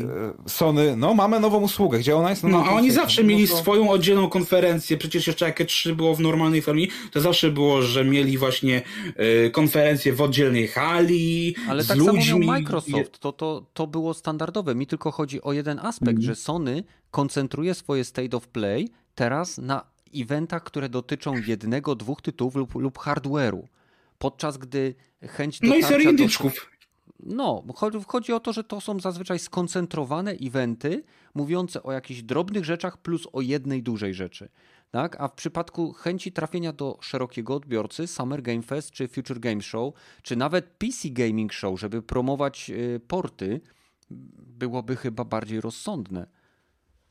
[0.48, 2.42] Sony, no mamy nową usługę, gdzie ona jest?
[2.42, 5.92] No, na a oni zawsze No mieli to- swoją oddzielną konferencję, przecież jeszcze jak E3
[5.94, 8.82] było w normalnej formie, to zawsze było, że mieli właśnie
[9.46, 12.24] y, konferencję w oddzielnej hali, Ale z tak ludźmi.
[12.24, 14.74] samo miał Microsoft, to, to, to było standardowe.
[14.74, 19.84] Mi tylko chodzi o jeden aspekt, że Sony koncentruje swoje State of Play teraz na
[20.14, 23.62] eventach, które dotyczą jednego, dwóch tytułów lub, lub hardware'u.
[24.18, 26.70] Podczas gdy chęć No i serii do- indyczków.
[27.20, 27.64] No,
[28.06, 33.28] chodzi o to, że to są zazwyczaj skoncentrowane eventy mówiące o jakichś drobnych rzeczach plus
[33.32, 34.48] o jednej dużej rzeczy.
[34.90, 35.20] Tak?
[35.20, 39.94] A w przypadku chęci trafienia do szerokiego odbiorcy, Summer Game Fest, czy Future Game Show,
[40.22, 43.60] czy nawet PC Gaming Show, żeby promować y, porty,
[44.38, 46.26] byłoby chyba bardziej rozsądne.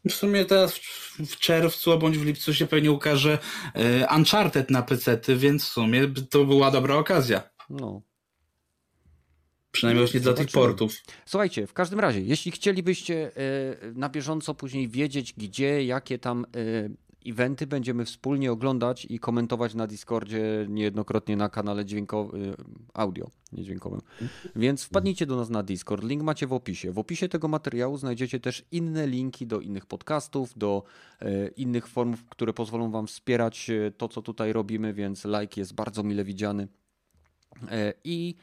[0.09, 0.79] W sumie teraz
[1.19, 3.37] w czerwcu bądź w lipcu się pewnie ukaże
[3.75, 7.49] y, Uncharted na PC, więc w sumie to była dobra okazja.
[7.69, 8.01] No.
[9.71, 10.93] Przynajmniej właśnie dla tych portów.
[11.25, 13.31] Słuchajcie, w każdym razie, jeśli chcielibyście
[13.83, 16.45] y, na bieżąco później wiedzieć, gdzie, jakie tam
[17.27, 22.55] eventy będziemy wspólnie oglądać i komentować na Discordzie, niejednokrotnie na kanale dźwiękowym,
[22.93, 24.01] audio, niedźwiękowym.
[24.55, 26.91] Więc wpadnijcie do nas na Discord, link macie w opisie.
[26.91, 30.83] W opisie tego materiału znajdziecie też inne linki do innych podcastów, do
[31.19, 35.73] e, innych form, które pozwolą wam wspierać e, to, co tutaj robimy, więc like jest
[35.73, 36.67] bardzo mile widziany.
[37.71, 38.35] E, I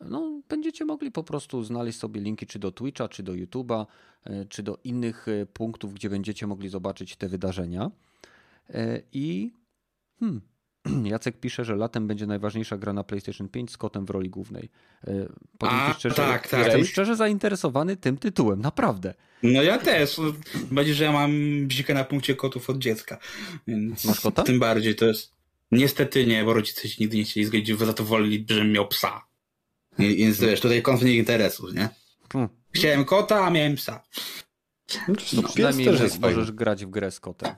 [0.00, 3.86] no, będziecie mogli po prostu znaleźć sobie linki czy do Twitcha, czy do YouTube'a,
[4.48, 7.90] czy do innych punktów, gdzie będziecie mogli zobaczyć te wydarzenia.
[8.74, 9.52] E, I
[10.20, 10.40] hmm,
[11.10, 14.70] Jacek pisze, że latem będzie najważniejsza gra na PlayStation 5 z kotem w roli głównej.
[15.06, 15.26] E,
[15.58, 16.64] powiem A, szczerze, tak, tak.
[16.64, 19.14] Jestem szczerze zainteresowany tym tytułem, naprawdę.
[19.42, 20.20] No ja też.
[20.70, 21.32] Będzie, że ja mam
[21.66, 23.18] bzikę na punkcie kotów od dziecka.
[23.66, 24.42] Więc Masz kota?
[24.42, 25.32] Tym bardziej to jest.
[25.72, 28.88] Niestety nie, bo rodzice się nigdy nie chcieli zgodzić, bo za to woli, żebym miał
[28.88, 29.26] psa.
[29.98, 31.88] Więc wiesz, tutaj konflikt interesów, nie?
[32.32, 32.50] Hmm.
[32.72, 34.02] Chciałem kota, a miałem psa.
[35.08, 35.88] No, no, przynajmniej
[36.20, 37.54] możesz grać w grę z kotem.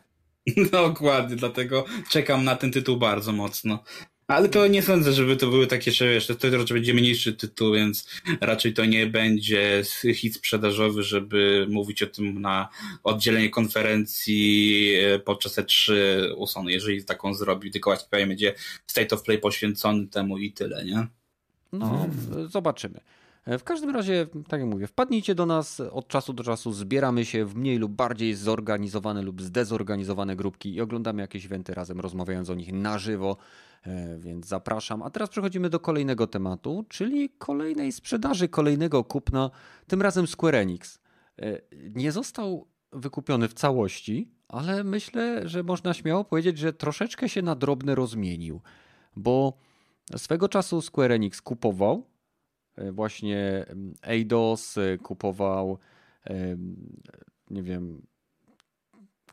[0.72, 3.84] Dokładnie, dlatego czekam na ten tytuł bardzo mocno.
[4.26, 7.72] Ale to nie sądzę, żeby to były takie, że wiesz, to, raczej będzie mniejszy tytuł,
[7.72, 8.08] więc
[8.40, 9.82] raczej to nie będzie
[10.14, 12.68] hit sprzedażowy, żeby mówić o tym na
[13.04, 15.92] oddzielenie konferencji e, podczas E3
[16.36, 18.54] u Sony, jeżeli taką zrobi, tylko właśnie będzie
[18.86, 21.06] State of Play poświęcony temu i tyle, nie?
[21.72, 22.08] No,
[22.48, 23.00] zobaczymy.
[23.44, 27.24] E, w każdym razie, tak jak mówię, wpadnijcie do nas od czasu do czasu, zbieramy
[27.24, 32.50] się w mniej lub bardziej zorganizowane lub zdezorganizowane grupki i oglądamy jakieś eventy razem, rozmawiając
[32.50, 33.36] o nich na żywo,
[33.82, 35.02] e, więc zapraszam.
[35.02, 39.50] A teraz przechodzimy do kolejnego tematu, czyli kolejnej sprzedaży, kolejnego kupna,
[39.86, 41.00] tym razem Square Enix.
[41.38, 41.60] E,
[41.94, 47.54] nie został wykupiony w całości, ale myślę, że można śmiało powiedzieć, że troszeczkę się na
[47.54, 48.60] drobne rozmienił,
[49.16, 49.58] bo
[50.16, 52.11] swego czasu Square Enix kupował
[52.92, 53.66] właśnie
[54.02, 55.78] Eidos e, kupował,
[57.50, 58.02] nie wiem,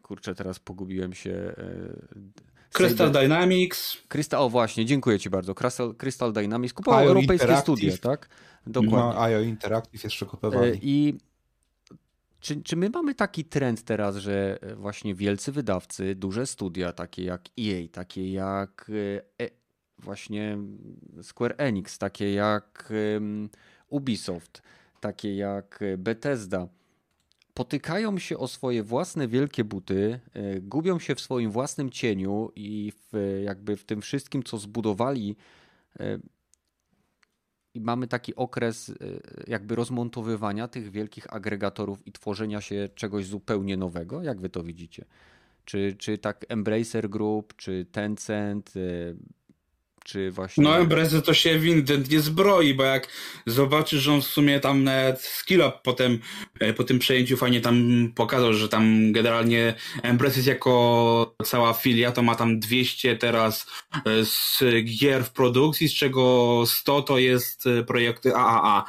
[0.02, 1.32] kurczę, teraz pogubiłem się.
[1.32, 3.98] E, Crystal Dynamics.
[4.08, 5.56] Crystal, o właśnie, dziękuję Ci bardzo.
[5.56, 8.30] Crystal, Crystal Dynamics kupował europejskie studia, tak?
[8.68, 8.98] Dokładnie.
[8.98, 10.80] No, IO Interactive jeszcze kupowali.
[10.82, 11.18] I
[12.40, 17.42] czy, czy my mamy taki trend teraz, że właśnie wielcy wydawcy, duże studia, takie jak
[17.60, 18.92] EA, takie jak
[20.00, 20.58] właśnie
[21.22, 22.94] Square Enix, takie jak
[23.90, 24.62] Ubisoft,
[25.02, 26.68] takie jak Bethesda,
[27.60, 32.92] potykają się o swoje własne wielkie buty, e, gubią się w swoim własnym cieniu i
[33.12, 35.36] w, jakby w tym wszystkim, co zbudowali.
[36.00, 36.20] E,
[37.74, 38.94] I mamy taki okres e,
[39.48, 44.24] jakby rozmontowywania tych wielkich agregatorów i tworzenia się czegoś zupełnie nowego.
[44.24, 45.06] Jak wy to widzicie?
[45.66, 48.74] Czy, czy tak Embracer Group, czy Tencent,
[50.10, 50.64] czy właśnie...
[50.64, 53.08] No Embracer to się ewidentnie zbroi, bo jak
[53.46, 56.20] zobaczysz, że on w sumie tam nawet skill potem
[56.60, 59.74] e, po tym przejęciu fajnie tam pokazał, że tam generalnie
[60.04, 63.68] Embracer jako cała filia to ma tam 200 teraz
[64.06, 68.86] e, z gier w produkcji, z czego 100 to jest e, projekty AAA.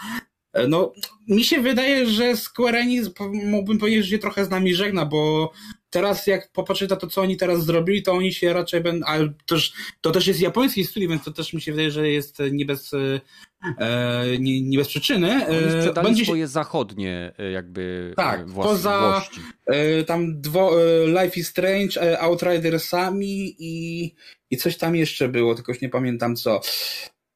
[0.69, 0.93] No,
[1.29, 5.53] mi się wydaje, że Square Enix mógłbym powiedzieć, że się trochę z nami żegna, bo
[5.91, 9.33] teraz jak popatrzeć na to, co oni teraz zrobili, to oni się raczej będą, ale
[9.47, 12.65] też, to też jest japoński studio, więc to też mi się wydaje, że jest nie
[12.65, 13.21] bez, e,
[14.39, 15.47] nie, nie bez przyczyny.
[15.47, 16.25] Oni e, sprzedali Będzie...
[16.25, 19.27] swoje zachodnie e, jakby tak, poza
[19.67, 24.15] e, tam dwo, Life is Strange, Outridersami i,
[24.51, 26.61] i coś tam jeszcze było, tylko już nie pamiętam co.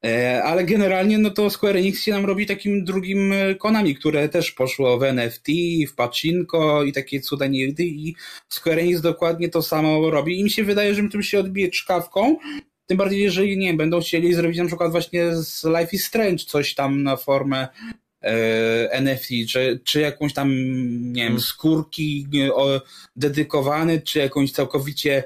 [0.04, 4.28] E, ale generalnie no to Square Enix się nam robi takim drugim e, Konami, które
[4.28, 5.46] też poszło w NFT,
[5.88, 7.84] w Pacinko i takie cuda nigdy.
[7.84, 8.16] I
[8.48, 10.40] Square Enix dokładnie to samo robi.
[10.40, 12.36] I mi się wydaje, że tym się odbije czkawką,
[12.86, 16.44] tym bardziej jeżeli, nie wiem, będą chcieli zrobić na przykład właśnie z Life is Strange
[16.44, 17.68] coś tam na formę
[18.22, 20.50] e, NFT, czy, czy jakąś tam,
[21.12, 21.40] nie wiem, hmm.
[21.40, 22.26] skórki
[23.16, 25.24] dedykowany, czy jakąś całkowicie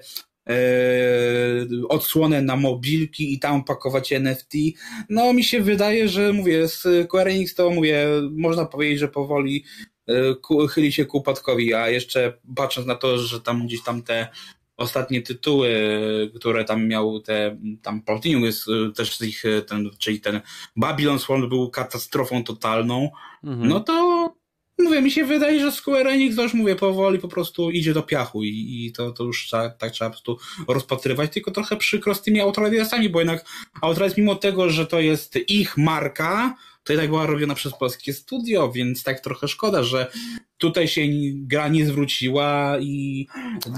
[1.88, 4.52] odsłonę na mobilki i tam pakować NFT.
[5.08, 9.64] No mi się wydaje, że mówię, z Square Enix to mówię, można powiedzieć, że powoli
[10.08, 10.14] e,
[10.70, 14.28] chyli się ku upadkowi, a jeszcze patrząc na to, że tam gdzieś tam te
[14.78, 15.70] ostatnie tytuły,
[16.34, 20.40] które tam miał te, tam Platinum jest y, też ich, ten, czyli ten
[20.76, 23.10] Babylon Swarm był katastrofą totalną,
[23.44, 23.68] mhm.
[23.68, 24.37] no to
[24.78, 28.02] mówię, mi się wydaje, że Square Enix to już mówię, powoli po prostu idzie do
[28.02, 30.38] piachu i, i to, to już tak, tak trzeba po prostu
[30.68, 33.44] rozpatrywać, tylko trochę przykro z tymi Outridersami, bo jednak
[33.82, 38.72] Outriders mimo tego, że to jest ich marka, to jednak była robiona przez polskie studio,
[38.72, 40.10] więc tak trochę szkoda, że
[40.58, 41.02] tutaj się
[41.34, 43.26] gra nie zwróciła i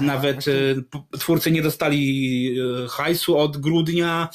[0.01, 2.55] nawet e, twórcy nie dostali
[2.85, 4.29] e, hajsu od grudnia.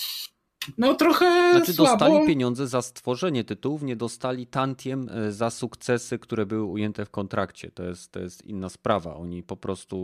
[0.79, 1.91] No trochę Znaczy słabo.
[1.91, 7.11] dostali pieniądze za stworzenie tytułów, nie dostali tantiem e, za sukcesy, które były ujęte w
[7.11, 7.71] kontrakcie.
[7.71, 9.17] To jest, to jest inna sprawa.
[9.17, 9.97] Oni po prostu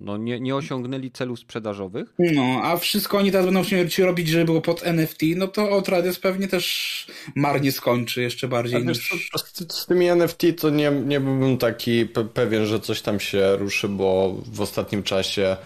[0.00, 2.14] no, nie, nie osiągnęli celów sprzedażowych.
[2.18, 6.18] No, a wszystko oni teraz będą się robić, żeby było pod NFT, no to Outrides
[6.18, 9.10] pewnie też marnie skończy jeszcze bardziej a niż...
[9.12, 13.56] Wiesz, z, z tymi NFT to nie, nie byłbym taki pewien, że coś tam się
[13.56, 15.56] ruszy, bo w ostatnim czasie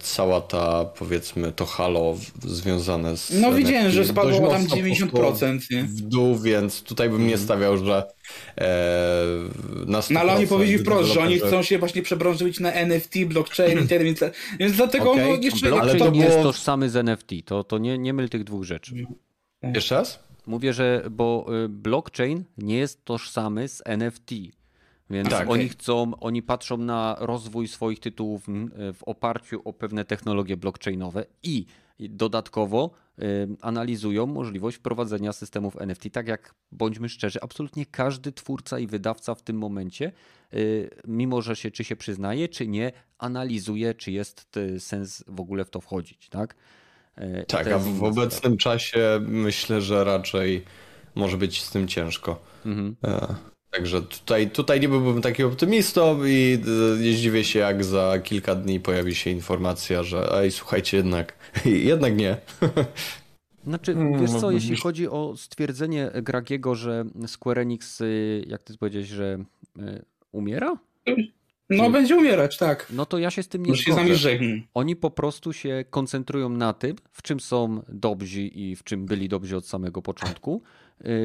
[0.00, 3.40] cała ta, powiedzmy, to halo związane z.
[3.40, 5.58] No widziałem, że spadło tam 90%.
[5.70, 5.82] Nie?
[5.82, 7.42] W dół, więc tutaj bym nie mhm.
[7.42, 8.04] stawiał, że.
[8.58, 9.24] E,
[9.86, 13.78] na no ale oni powiedzieli wprost, że oni chcą się właśnie przebranżyć na NFT, blockchain
[13.84, 14.20] i więc,
[14.58, 15.28] więc dlatego okay.
[15.28, 15.66] no, jeszcze.
[15.68, 16.24] Blockchain to było...
[16.24, 18.94] jest tożsamy z NFT, to, to nie, nie myl tych dwóch rzeczy.
[19.74, 20.28] Jeszcze raz?
[20.46, 24.30] Mówię, że bo y, blockchain nie jest tożsamy z NFT.
[25.10, 28.46] Więc tak, oni chcą, oni patrzą na rozwój swoich tytułów
[28.94, 31.66] w oparciu o pewne technologie blockchainowe i
[31.98, 36.04] dodatkowo y, analizują możliwość wprowadzenia systemów NFT.
[36.12, 40.12] Tak jak bądźmy szczerzy, absolutnie każdy twórca i wydawca w tym momencie,
[40.54, 45.40] y, mimo że się czy się przyznaje, czy nie, analizuje, czy jest y, sens w
[45.40, 46.28] ogóle w to wchodzić.
[46.28, 46.54] Tak,
[47.48, 50.64] tak a w obecnym czasie myślę, że raczej
[51.14, 52.42] może być z tym ciężko.
[52.66, 52.96] Mhm.
[53.04, 53.34] E,
[53.70, 56.58] Także tutaj, tutaj nie byłbym taki optymistą i
[56.96, 61.32] e, nie zdziwię się, jak za kilka dni pojawi się informacja, że ej, słuchajcie, jednak,
[61.64, 62.36] jednak nie.
[63.64, 69.08] Znaczy, wiesz co, jeśli chodzi o stwierdzenie Gragiego, że Square Enix, y, jak ty powiedziałeś,
[69.08, 69.38] że
[70.32, 70.76] umiera?
[71.70, 71.90] No, Czy...
[71.90, 72.86] będzie umierać, tak.
[72.90, 74.38] No to ja się z tym nie zgodzę.
[74.74, 79.28] Oni po prostu się koncentrują na tym, w czym są dobrzy i w czym byli
[79.28, 80.62] dobrzy od samego początku,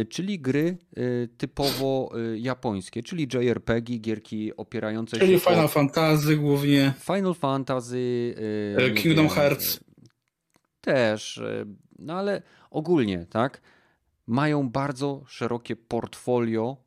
[0.10, 5.68] czyli gry y, typowo y, japońskie, czyli JRPG, gierki opierające czyli się Czyli Final o...
[5.68, 6.94] Fantasy głównie.
[7.00, 8.36] Final Fantasy.
[8.95, 9.80] Kingdom Hearts.
[10.82, 11.41] Też,
[12.00, 12.41] no ale
[12.72, 13.62] ogólnie, tak?
[14.28, 16.78] Mają bardzo szerokie portfolio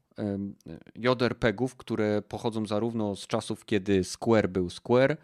[0.97, 5.17] JRPG-ów, które pochodzą zarówno z czasów, kiedy Square był Square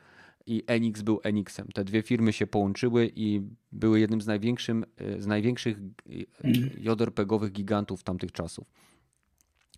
[0.47, 1.69] i Enix był Enixem.
[1.74, 3.43] Te dwie firmy się połączyły i
[3.73, 6.70] były jednym z, największym, e, z największych e, mhm.
[6.78, 8.66] JRPG-owych gigantów tamtych czasów.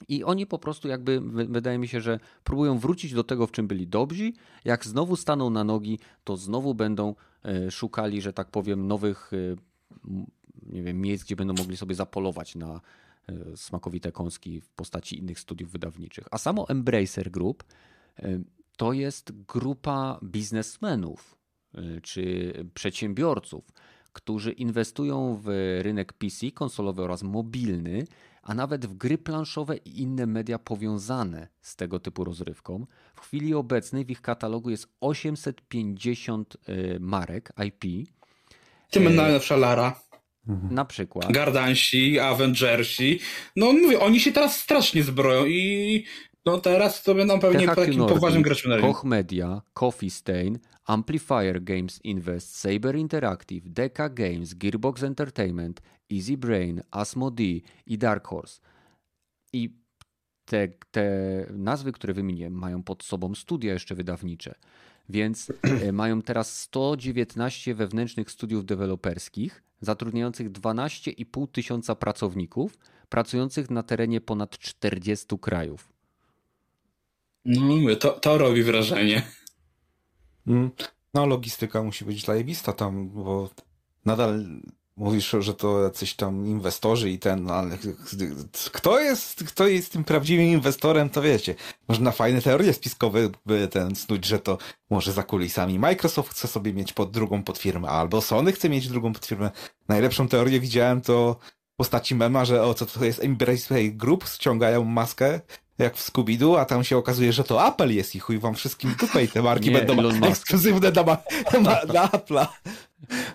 [0.08, 3.66] I oni po prostu jakby, wydaje mi się, że próbują wrócić do tego, w czym
[3.66, 4.32] byli dobrzy.
[4.64, 7.14] Jak znowu staną na nogi, to znowu będą
[7.44, 9.30] e, szukali, że tak powiem, nowych
[10.62, 12.80] nie wiem, miejsc, gdzie będą mogli sobie zapolować na
[13.56, 16.24] smakowite kąski w postaci innych studiów wydawniczych.
[16.30, 17.64] A samo Embracer Group
[18.76, 21.38] to jest grupa biznesmenów
[21.74, 23.64] e, czy przedsiębiorców,
[24.12, 25.48] którzy inwestują w
[25.82, 28.06] rynek PC, konsolowy oraz mobilny,
[28.42, 32.86] a nawet w gry planszowe i inne media powiązane z tego typu rozrywką.
[33.14, 36.56] W chwili obecnej w ich katalogu jest 850
[37.00, 38.08] marek IP.
[38.90, 40.00] Tym najlepsza Lara.
[40.48, 40.74] Mhm.
[40.74, 41.32] Na przykład.
[41.32, 43.20] Gardansi, Avengersi.
[43.56, 46.04] No mówię, oni się teraz strasznie zbroją i
[46.46, 52.00] no teraz to będą pewnie takim poważnym graczem na Koch Media, Coffee Stain, Amplifier Games
[52.04, 58.60] Invest, Saber Interactive, Deca Games, Gearbox Entertainment, Easy Brain, Asmodee i Dark Horse.
[59.52, 59.84] I
[60.44, 61.10] te, te
[61.50, 64.54] nazwy, które wymieniłem, mają pod sobą studia jeszcze wydawnicze.
[65.08, 65.52] Więc
[65.82, 74.58] e, mają teraz 119 wewnętrznych studiów deweloperskich, zatrudniających 12,5 tysiąca pracowników, pracujących na terenie ponad
[74.58, 75.93] 40 krajów.
[77.44, 79.22] No, to, to robi wrażenie.
[80.46, 80.70] Mm.
[81.14, 83.50] No, logistyka musi być zajebista tam, bo
[84.04, 84.44] nadal
[84.96, 87.78] mówisz, że to jacyś tam inwestorzy i ten, no ale
[88.72, 91.54] kto jest, kto jest tym prawdziwym inwestorem, to wiecie.
[91.88, 94.58] Można fajne teorie spiskowe by ten snuć, że to
[94.90, 99.12] może za kulisami Microsoft chce sobie mieć pod drugą podfirmę, albo Sony chce mieć drugą
[99.12, 99.50] podfirmę.
[99.88, 101.36] Najlepszą teorię widziałem to
[101.74, 105.40] w postaci mema, że o co to jest Embrace Group, ściągają maskę
[105.78, 108.94] jak w Scooby-Doo, a tam się okazuje, że to Apple jest i chuj wam wszystkim
[108.94, 111.04] tutaj te marki Nie, będą ekskluzywne dla,
[111.86, 112.46] dla Apple'a.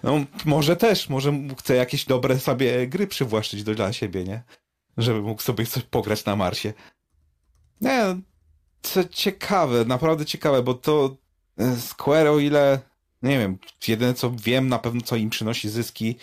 [0.03, 4.43] No, może też, może chce jakieś dobre sobie gry przywłaszczyć do, dla siebie, nie?
[4.97, 6.73] Żeby mógł sobie coś pograć na Marsie.
[7.81, 8.01] Nie,
[8.81, 11.17] co ciekawe, naprawdę ciekawe, bo to
[11.57, 12.79] e, Square, o ile
[13.21, 13.57] nie wiem,
[13.87, 16.15] jedyne co wiem na pewno, co im przynosi zyski,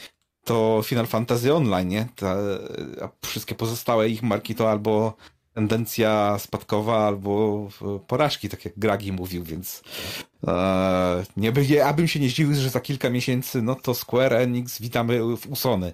[0.44, 2.06] to Final Fantasy Online, nie?
[2.16, 2.36] Ta,
[3.02, 5.16] a wszystkie pozostałe ich marki to albo
[5.56, 7.68] tendencja spadkowa, albo
[8.06, 9.82] porażki, tak jak Gragi mówił, więc
[10.46, 14.80] e, nie by, abym się nie zdziwił, że za kilka miesięcy, no to Square Enix
[14.80, 15.92] witamy w Usony,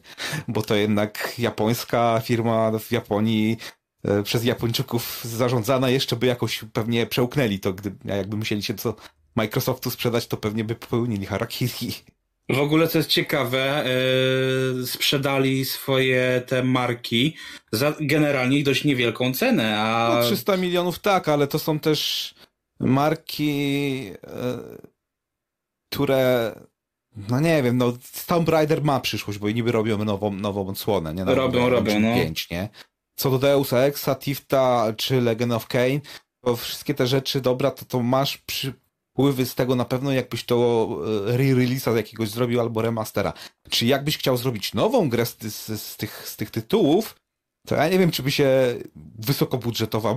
[0.49, 3.57] bo to jednak japońska firma w Japonii
[4.05, 8.95] e, przez Japończyków zarządzana jeszcze by jakoś pewnie przełknęli to, gdy jakby musieli się co
[9.37, 11.93] Microsoftu sprzedać, to pewnie by popełnili harakiri.
[12.51, 13.85] W ogóle co jest ciekawe,
[14.77, 17.37] yy, sprzedali swoje te marki
[17.73, 20.15] za generalnie dość niewielką cenę, a...
[20.15, 22.35] No 300 milionów tak, ale to są też
[22.81, 24.17] marki, yy,
[25.93, 26.55] które
[27.29, 27.93] no nie wiem, no
[28.27, 31.25] Tomb Raider ma przyszłość, bo niby robią nową, nową odsłonę, nie?
[31.25, 32.15] robią, robią, no.
[32.15, 32.69] 5, nie?
[33.15, 36.01] Co do Deus Exa, Tifta czy Legend of Kane,
[36.45, 38.73] to wszystkie te rzeczy, dobra, to, to masz przy,
[39.13, 40.89] wpływy z tego na pewno, jakbyś to
[41.29, 43.33] e, re-release'a jakiegoś zrobił albo remastera.
[43.71, 47.15] Czy jakbyś chciał zrobić nową grę z, z, z, tych, z tych tytułów,
[47.67, 48.49] to ja nie wiem, czy by się
[49.19, 50.15] wysokobudżetowa e,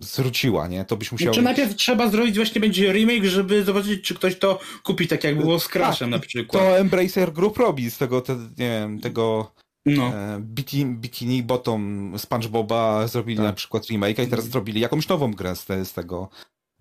[0.00, 0.84] zwróciła, nie?
[0.84, 1.34] To byś musiał...
[1.34, 5.38] Czy najpierw trzeba zrobić właśnie będzie remake, żeby zobaczyć, czy ktoś to kupi, tak jak
[5.38, 6.62] było z Crashem tak, na przykład.
[6.62, 9.52] To Embracer Group robi z tego, te, nie wiem, tego...
[9.86, 10.06] No.
[10.06, 13.46] E, Bikini, Bikini Bottom SpongeBoba zrobili tak.
[13.46, 16.28] na przykład remake i teraz zrobili jakąś nową grę z, te, z tego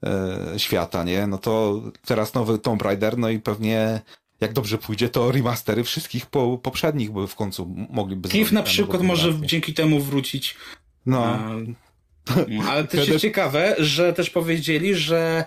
[0.04, 1.28] e, świata, nie?
[1.28, 4.02] No to teraz nowy Tomb Raider, no i pewnie
[4.42, 9.02] jak dobrze pójdzie, to remastery wszystkich po, poprzednich by w końcu mogliby Cliff na przykład
[9.02, 10.56] może dzięki temu wrócić.
[11.06, 11.24] No.
[11.26, 11.50] A,
[12.70, 15.46] ale też jest ciekawe, że też powiedzieli, że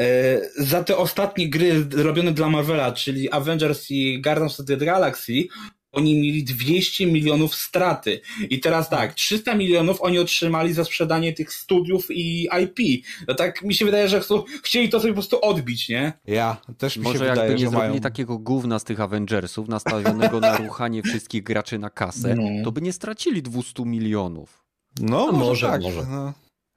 [0.00, 5.48] e, za te ostatnie gry robione dla Marvela, czyli Avengers i Guardians of the Galaxy,
[5.92, 8.20] oni mieli 200 milionów straty.
[8.50, 13.04] I teraz tak, 300 milionów oni otrzymali za sprzedanie tych studiów i IP.
[13.28, 16.12] No tak mi się wydaje, że chcą, chcieli to sobie po prostu odbić, nie?
[16.26, 18.00] Ja, też mi Może się jakby wydaje, nie że zrobili mają...
[18.00, 22.64] takiego gówna z tych Avengersów, nastawionego na ruchanie wszystkich graczy na kasę, No.
[22.64, 24.64] to by nie stracili 200 milionów.
[25.00, 25.82] No, No może, może, tak.
[25.82, 26.02] może.
[26.10, 26.32] No.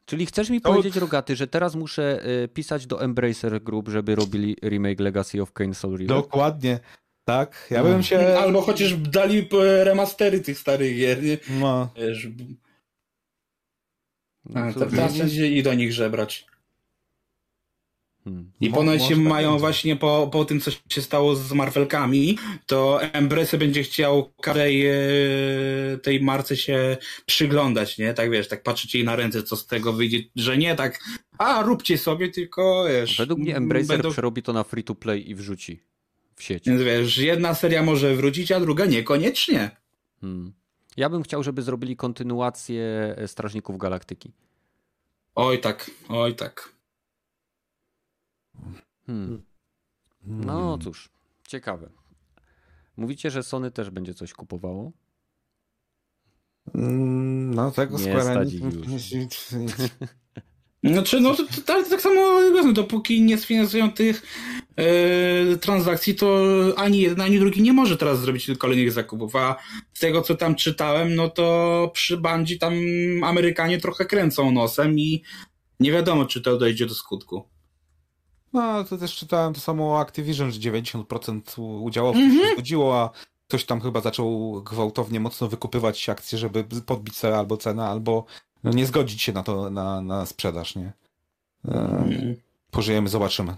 [0.05, 4.15] Czyli chcesz mi To- powiedzieć, Rogaty, że teraz muszę y, pisać do Embracer Group, żeby
[4.15, 6.17] robili remake Legacy of Kain Soul River?
[6.17, 6.79] Dokładnie.
[7.25, 7.89] Tak, ja No.
[7.89, 8.19] bym się...
[8.19, 11.17] Albo chociaż dali e, remastery tych starych gier.
[11.49, 12.27] No, Wiesz,
[14.45, 16.45] No a, teraz będzie i do nich żebrać.
[18.23, 18.51] Hmm.
[18.61, 19.59] I ponoć się mają będzie.
[19.59, 24.93] właśnie po, po tym, co się stało z Marvelkami, to Embracer będzie chciał każdej e,
[26.03, 28.13] tej marce się przyglądać, nie?
[28.13, 30.99] Tak wiesz, tak patrzeć jej na ręce, co z tego wyjdzie, że nie tak,
[31.37, 33.17] a róbcie sobie, tylko wiesz.
[33.17, 35.83] Według mnie Embracer będą- przerobi to na free to play i wrzuci
[36.41, 36.65] w sieć.
[36.65, 39.71] Więc wiesz, jedna seria może wrócić, a druga niekoniecznie.
[40.21, 40.53] Hmm.
[40.97, 44.31] Ja bym chciał, żeby zrobili kontynuację e, Strażników Galaktyki.
[45.35, 46.73] Oj tak, oj tak.
[49.05, 49.43] Hmm.
[50.23, 51.09] No cóż,
[51.47, 51.89] ciekawe.
[52.97, 54.91] Mówicie, że Sony też będzie coś kupowało?
[56.75, 58.03] Mm, no tego Nie
[60.83, 64.23] Znaczy, no to, to, to tak samo, no, dopóki nie sfinansują tych
[64.75, 66.45] e, transakcji, to
[66.77, 69.35] ani jeden, ani drugi nie może teraz zrobić kolejnych zakupów.
[69.35, 69.55] A
[69.93, 72.73] z tego, co tam czytałem, no to przy bandzi tam
[73.23, 75.23] Amerykanie trochę kręcą nosem i
[75.79, 77.49] nie wiadomo, czy to dojdzie do skutku.
[78.53, 83.09] No, to też czytałem to samo o Activision, że 90% udziałowców się zgodziło, a
[83.47, 88.25] ktoś tam chyba zaczął gwałtownie mocno wykupywać akcje, żeby podbić sobie albo cenę, albo
[88.63, 90.93] no, nie zgodzić się na to, na, na sprzedaż, nie?
[91.67, 92.05] E,
[92.71, 93.55] pożyjemy, zobaczymy.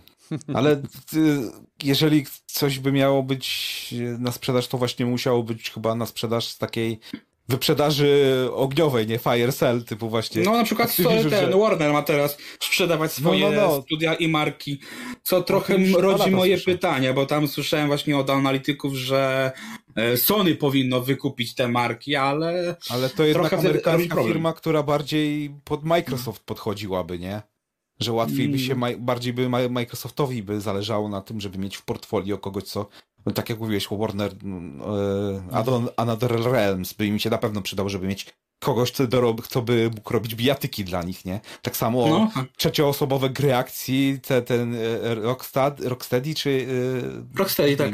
[0.53, 0.71] Ale
[1.13, 1.51] y,
[1.83, 6.57] jeżeli coś by miało być na sprzedaż, to właśnie musiało być chyba na sprzedaż z
[6.57, 6.99] takiej
[7.49, 10.41] wyprzedaży ogniowej, nie fire sale, typu właśnie.
[10.43, 13.81] No na przykład ten że- Warner ma teraz sprzedawać swoje No, no, no.
[13.81, 14.79] studia i marki,
[15.23, 16.71] co trochę tym już rodzi moje słyszę.
[16.71, 19.51] pytania, bo tam słyszałem właśnie od analityków, że
[19.95, 24.83] e, Sony powinno wykupić te marki, ale Ale to jednak Trochę robi amerykańska firma, która
[24.83, 27.41] bardziej pod Microsoft podchodziłaby, nie?
[27.99, 31.81] Że łatwiej by się, ma- bardziej by Microsoftowi by zależało na tym, żeby mieć w
[31.85, 32.87] portfolio kogoś, co,
[33.25, 34.81] no tak jak mówiłeś, Warner, mm,
[35.51, 38.25] e, Adon, Another Realms by im się na pewno przydał, żeby mieć
[38.59, 41.39] kogoś, do, kto by mógł robić bijatyki dla nich, nie?
[41.61, 46.67] Tak samo no, trzecioosobowe gry akcji, te, ten e, Rockstad, Rocksteady czy...
[47.33, 47.93] e, Rocksteady, tak.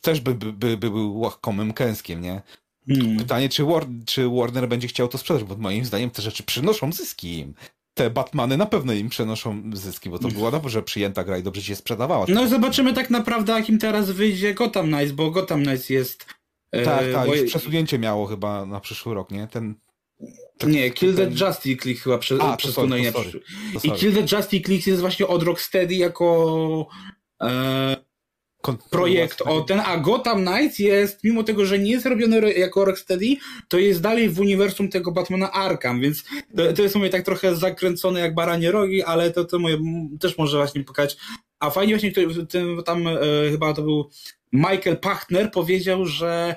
[0.00, 2.42] Też by, by, by, by był łakomym kęskiem, nie?
[2.88, 3.16] Hmm.
[3.16, 6.92] Pytanie, czy, War, czy Warner będzie chciał to sprzedać, bo moim zdaniem te rzeczy przynoszą
[6.92, 7.54] zyski im.
[7.94, 11.62] Te Batmany na pewno im przynoszą zyski, bo to była dobrze przyjęta gra i dobrze
[11.62, 12.26] się sprzedawała.
[12.28, 16.26] No zobaczymy tak naprawdę, jakim teraz wyjdzie Gotham Knights, bo Gotham Knights jest...
[16.72, 19.46] e, tak, tak, bo- już przesunięcie miało chyba na przyszły rok, nie?
[19.46, 19.74] Ten...
[20.58, 22.88] tak- Nie, Kill the ten- Justice League chyba prze, A, sorry.
[22.90, 23.10] To I
[23.80, 23.98] sorry.
[23.98, 26.86] Kill the Justice League jest właśnie od Rocksteady jako
[27.42, 27.96] e,
[28.90, 33.36] projekt o ten, a Gotham Knights jest, mimo tego, że nie jest robiony jako Rocksteady,
[33.68, 36.24] to jest dalej w uniwersum tego Batmana Arkham, więc
[36.56, 39.78] to, to jest mówię tak trochę zakręcone jak baranie rogi, ale to, to moje,
[40.20, 41.16] też może właśnie pokazać.
[41.60, 42.12] A fajnie właśnie
[42.46, 43.20] tym, tam e,
[43.50, 44.10] chyba to był
[44.52, 46.56] Michael Pachtner powiedział, że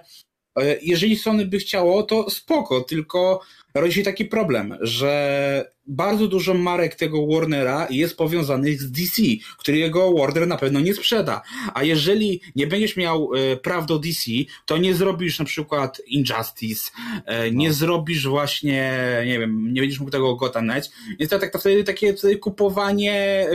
[0.82, 3.42] jeżeli Sony by chciało, to spoko, tylko
[3.76, 9.22] rodzi się taki problem, że bardzo dużo marek tego Warnera jest powiązanych z DC,
[9.58, 11.42] którego Warner na pewno nie sprzeda.
[11.74, 14.32] A jeżeli nie będziesz miał e, praw do DC,
[14.66, 16.92] to nie zrobisz na przykład Injustice,
[17.26, 17.74] e, nie no.
[17.74, 18.92] zrobisz właśnie,
[19.26, 20.92] nie wiem, nie będziesz mógł tego Gotham Knights.
[21.20, 23.48] Więc to tak to wtedy takie kupowanie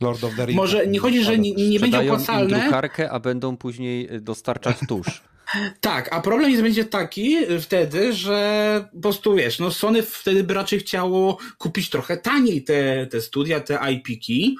[0.00, 0.56] Lord of the Rings.
[0.56, 2.60] Może nie chodzi, że nie, nie będzie opłacalne.
[2.60, 5.22] drukarkę, a będą później dostarczać tusz.
[5.80, 10.54] Tak, a problem jest będzie taki wtedy, że po prostu wiesz, no Sony wtedy by
[10.54, 14.56] raczej chciało kupić trochę taniej te, te studia, te IP-ki,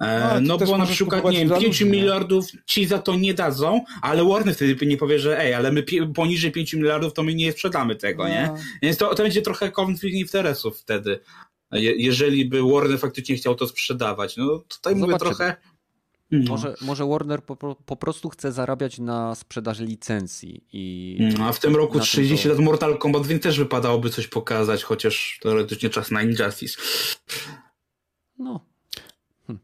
[0.00, 3.84] e, no, no bo na przykład, nie wiem, 5 miliardów ci za to nie dadzą,
[4.02, 5.84] ale Warner wtedy nie powie, że ej, ale my
[6.14, 8.28] poniżej 5 miliardów to my nie sprzedamy tego, no.
[8.28, 8.50] nie?
[8.82, 11.20] Więc to, to będzie trochę konflikt interesów wtedy.
[11.72, 14.36] Je, jeżeli by Warner faktycznie chciał to sprzedawać.
[14.36, 15.06] No tutaj Zobaczymy.
[15.06, 15.56] mówię trochę
[16.30, 16.50] no.
[16.50, 20.64] Może, może Warner po, po, prostu chce zarabiać na sprzedaży licencji.
[20.72, 22.54] I no, a w tym roku 30 to...
[22.54, 26.80] lat Mortal Kombat, więc też wypadałoby coś pokazać, chociaż teoretycznie czas na Injustice.
[28.38, 28.60] No.
[29.46, 29.58] Hm.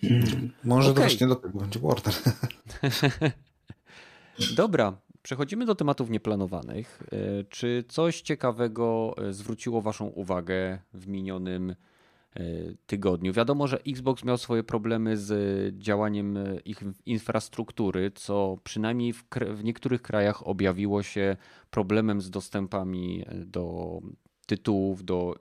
[0.00, 0.50] Hmm.
[0.64, 1.02] Może okay.
[1.02, 2.14] to właśnie do tego będzie Warner.
[4.56, 7.02] Dobra, przechodzimy do tematów nieplanowanych.
[7.12, 11.74] E, czy coś ciekawego e, zwróciło Waszą uwagę w minionym
[12.86, 13.32] tygodniu.
[13.32, 15.32] Wiadomo, że Xbox miał swoje problemy z
[15.78, 19.24] działaniem e, ich infrastruktury, co przynajmniej w,
[19.54, 21.36] w niektórych krajach objawiło się
[21.70, 23.98] problemem z dostępami e, do
[24.46, 25.34] tytułów, do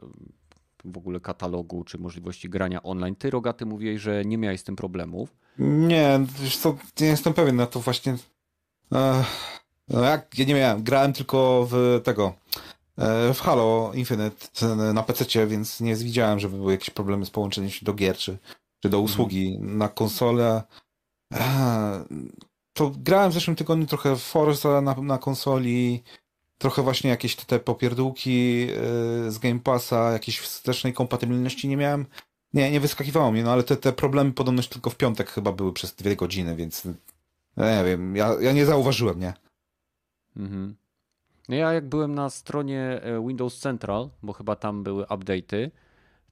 [0.85, 3.15] w ogóle katalogu czy możliwości grania online.
[3.15, 5.35] Ty, Rogaty, mówiłeś, że nie miałeś z tym problemów.
[5.59, 8.17] Nie, wiesz co, nie jestem pewien na to właśnie.
[9.87, 12.33] no jak, ja nie miałem, grałem tylko w tego
[12.72, 12.72] E,
[13.33, 14.47] w Halo Infinite
[14.93, 18.37] na PC, więc nie widziałem, żeby były jakieś problemy z połączeniem się do gier czy,
[18.79, 19.77] czy do usługi mm.
[19.77, 20.63] na konsolę.
[21.33, 22.05] E,
[22.73, 26.03] to grałem w zeszłym tygodniu trochę Forza na, na konsoli,
[26.57, 32.05] trochę właśnie jakieś te popierdółki e, z Game Passa, jakiejś wstecznej kompatybilności nie miałem.
[32.53, 35.73] Nie, nie wyskakiwało mnie, no ale te, te problemy podobność tylko w piątek chyba były
[35.73, 36.85] przez dwie godziny, więc
[37.57, 39.33] nie wiem, ja, ja nie zauważyłem, nie?
[40.37, 40.75] Mhm.
[41.49, 45.71] No ja jak byłem na stronie e, Windows Central, bo chyba tam były update'y,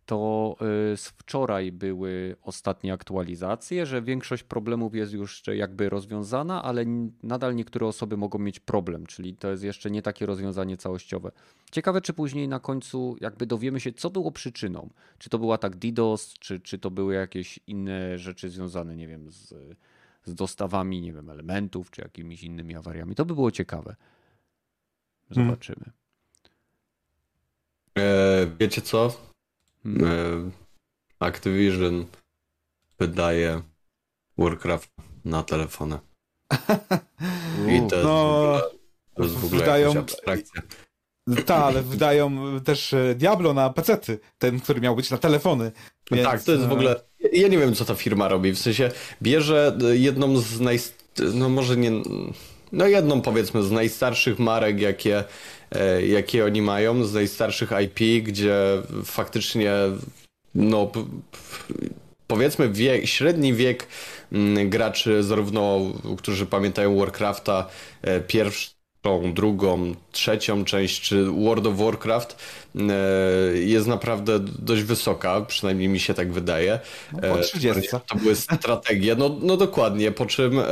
[0.06, 0.56] to
[0.94, 6.86] e, z wczoraj były ostatnie aktualizacje, że większość problemów jest już jakby rozwiązana, ale
[7.24, 11.32] nadal niektóre osoby mogą mieć problem, czyli to jest jeszcze nie takie rozwiązanie całościowe.
[11.72, 14.90] Ciekawe, czy później na końcu jakby dowiemy się, co było przyczyną.
[15.18, 19.32] Czy to był atak DDoS, czy, czy to były jakieś inne rzeczy związane, nie wiem,
[19.32, 19.54] z,
[20.26, 23.16] z dostawami, nie wiem, elementów, czy jakimiś innymi awariami.
[23.16, 23.96] To by było ciekawe.
[25.36, 25.50] Hmm.
[25.50, 25.92] Zobaczymy.
[27.98, 29.18] E, wiecie co?
[29.84, 30.06] Hmm.
[30.06, 30.52] E,
[31.20, 32.06] Activision
[33.00, 33.62] wydaje
[34.38, 34.92] Warcraft
[35.26, 36.00] na telefony.
[37.76, 38.62] I to jest no, w ogóle,
[39.16, 40.62] to jest w ogóle wydają, abstrakcja.
[41.46, 45.72] Tak, ale wydają też e, Diablo na pecety, ten, który miał być na telefony.
[46.12, 46.24] Więc...
[46.28, 46.96] Tak, to jest w ogóle...
[47.34, 48.52] Ja nie wiem, co ta firma robi.
[48.52, 48.92] W sensie
[49.22, 50.80] bierze jedną z naj...
[51.34, 51.92] No może nie
[52.72, 55.24] no jedną powiedzmy z najstarszych marek, jakie,
[55.72, 58.56] e, jakie oni mają, z najstarszych IP, gdzie
[59.06, 59.74] faktycznie
[60.56, 60.92] no
[62.28, 63.88] powiedzmy wiek, średni wiek
[64.32, 65.80] mm, graczy zarówno,
[66.18, 67.68] którzy pamiętają Warcrafta
[68.02, 72.38] e, pierwszy tą drugą, trzecią część, czy World of Warcraft
[72.76, 76.80] e, jest naprawdę dość wysoka, przynajmniej mi się tak wydaje.
[77.14, 77.96] No, po 30.
[77.96, 80.64] E, to były strategie, no, no dokładnie, po czym e,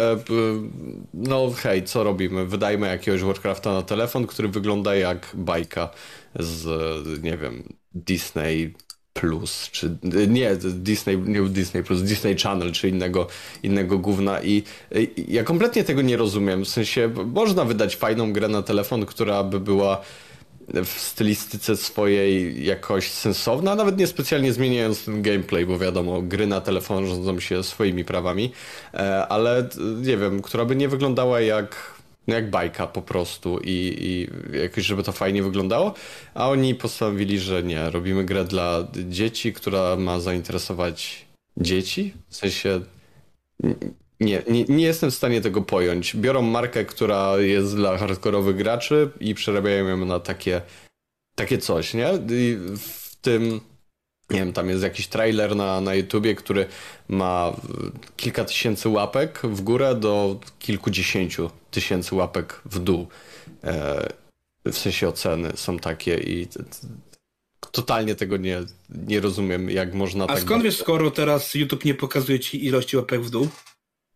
[1.14, 2.46] no hej, co robimy?
[2.46, 5.90] Wydajmy jakiegoś Warcrafta na telefon, który wygląda jak bajka
[6.40, 8.74] z, nie wiem, Disney
[9.20, 9.98] Plus, czy
[10.28, 13.28] nie Disney, nie Disney Plus, Disney Channel, czy innego,
[13.64, 14.64] innego gówna i,
[14.96, 19.44] i ja kompletnie tego nie rozumiem, w sensie można wydać fajną grę na telefon, która
[19.44, 20.02] by była
[20.86, 26.62] w stylistyce swojej jakoś sensowna, nawet nie specjalnie zmieniając ten gameplay, bo wiadomo, gry na
[26.62, 28.52] telefon rządzą się swoimi prawami,
[28.94, 29.70] e, ale
[30.02, 31.99] nie wiem, która by nie wyglądała jak
[32.30, 34.28] no jak bajka po prostu i, i
[34.58, 35.94] jakoś, żeby to fajnie wyglądało,
[36.34, 41.26] a oni postanowili, że nie, robimy grę dla dzieci, która ma zainteresować
[41.58, 42.82] dzieci, w sensie
[44.20, 46.16] nie, nie, nie jestem w stanie tego pojąć.
[46.16, 50.62] Biorą markę, która jest dla hardkorowych graczy i przerabiają ją na takie,
[51.36, 52.10] takie coś, nie?
[52.30, 53.62] I w tym
[54.32, 56.66] nie wiem, tam jest jakiś trailer na, na YouTubie, który
[57.08, 57.54] ma
[58.18, 63.08] kilka tysięcy łapek w górę do kilkudziesięciu tysięcy łapek w dół.
[63.64, 64.10] E,
[64.66, 66.48] w sensie oceny są takie i
[67.72, 70.40] totalnie tego nie, nie rozumiem, jak można A tak...
[70.40, 73.48] skąd wiesz, skoro teraz YouTube nie pokazuje ci ilości łapek w dół?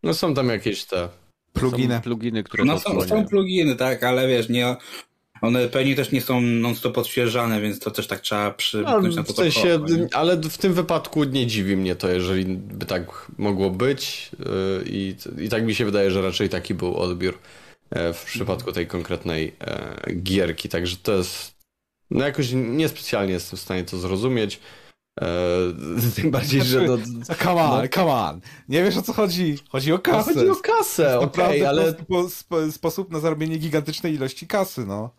[0.04, 1.10] No są tam jakieś te...
[1.54, 1.96] Pluginy.
[1.96, 4.76] Są pluginy, które No są, są pluginy, tak, ale wiesz, nie,
[5.44, 9.24] one pewnie też nie są non-stop odświeżane, więc to też tak trzeba No, przymknąć na
[9.24, 10.08] w to sensie, oko, nie?
[10.12, 15.16] ale w tym wypadku nie dziwi mnie to, jeżeli by tak mogło być yy, i,
[15.38, 17.40] i tak mi się wydaje, że raczej taki był odbiór
[17.90, 21.54] e, w przypadku tej konkretnej e, gierki, także to jest
[22.12, 24.60] no jakoś niespecjalnie jestem w stanie to zrozumieć.
[25.22, 25.26] E,
[26.16, 26.98] tym bardziej, że no,
[27.44, 27.88] Come on, No.
[27.94, 28.42] come on.
[28.70, 29.58] Nie wiesz o co chodzi?
[29.70, 30.34] Chodzi o kasę.
[30.34, 35.10] chodzi o kasę, okej, Naprawdę ale po, spo, sposób na zarobienie gigantycznej ilości kasy, no.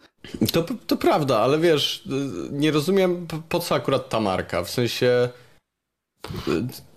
[0.52, 2.08] To, to prawda, ale wiesz,
[2.50, 4.64] nie rozumiem po co akurat ta marka.
[4.64, 5.28] W sensie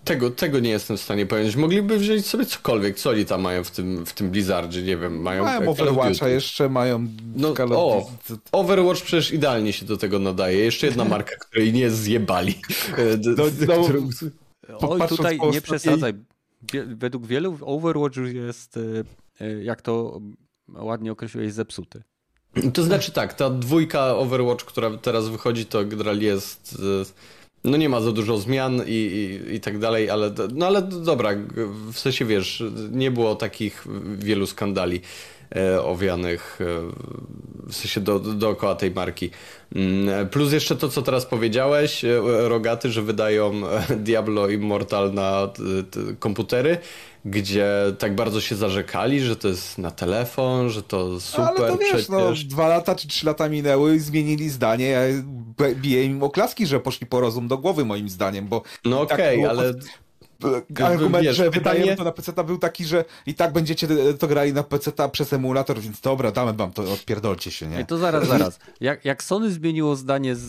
[0.04, 1.56] tego, tego nie jestem w stanie powiedzieć.
[1.56, 5.20] Mogliby wziąć sobie cokolwiek, co oni tam mają w tym, w tym Blizzardzie, nie wiem,
[5.20, 8.10] mają Mają Overwatcha jeszcze, mają No, o.
[8.52, 10.58] Overwatch przecież idealnie się do tego nadaje.
[10.58, 12.54] Jeszcze jedna marka, której nie zjebali.
[12.96, 13.04] E,
[13.36, 14.08] No, no, którą-
[14.80, 16.14] Oj, patrząc tutaj po nie przesadzaj.
[16.86, 18.80] Według wielu Overwatch już jest, e,
[19.44, 20.20] e, jak to
[20.74, 22.02] ładnie określiłeś, zepsuty.
[22.74, 26.78] To znaczy tak, ta dwójka Overwatch, która teraz wychodzi, to generalnie jest.
[27.64, 31.30] No nie ma za dużo zmian i, i, i tak dalej, ale, no ale dobra,
[31.92, 33.84] w sensie wiesz, nie było takich
[34.18, 35.00] wielu skandali
[35.56, 36.64] e, owianych e,
[37.68, 39.30] w sensie do, dookoła tej marki.
[39.74, 45.46] Mm, Plus jeszcze to, co teraz powiedziałeś, e, Rogaty, że wydają e, Diablo Immortal na
[45.46, 46.78] t, t, komputery,
[47.30, 47.68] gdzie
[47.98, 51.88] tak bardzo się zarzekali, że to jest na telefon, że to super Ale to wiesz,
[51.88, 52.08] przecież.
[52.08, 54.86] no, dwa lata czy trzy lata minęły i zmienili zdanie.
[54.86, 55.00] Ja
[55.74, 59.36] biję im oklaski, że poszli po rozum do głowy moim zdaniem, bo No tak okej,
[59.36, 59.74] było ale e,
[60.84, 63.88] argument, wiesz, że pytanie- wydajemy to na PC był taki, że i tak będziecie
[64.18, 67.84] to grali na PC przez emulator, więc dobra, damy wam to, odpierdolcie się, nie?
[67.84, 68.58] to zaraz, zaraz.
[68.80, 70.46] Jak, jak Sony zmieniło zdanie z,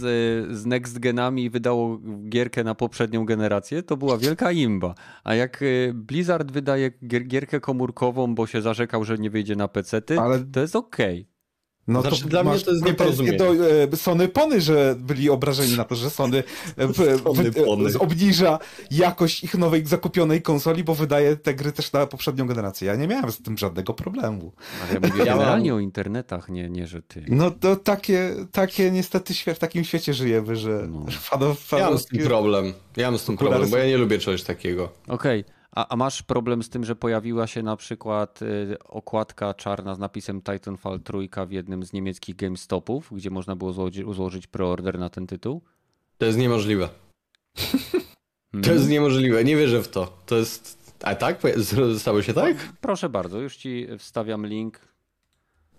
[0.57, 1.99] z next genami i wydało
[2.29, 4.95] gierkę na poprzednią generację, to była wielka imba.
[5.23, 9.67] A jak e, Blizzard wydaje gier, gierkę komórkową, bo się zarzekał, że nie wyjdzie na
[9.67, 11.28] PC-ty, Ale- to jest okej.
[11.89, 13.37] No Znaczy, dla mnie to jest nieporozumienie.
[13.37, 13.53] do
[13.93, 16.43] e, Sony Pony, że byli obrażeni na to, że Sony,
[16.77, 16.93] e, w-
[17.23, 17.99] Sony e, Pony.
[17.99, 18.59] obniża
[18.91, 22.87] jakość ich nowej zakupionej konsoli, bo wydaje te gry też na poprzednią generację.
[22.87, 24.51] Ja nie miałem z tym żadnego problemu.
[24.83, 27.25] Ale ja mówię generalnie o internetach, nie, nie że ty.
[27.27, 31.05] No to takie, takie niestety świe- w takim świecie żyjemy, że No.
[31.11, 32.73] fanów, ja mam z tym problem.
[32.97, 34.89] Ja mam z tym problem, bo ja nie lubię czegoś takiego.
[35.07, 39.95] Okej, a, a masz problem z tym, że pojawiła się na przykład y, okładka czarna
[39.95, 44.99] z napisem Titanfall trójka w jednym z niemieckich GameStopów, gdzie można było złożyć, złożyć preorder
[44.99, 45.61] na ten tytuł?
[46.17, 46.89] To jest niemożliwe.
[47.55, 48.77] To Mhm.
[48.77, 50.17] jest niemożliwe, nie wierzę w to.
[50.25, 50.93] To jest...
[51.03, 51.41] A tak?
[51.97, 52.57] Stało się tak?
[52.81, 54.79] Proszę bardzo, już ci wstawiam link.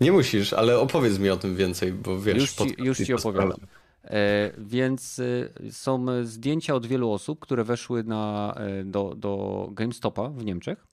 [0.01, 2.37] Nie musisz, ale opowiedz mi o tym więcej, bo wiesz...
[2.37, 3.59] Już ci, już ci to opowiadam.
[4.05, 10.29] E, więc y, są zdjęcia od wielu osób, które weszły na, e, do, do GameStopa
[10.29, 10.87] w Niemczech.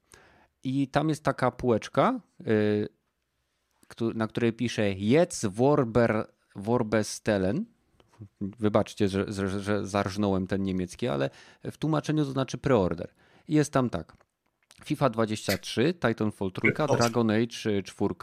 [0.64, 2.20] I tam jest taka półeczka,
[4.16, 7.66] na której pisze Jedz Worber, Worbestellen.
[8.42, 11.30] Wybaczcie, że, że, że zarżnąłem ten niemiecki, ale
[11.72, 13.14] w tłumaczeniu to znaczy preorder.
[13.48, 14.18] Jest tam tak.
[14.84, 18.16] FIFA 23, Titanfall 3, Dragon Age 4.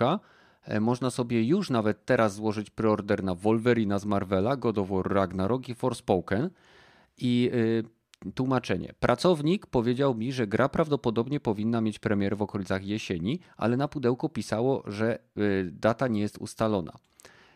[0.65, 5.13] E, Można sobie już nawet teraz złożyć preorder na Wolverina z Marvela, God of War
[5.13, 6.51] Ragnarok i Forspoken.
[7.19, 8.95] I y, tłumaczenie.
[9.01, 14.29] Pracownik powiedział mi, że gra prawdopodobnie powinna mieć premierę w okolicach jesieni, ale na pudełku
[14.29, 16.93] pisało, że y, data nie jest ustalona.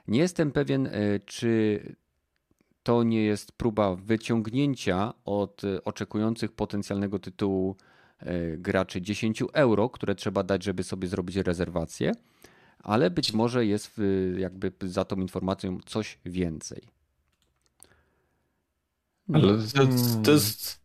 [0.09, 1.80] Nie jestem pewien, y, czy
[2.82, 7.76] to nie jest próba wyciągnięcia od y, oczekujących potencjalnego tytułu
[8.22, 12.12] y, graczy 10 euro, które trzeba dać, żeby sobie zrobić rezerwację,
[12.83, 14.01] ale być może jest
[14.37, 16.83] jakby za tą informacją coś więcej.
[19.33, 19.89] Ale to,
[20.25, 20.79] to jest...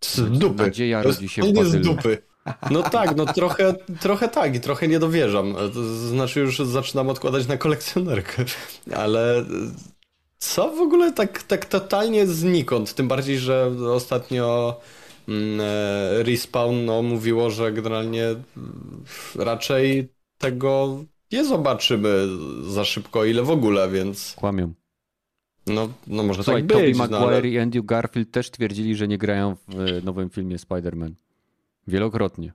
[0.00, 0.62] Z dupy.
[0.62, 1.94] Nadzieja To jest rodzi się w totalnie z bazylu.
[1.94, 2.18] dupy.
[2.70, 5.54] No tak, no trochę, trochę tak i trochę nie dowierzam.
[5.74, 8.44] To znaczy już zaczynam odkładać na kolekcjonerkę.
[8.96, 9.44] Ale
[10.38, 12.94] co w ogóle tak, tak totalnie znikąd?
[12.94, 14.80] Tym bardziej, że ostatnio
[15.28, 19.04] mm, e, Respawn no, mówiło, że generalnie mm,
[19.34, 20.13] raczej
[20.46, 22.28] tego nie zobaczymy
[22.68, 24.74] za szybko, ile w ogóle, więc Kłamią.
[25.66, 26.98] no, no może Słuchaj, tak Tobey być.
[26.98, 27.48] no, Maguire ale...
[27.48, 31.10] i Andrew Garfield też twierdzili, że nie grają w e, nowym filmie Spider-Man.
[31.86, 32.52] Wielokrotnie.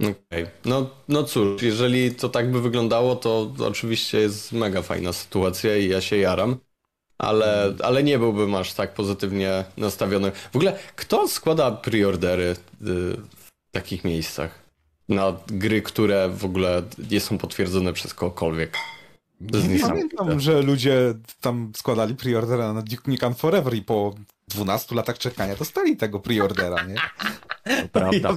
[0.00, 0.46] Okej.
[0.64, 5.88] No, no cóż, jeżeli to tak by wyglądało, to oczywiście jest mega fajna sytuacja i
[5.88, 6.56] ja się jaram.
[7.18, 10.32] ale, ale nie byłbym aż tak pozytywnie nastawiony.
[10.52, 14.67] W ogóle, kto składa preordery y, w takich miejscach?
[15.08, 18.76] Na gry, które w ogóle nie są potwierdzone przez kogokolwiek.
[19.40, 24.14] Nie pamiętam, że ludzie tam składali preordera na Duke Nukem Forever i po
[24.48, 26.94] 12 latach czekania dostali tego preordera, nie?
[27.82, 28.36] To prawda.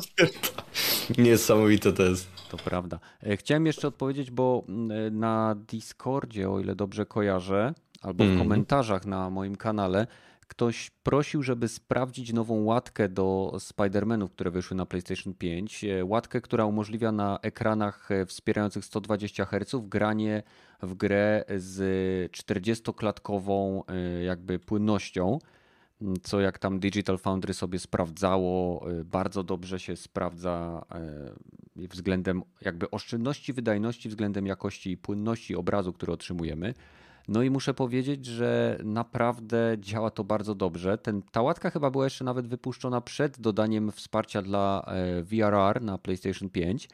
[1.18, 2.28] Niesamowite to jest.
[2.50, 3.00] To prawda.
[3.24, 8.40] E, chciałem jeszcze odpowiedzieć, bo mm, na Discordzie, o ile dobrze kojarzę, albo w mm.
[8.40, 10.08] komentarzach na moim kanale,
[10.52, 15.84] ktoś prosił, żeby sprawdzić nową łatkę do Spider-Manów, które wyszły na PlayStation 5.
[15.84, 20.44] E, łatkę, która umożliwia na ekranach e, wspierających 120 Hz granie
[20.82, 21.78] w grę z
[22.32, 23.84] 40-klatkową
[24.26, 25.40] jakby płynnością
[26.24, 30.86] co jak tam Digital Foundry sobie sprawdzało, bardzo dobrze się sprawdza
[31.76, 36.74] względem jakby oszczędności wydajności, względem jakości i płynności obrazu, który otrzymujemy.
[37.28, 40.98] No i muszę powiedzieć, że naprawdę działa to bardzo dobrze.
[40.98, 45.98] Ten, ta łatka chyba była jeszcze nawet wypuszczona przed dodaniem wsparcia dla e, VRR na
[45.98, 46.90] PlayStation 5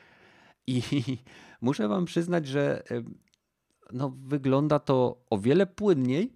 [0.68, 0.82] i
[1.62, 2.84] muszę wam przyznać, że
[3.94, 6.34] no, wygląda to o wiele płynniej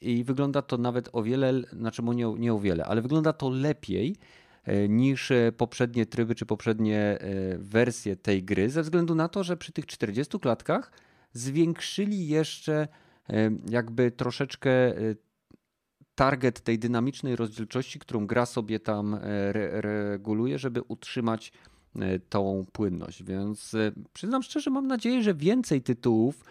[0.00, 4.16] i wygląda to nawet o wiele, znaczy nie, nie o wiele, ale wygląda to lepiej
[4.64, 7.18] e, niż e, poprzednie tryby czy poprzednie e,
[7.58, 10.92] wersje tej gry, ze względu na to, że przy tych 40 klatkach
[11.32, 12.88] zwiększyli jeszcze
[13.70, 14.70] jakby troszeczkę
[16.14, 21.52] target tej dynamicznej rozdzielczości, którą gra sobie tam re reguluje, żeby utrzymać
[22.28, 23.22] tą płynność.
[23.22, 23.76] Więc
[24.12, 26.44] przyznam szczerze, mam nadzieję, że więcej tytułów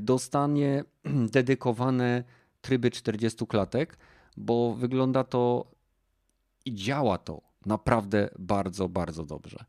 [0.00, 0.84] dostanie
[1.36, 2.24] dedykowane
[2.60, 3.98] tryby 40 klatek,
[4.36, 5.70] bo wygląda to
[6.64, 9.64] i działa to naprawdę bardzo, bardzo dobrze.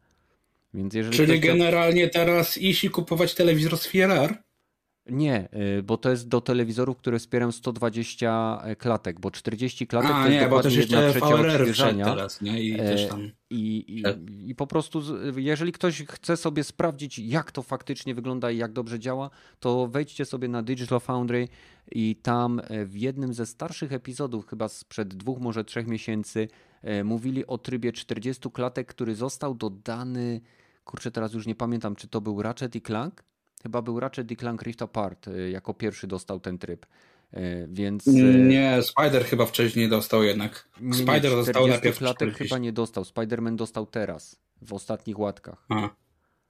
[0.74, 4.44] Więc jeżeli Czyli generalnie teraz iść i kupować telewizor z VRR?
[5.06, 5.50] Nie,
[5.80, 10.24] y, bo to jest do telewizorów, które wspierają 120 e, klatek, bo 40 klatek A,
[10.24, 12.06] to jest nie, bo trzecia odświeżenia.
[12.06, 12.64] Teraz, nie?
[12.64, 13.32] I, e, tam...
[13.50, 14.04] I, i,
[14.50, 15.02] I, po prostu,
[15.38, 20.26] jeżeli ktoś chce sobie sprawdzić, jak to faktycznie wygląda i jak dobrze działa, to wejdźcie
[20.26, 21.48] sobie na Digital Foundry
[21.92, 26.48] i tam e, w jednym ze starszych epizodów, chyba sprzed dwóch, może trzech miesięcy,
[27.04, 30.42] mówili o trybie 40 klatek, który został dodany,
[30.86, 33.24] kurczę, teraz już nie pamiętam, czy to był Ratchet i Clank,
[33.64, 36.86] Chyba był Ratchet i Clank Rift Apart, y, jako pierwszy dostał ten tryb.
[37.34, 38.08] Y, więc.
[38.08, 38.12] Y,
[38.48, 40.68] nie, Spider chyba wcześniej dostał jednak.
[40.92, 42.02] Spider nie, dostał najpierw.
[42.02, 43.04] Latek chyba nie dostał.
[43.04, 45.66] Spider-Man dostał teraz, w ostatnich łatkach.
[45.70, 45.90] A.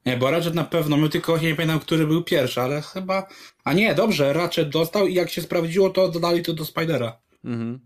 [0.05, 3.27] Nie, bo Ratchet na pewno, my tylko nie pamiętam, który był pierwszy, ale chyba.
[3.63, 7.17] A nie, dobrze, Ratchet dostał i jak się sprawdziło, to dodali to do Spidera.
[7.43, 7.79] Mhm.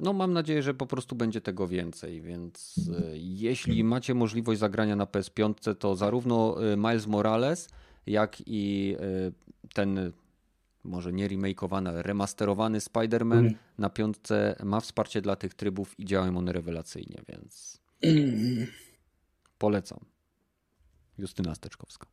[0.00, 2.74] No, mam nadzieję, że po prostu będzie tego więcej, więc
[3.14, 7.68] jeśli macie możliwość zagrania na PS5, to zarówno Miles Morales,
[8.10, 9.32] jak i y,
[9.74, 10.12] ten
[10.84, 13.54] może nie remakeowany, ale remasterowany Spider-Man mm.
[13.78, 18.66] na piątce ma wsparcie dla tych trybów i działają one rewelacyjnie, więc mm.
[19.58, 19.98] polecam.
[21.18, 22.06] Justyna Steczkowska.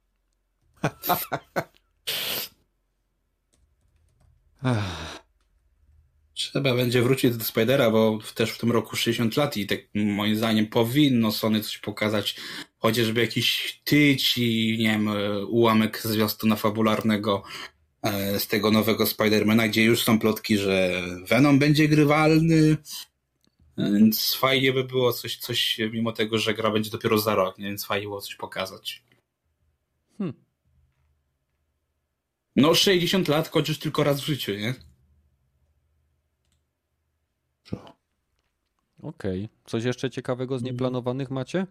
[6.35, 10.35] Trzeba będzie wrócić do Spidera, bo też w tym roku 60 lat i tak moim
[10.35, 12.35] zdaniem powinno Sony coś pokazać,
[12.77, 15.09] chociażby jakiś tyć i nie wiem,
[15.47, 17.43] ułamek zwiastuna fabularnego
[18.01, 22.77] e, z tego nowego Spidermana, gdzie już są plotki, że Venom będzie grywalny,
[23.77, 27.85] więc fajnie by było coś, coś mimo tego, że gra będzie dopiero za rok, więc
[27.85, 29.03] fajnie było coś pokazać.
[30.17, 30.35] Hmm.
[32.55, 34.73] No 60 lat kończysz tylko raz w życiu, nie?
[39.01, 39.43] Okej.
[39.45, 39.49] Okay.
[39.65, 40.73] Coś jeszcze ciekawego z mhm.
[40.73, 41.67] nieplanowanych macie?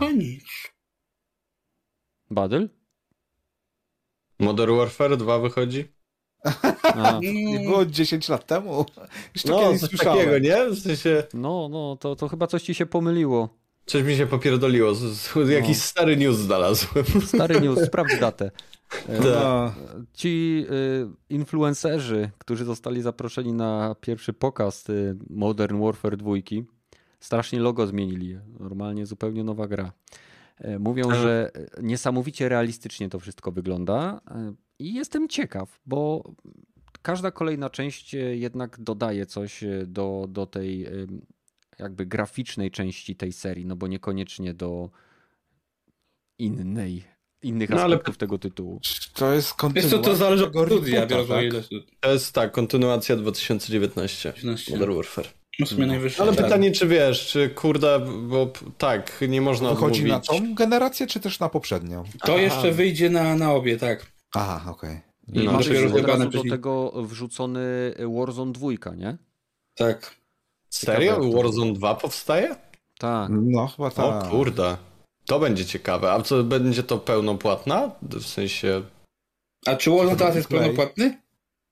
[0.00, 0.44] No nic.
[2.30, 2.68] Badyl?
[4.38, 5.92] Modern Warfare 2 wychodzi?
[6.82, 7.18] A.
[7.22, 8.86] Nie było 10 lat temu.
[9.34, 10.18] Już to no, coś słyszałem.
[10.18, 10.70] takiego, nie?
[10.70, 11.24] W sensie...
[11.34, 13.48] No, no, to, to chyba coś ci się pomyliło.
[13.86, 14.92] Coś mi się popierdoliło.
[15.48, 15.82] Jakiś no.
[15.82, 17.04] stary news znalazłem.
[17.26, 18.50] Stary news, sprawdź datę.
[19.08, 19.72] E, tak.
[20.12, 26.32] Ci y, influencerzy, którzy zostali zaproszeni na pierwszy pokaz y, Modern Warfare 2,
[27.20, 28.38] strasznie logo zmienili.
[28.60, 29.92] Normalnie zupełnie nowa gra.
[30.58, 31.50] E, mówią, że
[31.82, 36.32] niesamowicie realistycznie to wszystko wygląda e, i jestem ciekaw, bo
[37.02, 40.86] każda kolejna część jednak dodaje coś do, do tej
[41.78, 44.90] jakby graficznej części tej serii, no bo niekoniecznie do
[46.38, 47.04] innej
[47.42, 48.16] innych no, aspektów ale...
[48.16, 48.80] tego tytułu.
[49.14, 49.98] To jest kontynuacja.
[49.98, 51.06] Wiesz co, to zależy od studia.
[51.06, 51.18] Tak?
[52.00, 54.32] To jest tak, kontynuacja 2019
[54.70, 55.28] Modern Warfare.
[55.58, 55.94] No no.
[56.18, 56.44] Ale tak.
[56.44, 60.28] pytanie, czy wiesz, czy kurde, bo tak, nie można Wychodzi odmówić.
[60.28, 62.04] na tą generację, czy też na poprzednią?
[62.04, 62.42] To Aha.
[62.42, 64.06] jeszcze wyjdzie na, na obie, tak.
[64.34, 64.90] Aha, okej.
[64.90, 65.42] Okay.
[65.42, 69.16] I No, ma być dopiero od razu do tego wrzucony Warzone 2, nie?
[69.74, 70.16] Tak.
[70.68, 71.30] Serio?
[71.30, 72.56] Warzone 2 powstaje?
[72.98, 73.30] Tak.
[73.30, 74.24] No, chyba tak.
[74.24, 74.76] O kurde.
[75.26, 76.12] To będzie ciekawe.
[76.12, 77.90] A co, będzie to pełnopłatna?
[78.02, 78.82] W sensie...
[79.66, 81.22] A czy Warzone teraz jest pełnopłatny?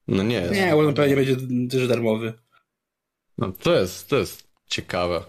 [0.09, 0.55] No nie jest.
[0.55, 1.37] Nie, Warzone pewnie będzie
[1.71, 2.33] też darmowy.
[3.39, 5.25] No, to jest, to jest ciekawe.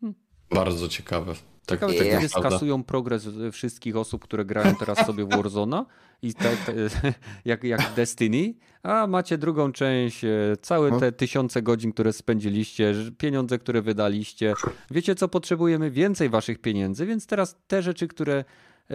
[0.00, 0.14] Hmm.
[0.50, 1.34] Bardzo ciekawe.
[1.66, 2.50] Tak, Ciekawe, tak naprawdę.
[2.50, 5.86] skasują progres wszystkich osób, które grają teraz sobie w Warzona
[6.22, 6.72] i te, te,
[7.44, 10.28] jak, jak Destiny, a macie drugą część, e,
[10.62, 11.00] całe No.
[11.00, 14.54] te tysiące godzin, które spędziliście, pieniądze, które wydaliście.
[14.90, 18.44] Wiecie co, potrzebujemy więcej waszych pieniędzy, więc teraz te rzeczy, które
[18.90, 18.94] e,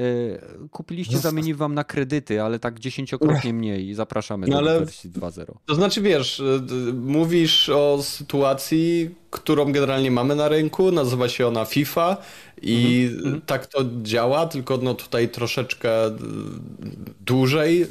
[0.72, 5.10] kupiliście, zamienimy wam na kredyty, ale tak dziesięciokrotnie mniej i zapraszamy No do ale- wersji
[5.12, 5.46] 2.0.
[5.66, 6.42] To znaczy, wiesz,
[6.94, 12.18] mówisz o sytuacji, którą generalnie mamy na rynku, nazywa się ona FIFA
[12.62, 15.90] i Mhm, tak to działa, tylko no tutaj troszeczkę
[17.26, 17.88] dłużej y,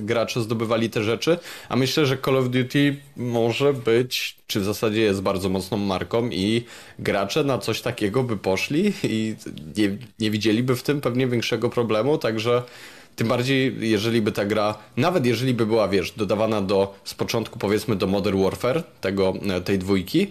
[0.00, 1.38] gracze zdobywali te rzeczy,
[1.68, 6.28] a myślę, że Call of Duty może być, czy w zasadzie jest bardzo mocną marką
[6.28, 6.64] i
[6.98, 9.34] gracze na coś takiego by poszli i
[9.76, 12.62] nie, nie widzieliby w tym pewnie większego problemu, także
[13.16, 17.58] tym bardziej, jeżeli by ta gra, nawet jeżeli by była, wiesz, dodawana do, z początku
[17.58, 20.26] powiedzmy do Modern Warfare, tego, e, tej dwójki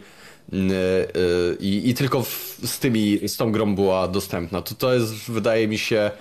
[1.59, 5.67] i, i tylko w, z tymi, z tą grą była dostępna, to to jest, wydaje
[5.67, 6.11] mi się,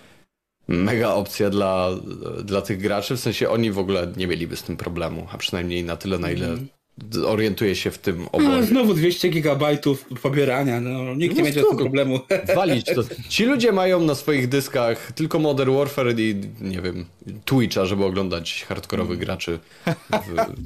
[0.68, 1.90] mega opcja dla,
[2.44, 5.84] dla tych graczy, w sensie oni w ogóle nie mieliby z tym problemu, a przynajmniej
[5.84, 6.56] na tyle, na ile
[7.26, 8.62] orientuję się w tym No, obozie.
[8.62, 11.76] znowu 200 gigabajtów pobierania, no nikt nie No będzie z tym spoko.
[11.84, 12.20] problemu.
[12.56, 13.02] Walić to.
[13.28, 17.04] Ci ludzie mają na swoich dyskach tylko Modern Warfare i nie wiem,
[17.44, 19.58] Twitcha, żeby oglądać hardkorowych graczy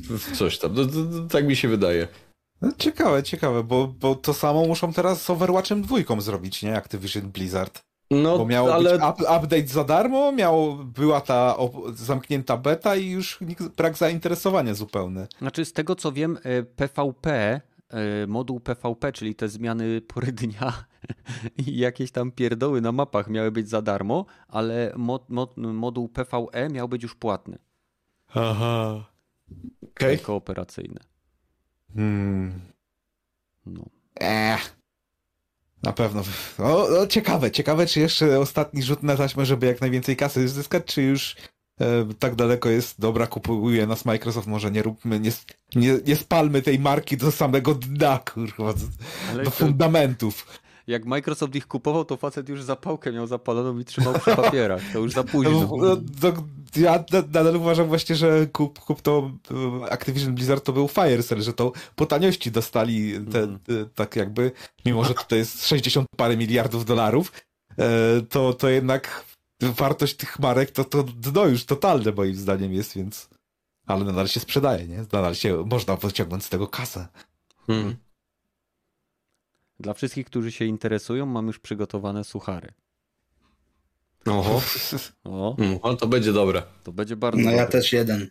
[0.08, 0.74] w, w coś tam.
[0.74, 2.08] No, to, to, tak mi się wydaje.
[2.62, 6.76] No, ciekawe, ciekawe, bo, bo to samo muszą teraz z Overwatchem dwójką zrobić, nie?
[6.76, 7.82] Activision Blizzard.
[8.10, 12.96] No, Bo miał ale być up, update za darmo, miał, była ta op- zamknięta beta
[12.96, 15.26] i już nikt, brak zainteresowania zupełny.
[15.38, 20.72] Znaczy, z tego co wiem, e, PvP, e, moduł PvP, czyli te zmiany pory dnia
[21.66, 26.68] i jakieś tam pierdoły na mapach miały być za darmo, ale mod, mod, moduł PvE
[26.70, 27.58] miał być już płatny,
[28.34, 29.04] Aha.
[29.82, 30.18] okej.
[30.18, 31.00] kooperacyjny.
[31.94, 32.60] Hmm.
[33.66, 33.84] No.
[34.20, 34.80] Ech.
[35.82, 36.22] Na pewno.
[36.58, 40.84] No, no, ciekawe, ciekawe, czy jeszcze ostatni rzut na taśmę, żeby jak najwięcej kasy zyskać,
[40.84, 41.36] czy już
[41.80, 45.30] e, tak daleko jest, dobra, kupuje nas Microsoft, może nie róbmy, nie,
[45.76, 48.74] nie, nie spalmy tej marki do samego dna, kurwa,
[49.30, 50.60] Ale do to, fundamentów.
[50.86, 54.82] Jak Microsoft ich kupował, to facet już zapałkę miał zapaloną i trzymał przy papierach.
[54.92, 55.68] To już za No, późno.
[55.80, 56.32] no, to,
[56.80, 59.30] ja na- nadal uważam właśnie, że kup, kup to
[59.84, 64.52] e, Activision Blizzard to był Firecell, że to po taniości dostali te, te, tak jakby,
[64.86, 67.32] mimo że to jest 60 parę miliardów dolarów,
[67.78, 67.86] e,
[68.28, 69.24] to, to jednak
[69.60, 73.28] wartość tych marek to, to dno już totalne moim zdaniem jest, więc
[73.86, 74.98] ale nadal się sprzedaje, nie?
[74.98, 77.08] Nadal się można pociągnąć z tego kasę.
[77.66, 77.96] Hmm.
[79.80, 82.68] Dla wszystkich, którzy się interesują, mam już przygotowane suchary.
[84.26, 84.60] Oho.
[85.24, 86.62] O, Mm, o, to będzie dobre.
[86.84, 87.72] to będzie bardzo No ja dobre.
[87.72, 88.30] też jeden.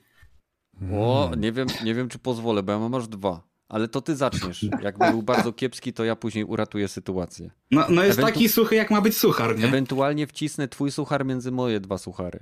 [0.93, 3.49] O, nie wiem, nie wiem, czy pozwolę, bo ja mam aż dwa.
[3.69, 4.65] Ale to ty zaczniesz.
[4.81, 7.51] Jakby był bardzo kiepski, to ja później uratuję sytuację.
[7.71, 9.65] No, no jest Ewentu- taki suchy, jak ma być suchar, nie?
[9.65, 12.39] Ewentualnie wcisnę twój suchar między moje dwa suchary.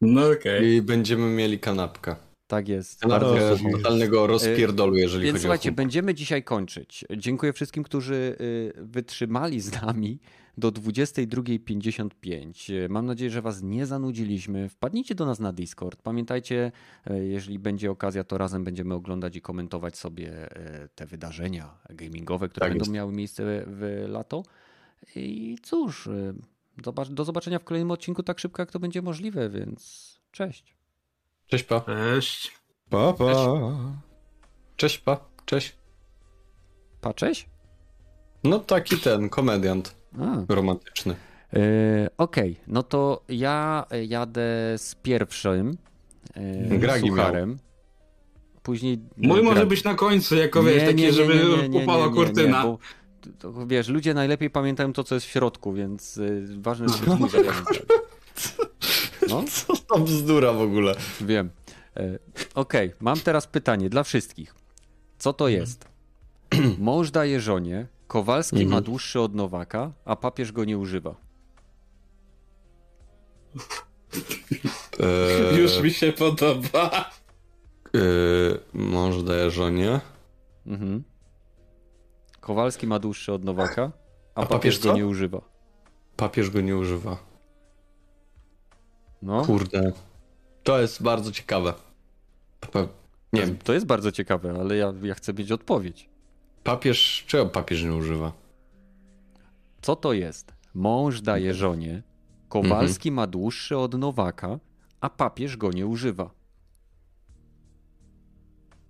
[0.00, 0.74] No okej.
[0.74, 2.16] I będziemy mieli kanapkę.
[2.50, 3.00] Tak jest.
[3.00, 3.70] Sucho.
[3.76, 5.76] totalnego rozpierdolu, jeżeli Więc chodzi słuchajcie, o humor.
[5.76, 7.04] będziemy dzisiaj kończyć.
[7.16, 10.18] Dziękuję wszystkim, którzy y, wytrzymali z nami
[10.58, 12.70] do 22.55.
[12.84, 14.68] Y, Mam nadzieję, że Was nie zanudziliśmy.
[14.68, 16.02] Wpadnijcie do nas na Discord.
[16.02, 16.72] Pamiętajcie,
[17.10, 22.48] y, jeżeli będzie okazja, to razem będziemy oglądać i komentować sobie y, te wydarzenia gamingowe,
[22.48, 22.92] które Tak będą jest.
[22.92, 24.42] miały miejsce w lato.
[25.16, 26.34] I cóż, y,
[27.10, 30.79] do zobaczenia w kolejnym odcinku tak szybko, jak to będzie możliwe, więc cześć.
[31.50, 31.80] Cześć pa.
[31.80, 32.52] Cześć.
[32.90, 33.26] Pa, pa.
[34.76, 35.16] Cześć pa.
[35.46, 35.76] Cześć.
[37.00, 37.48] Pa, cześć?
[38.44, 40.54] No taki ten, komediant A.
[40.54, 41.16] romantyczny.
[41.54, 41.58] E,
[42.18, 44.42] Okej, no to ja jadę
[44.76, 45.76] z pierwszym
[46.34, 47.58] e, Gragi sucharem.
[48.62, 48.98] Później.
[49.16, 49.68] Mój może Gragi.
[49.68, 52.62] być na końcu, jako wiesz, takie, żeby upadła kurtyna.
[52.62, 52.78] bo
[53.20, 56.86] to, to, wiesz, ludzie najlepiej pamiętają to, co jest w środku, więc y, ważne
[57.22, 57.50] jest, żeby.
[59.28, 60.94] No, Co to bzdura w ogóle?
[61.20, 61.50] wiem.
[61.96, 62.18] E,
[62.54, 64.54] Okej, mam teraz pytanie dla wszystkich.
[65.18, 65.88] Co to jest?
[66.78, 68.84] Mąż daje żonie, Kowalski ma Mhm.
[68.84, 71.14] dłuższy od Nowaka, a papież go nie używa.
[75.00, 77.10] Eee, Już mi się podoba.
[77.94, 80.00] eee, mąż daje żonie.
[80.66, 81.02] Mhm.
[82.40, 83.82] Kowalski ma dłuższy od Nowaka,
[84.34, 84.48] a, A papież
[84.78, 85.40] papież go nie używa.
[86.16, 87.16] Papież go nie używa.
[89.22, 89.92] No, Kurde.
[90.62, 91.74] To jest bardzo ciekawe.
[92.72, 92.88] Pa-
[93.32, 96.08] Nie wiem, To jest bardzo ciekawe, ale ja, ja chcę mieć odpowiedź.
[96.64, 98.32] papież, czego papież nie używa?
[99.82, 100.52] Co to jest?
[100.74, 102.02] Mąż daje żonie,
[102.48, 103.14] Kowalski Mhm.
[103.14, 104.58] ma dłuższy od Nowaka,
[105.00, 106.30] a papież go nie używa.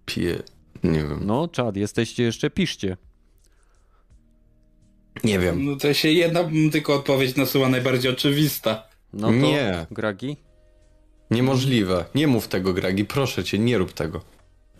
[0.06, 0.42] Pije,
[0.84, 1.20] nie wiem.
[1.22, 2.96] No, czad, jesteście jeszcze, piszcie.
[5.24, 5.64] Nie wiem.
[5.64, 6.40] No to się jedna
[6.72, 8.89] tylko odpowiedź nasuwa najbardziej oczywista.
[9.12, 9.86] No to, Nie.
[9.90, 10.36] Gragi?
[11.30, 12.04] Niemożliwe.
[12.14, 14.20] Nie mów tego, Gragi, proszę cię, nie rób tego.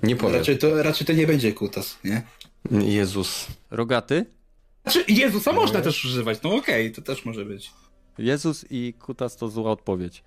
[0.03, 0.37] Nie powiem.
[0.37, 2.23] Raczej to, raczej to nie będzie kutas, nie?
[2.71, 3.47] Jezus.
[3.71, 4.27] Rogaty?
[4.83, 7.73] Znaczy Jezusa można też używać, no okej, to też może być.
[8.19, 10.23] Jezus i Kutas to zła odpowiedź.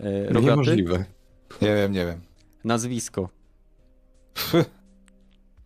[0.00, 0.46] E, Rogaty?
[0.46, 1.04] Niemożliwe.
[1.62, 2.20] Nie wiem, nie wiem.
[2.64, 3.28] Nazwisko.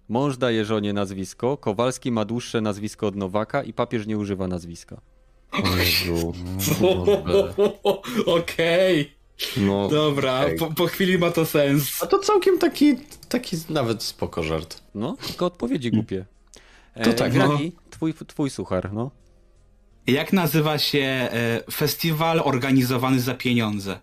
[0.09, 5.01] Mąż daje żonie nazwisko, Kowalski ma dłuższe nazwisko od Nowaka i papież nie używa nazwiska.
[5.79, 6.33] Jezu.
[8.27, 9.15] Okej,
[9.57, 9.89] No.
[9.89, 10.59] dobra, okej.
[10.59, 12.03] po, po chwili ma to sens.
[12.03, 12.97] A to całkiem taki,
[13.29, 14.83] taki nawet spoko żart.
[14.95, 16.25] No, tylko odpowiedzi głupie.
[16.95, 19.11] E, To tak, Gragi, twój, twój suchar, no.
[20.07, 20.99] Jak nazywa się
[21.33, 24.01] e, festiwal organizowany za pieniądze?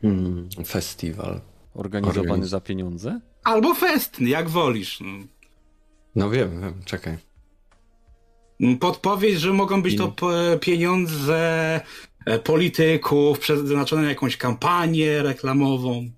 [0.00, 1.40] Hmm, festiwal.
[1.74, 3.20] Organizowany Organiz- za pieniądze?
[3.44, 5.00] Albo fest, jak wolisz.
[5.00, 5.06] no.
[6.16, 7.16] No wiem, wiem, czekaj.
[8.80, 11.80] Podpowiedź, że mogą być to p- pieniądze
[12.26, 16.10] e, polityków przeznaczone na jakąś kampanię reklamową.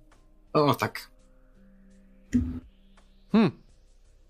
[0.53, 1.11] O, tak.
[3.31, 3.51] Hm,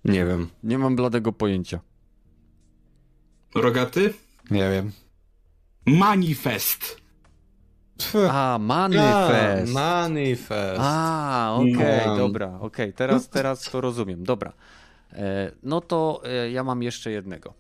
[0.05, 0.47] Nie wiem.
[0.63, 1.79] nie mam bladego pojęcia.
[3.55, 4.13] Rogaty?
[4.51, 4.91] nie wiem.
[5.85, 7.01] Manifest.
[8.29, 9.71] A, manifest.
[9.71, 10.79] A, manifest.
[10.83, 12.17] A, okej, No.
[12.17, 14.53] dobra, okej, teraz, teraz to rozumiem, dobra.
[15.13, 17.53] E, no to e, ja mam jeszcze jednego.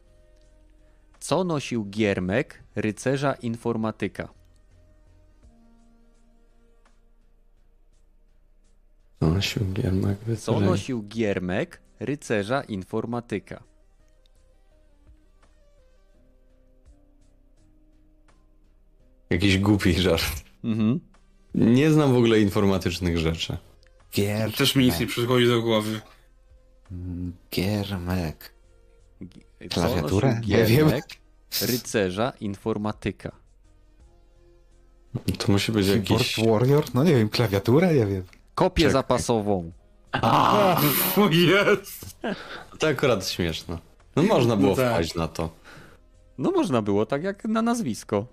[1.23, 4.29] Co nosił Giermek, rycerza informatyka?
[9.19, 10.17] Co nosił Giermek?
[10.39, 13.63] Co nosił Giermek, rycerza informatyka?
[19.29, 20.43] Jakiś głupi żart.
[20.63, 20.99] Mhm.
[21.55, 23.57] Nie znam w ogóle informatycznych rzeczy.
[24.13, 24.53] Gier...
[24.53, 26.01] Też mi nic nie przychodzi do głowy.
[27.51, 28.53] Giermek.
[29.69, 30.41] Klawiaturę?
[30.47, 30.91] Nie wiem.
[31.61, 33.31] Rycerza informatyka?
[35.37, 36.39] To musi być Keyboard jakiś...
[36.47, 36.83] Warrior?
[36.93, 37.93] No nie wiem, klawiaturę?
[37.93, 38.23] Nie wiem.
[38.55, 38.93] Kopię Czekaj.
[38.93, 39.71] zapasową.
[41.17, 42.17] O jest!
[42.79, 43.77] To akurat śmieszne.
[44.15, 44.93] No można było No tak.
[44.93, 45.49] wpaść na to.
[46.37, 48.25] No można było, tak jak na nazwisko.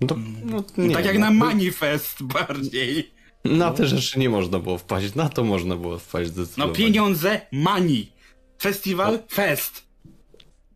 [0.00, 3.10] No, to, no, nie, tak jak no, na manifest bardziej.
[3.44, 6.74] Na te rzeczy nie można było wpaść, na to można było wpaść No zdecydowanie.
[6.74, 8.12] pieniądze, money.
[8.62, 9.87] Festiwal, fest.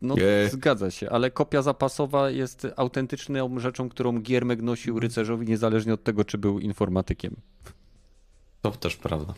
[0.03, 0.15] No
[0.51, 6.25] zgadza się, ale kopia zapasowa jest autentyczną rzeczą, którą Giermek nosił rycerzowi, niezależnie od tego,
[6.25, 7.37] czy był informatykiem.
[8.63, 9.35] To też prawda.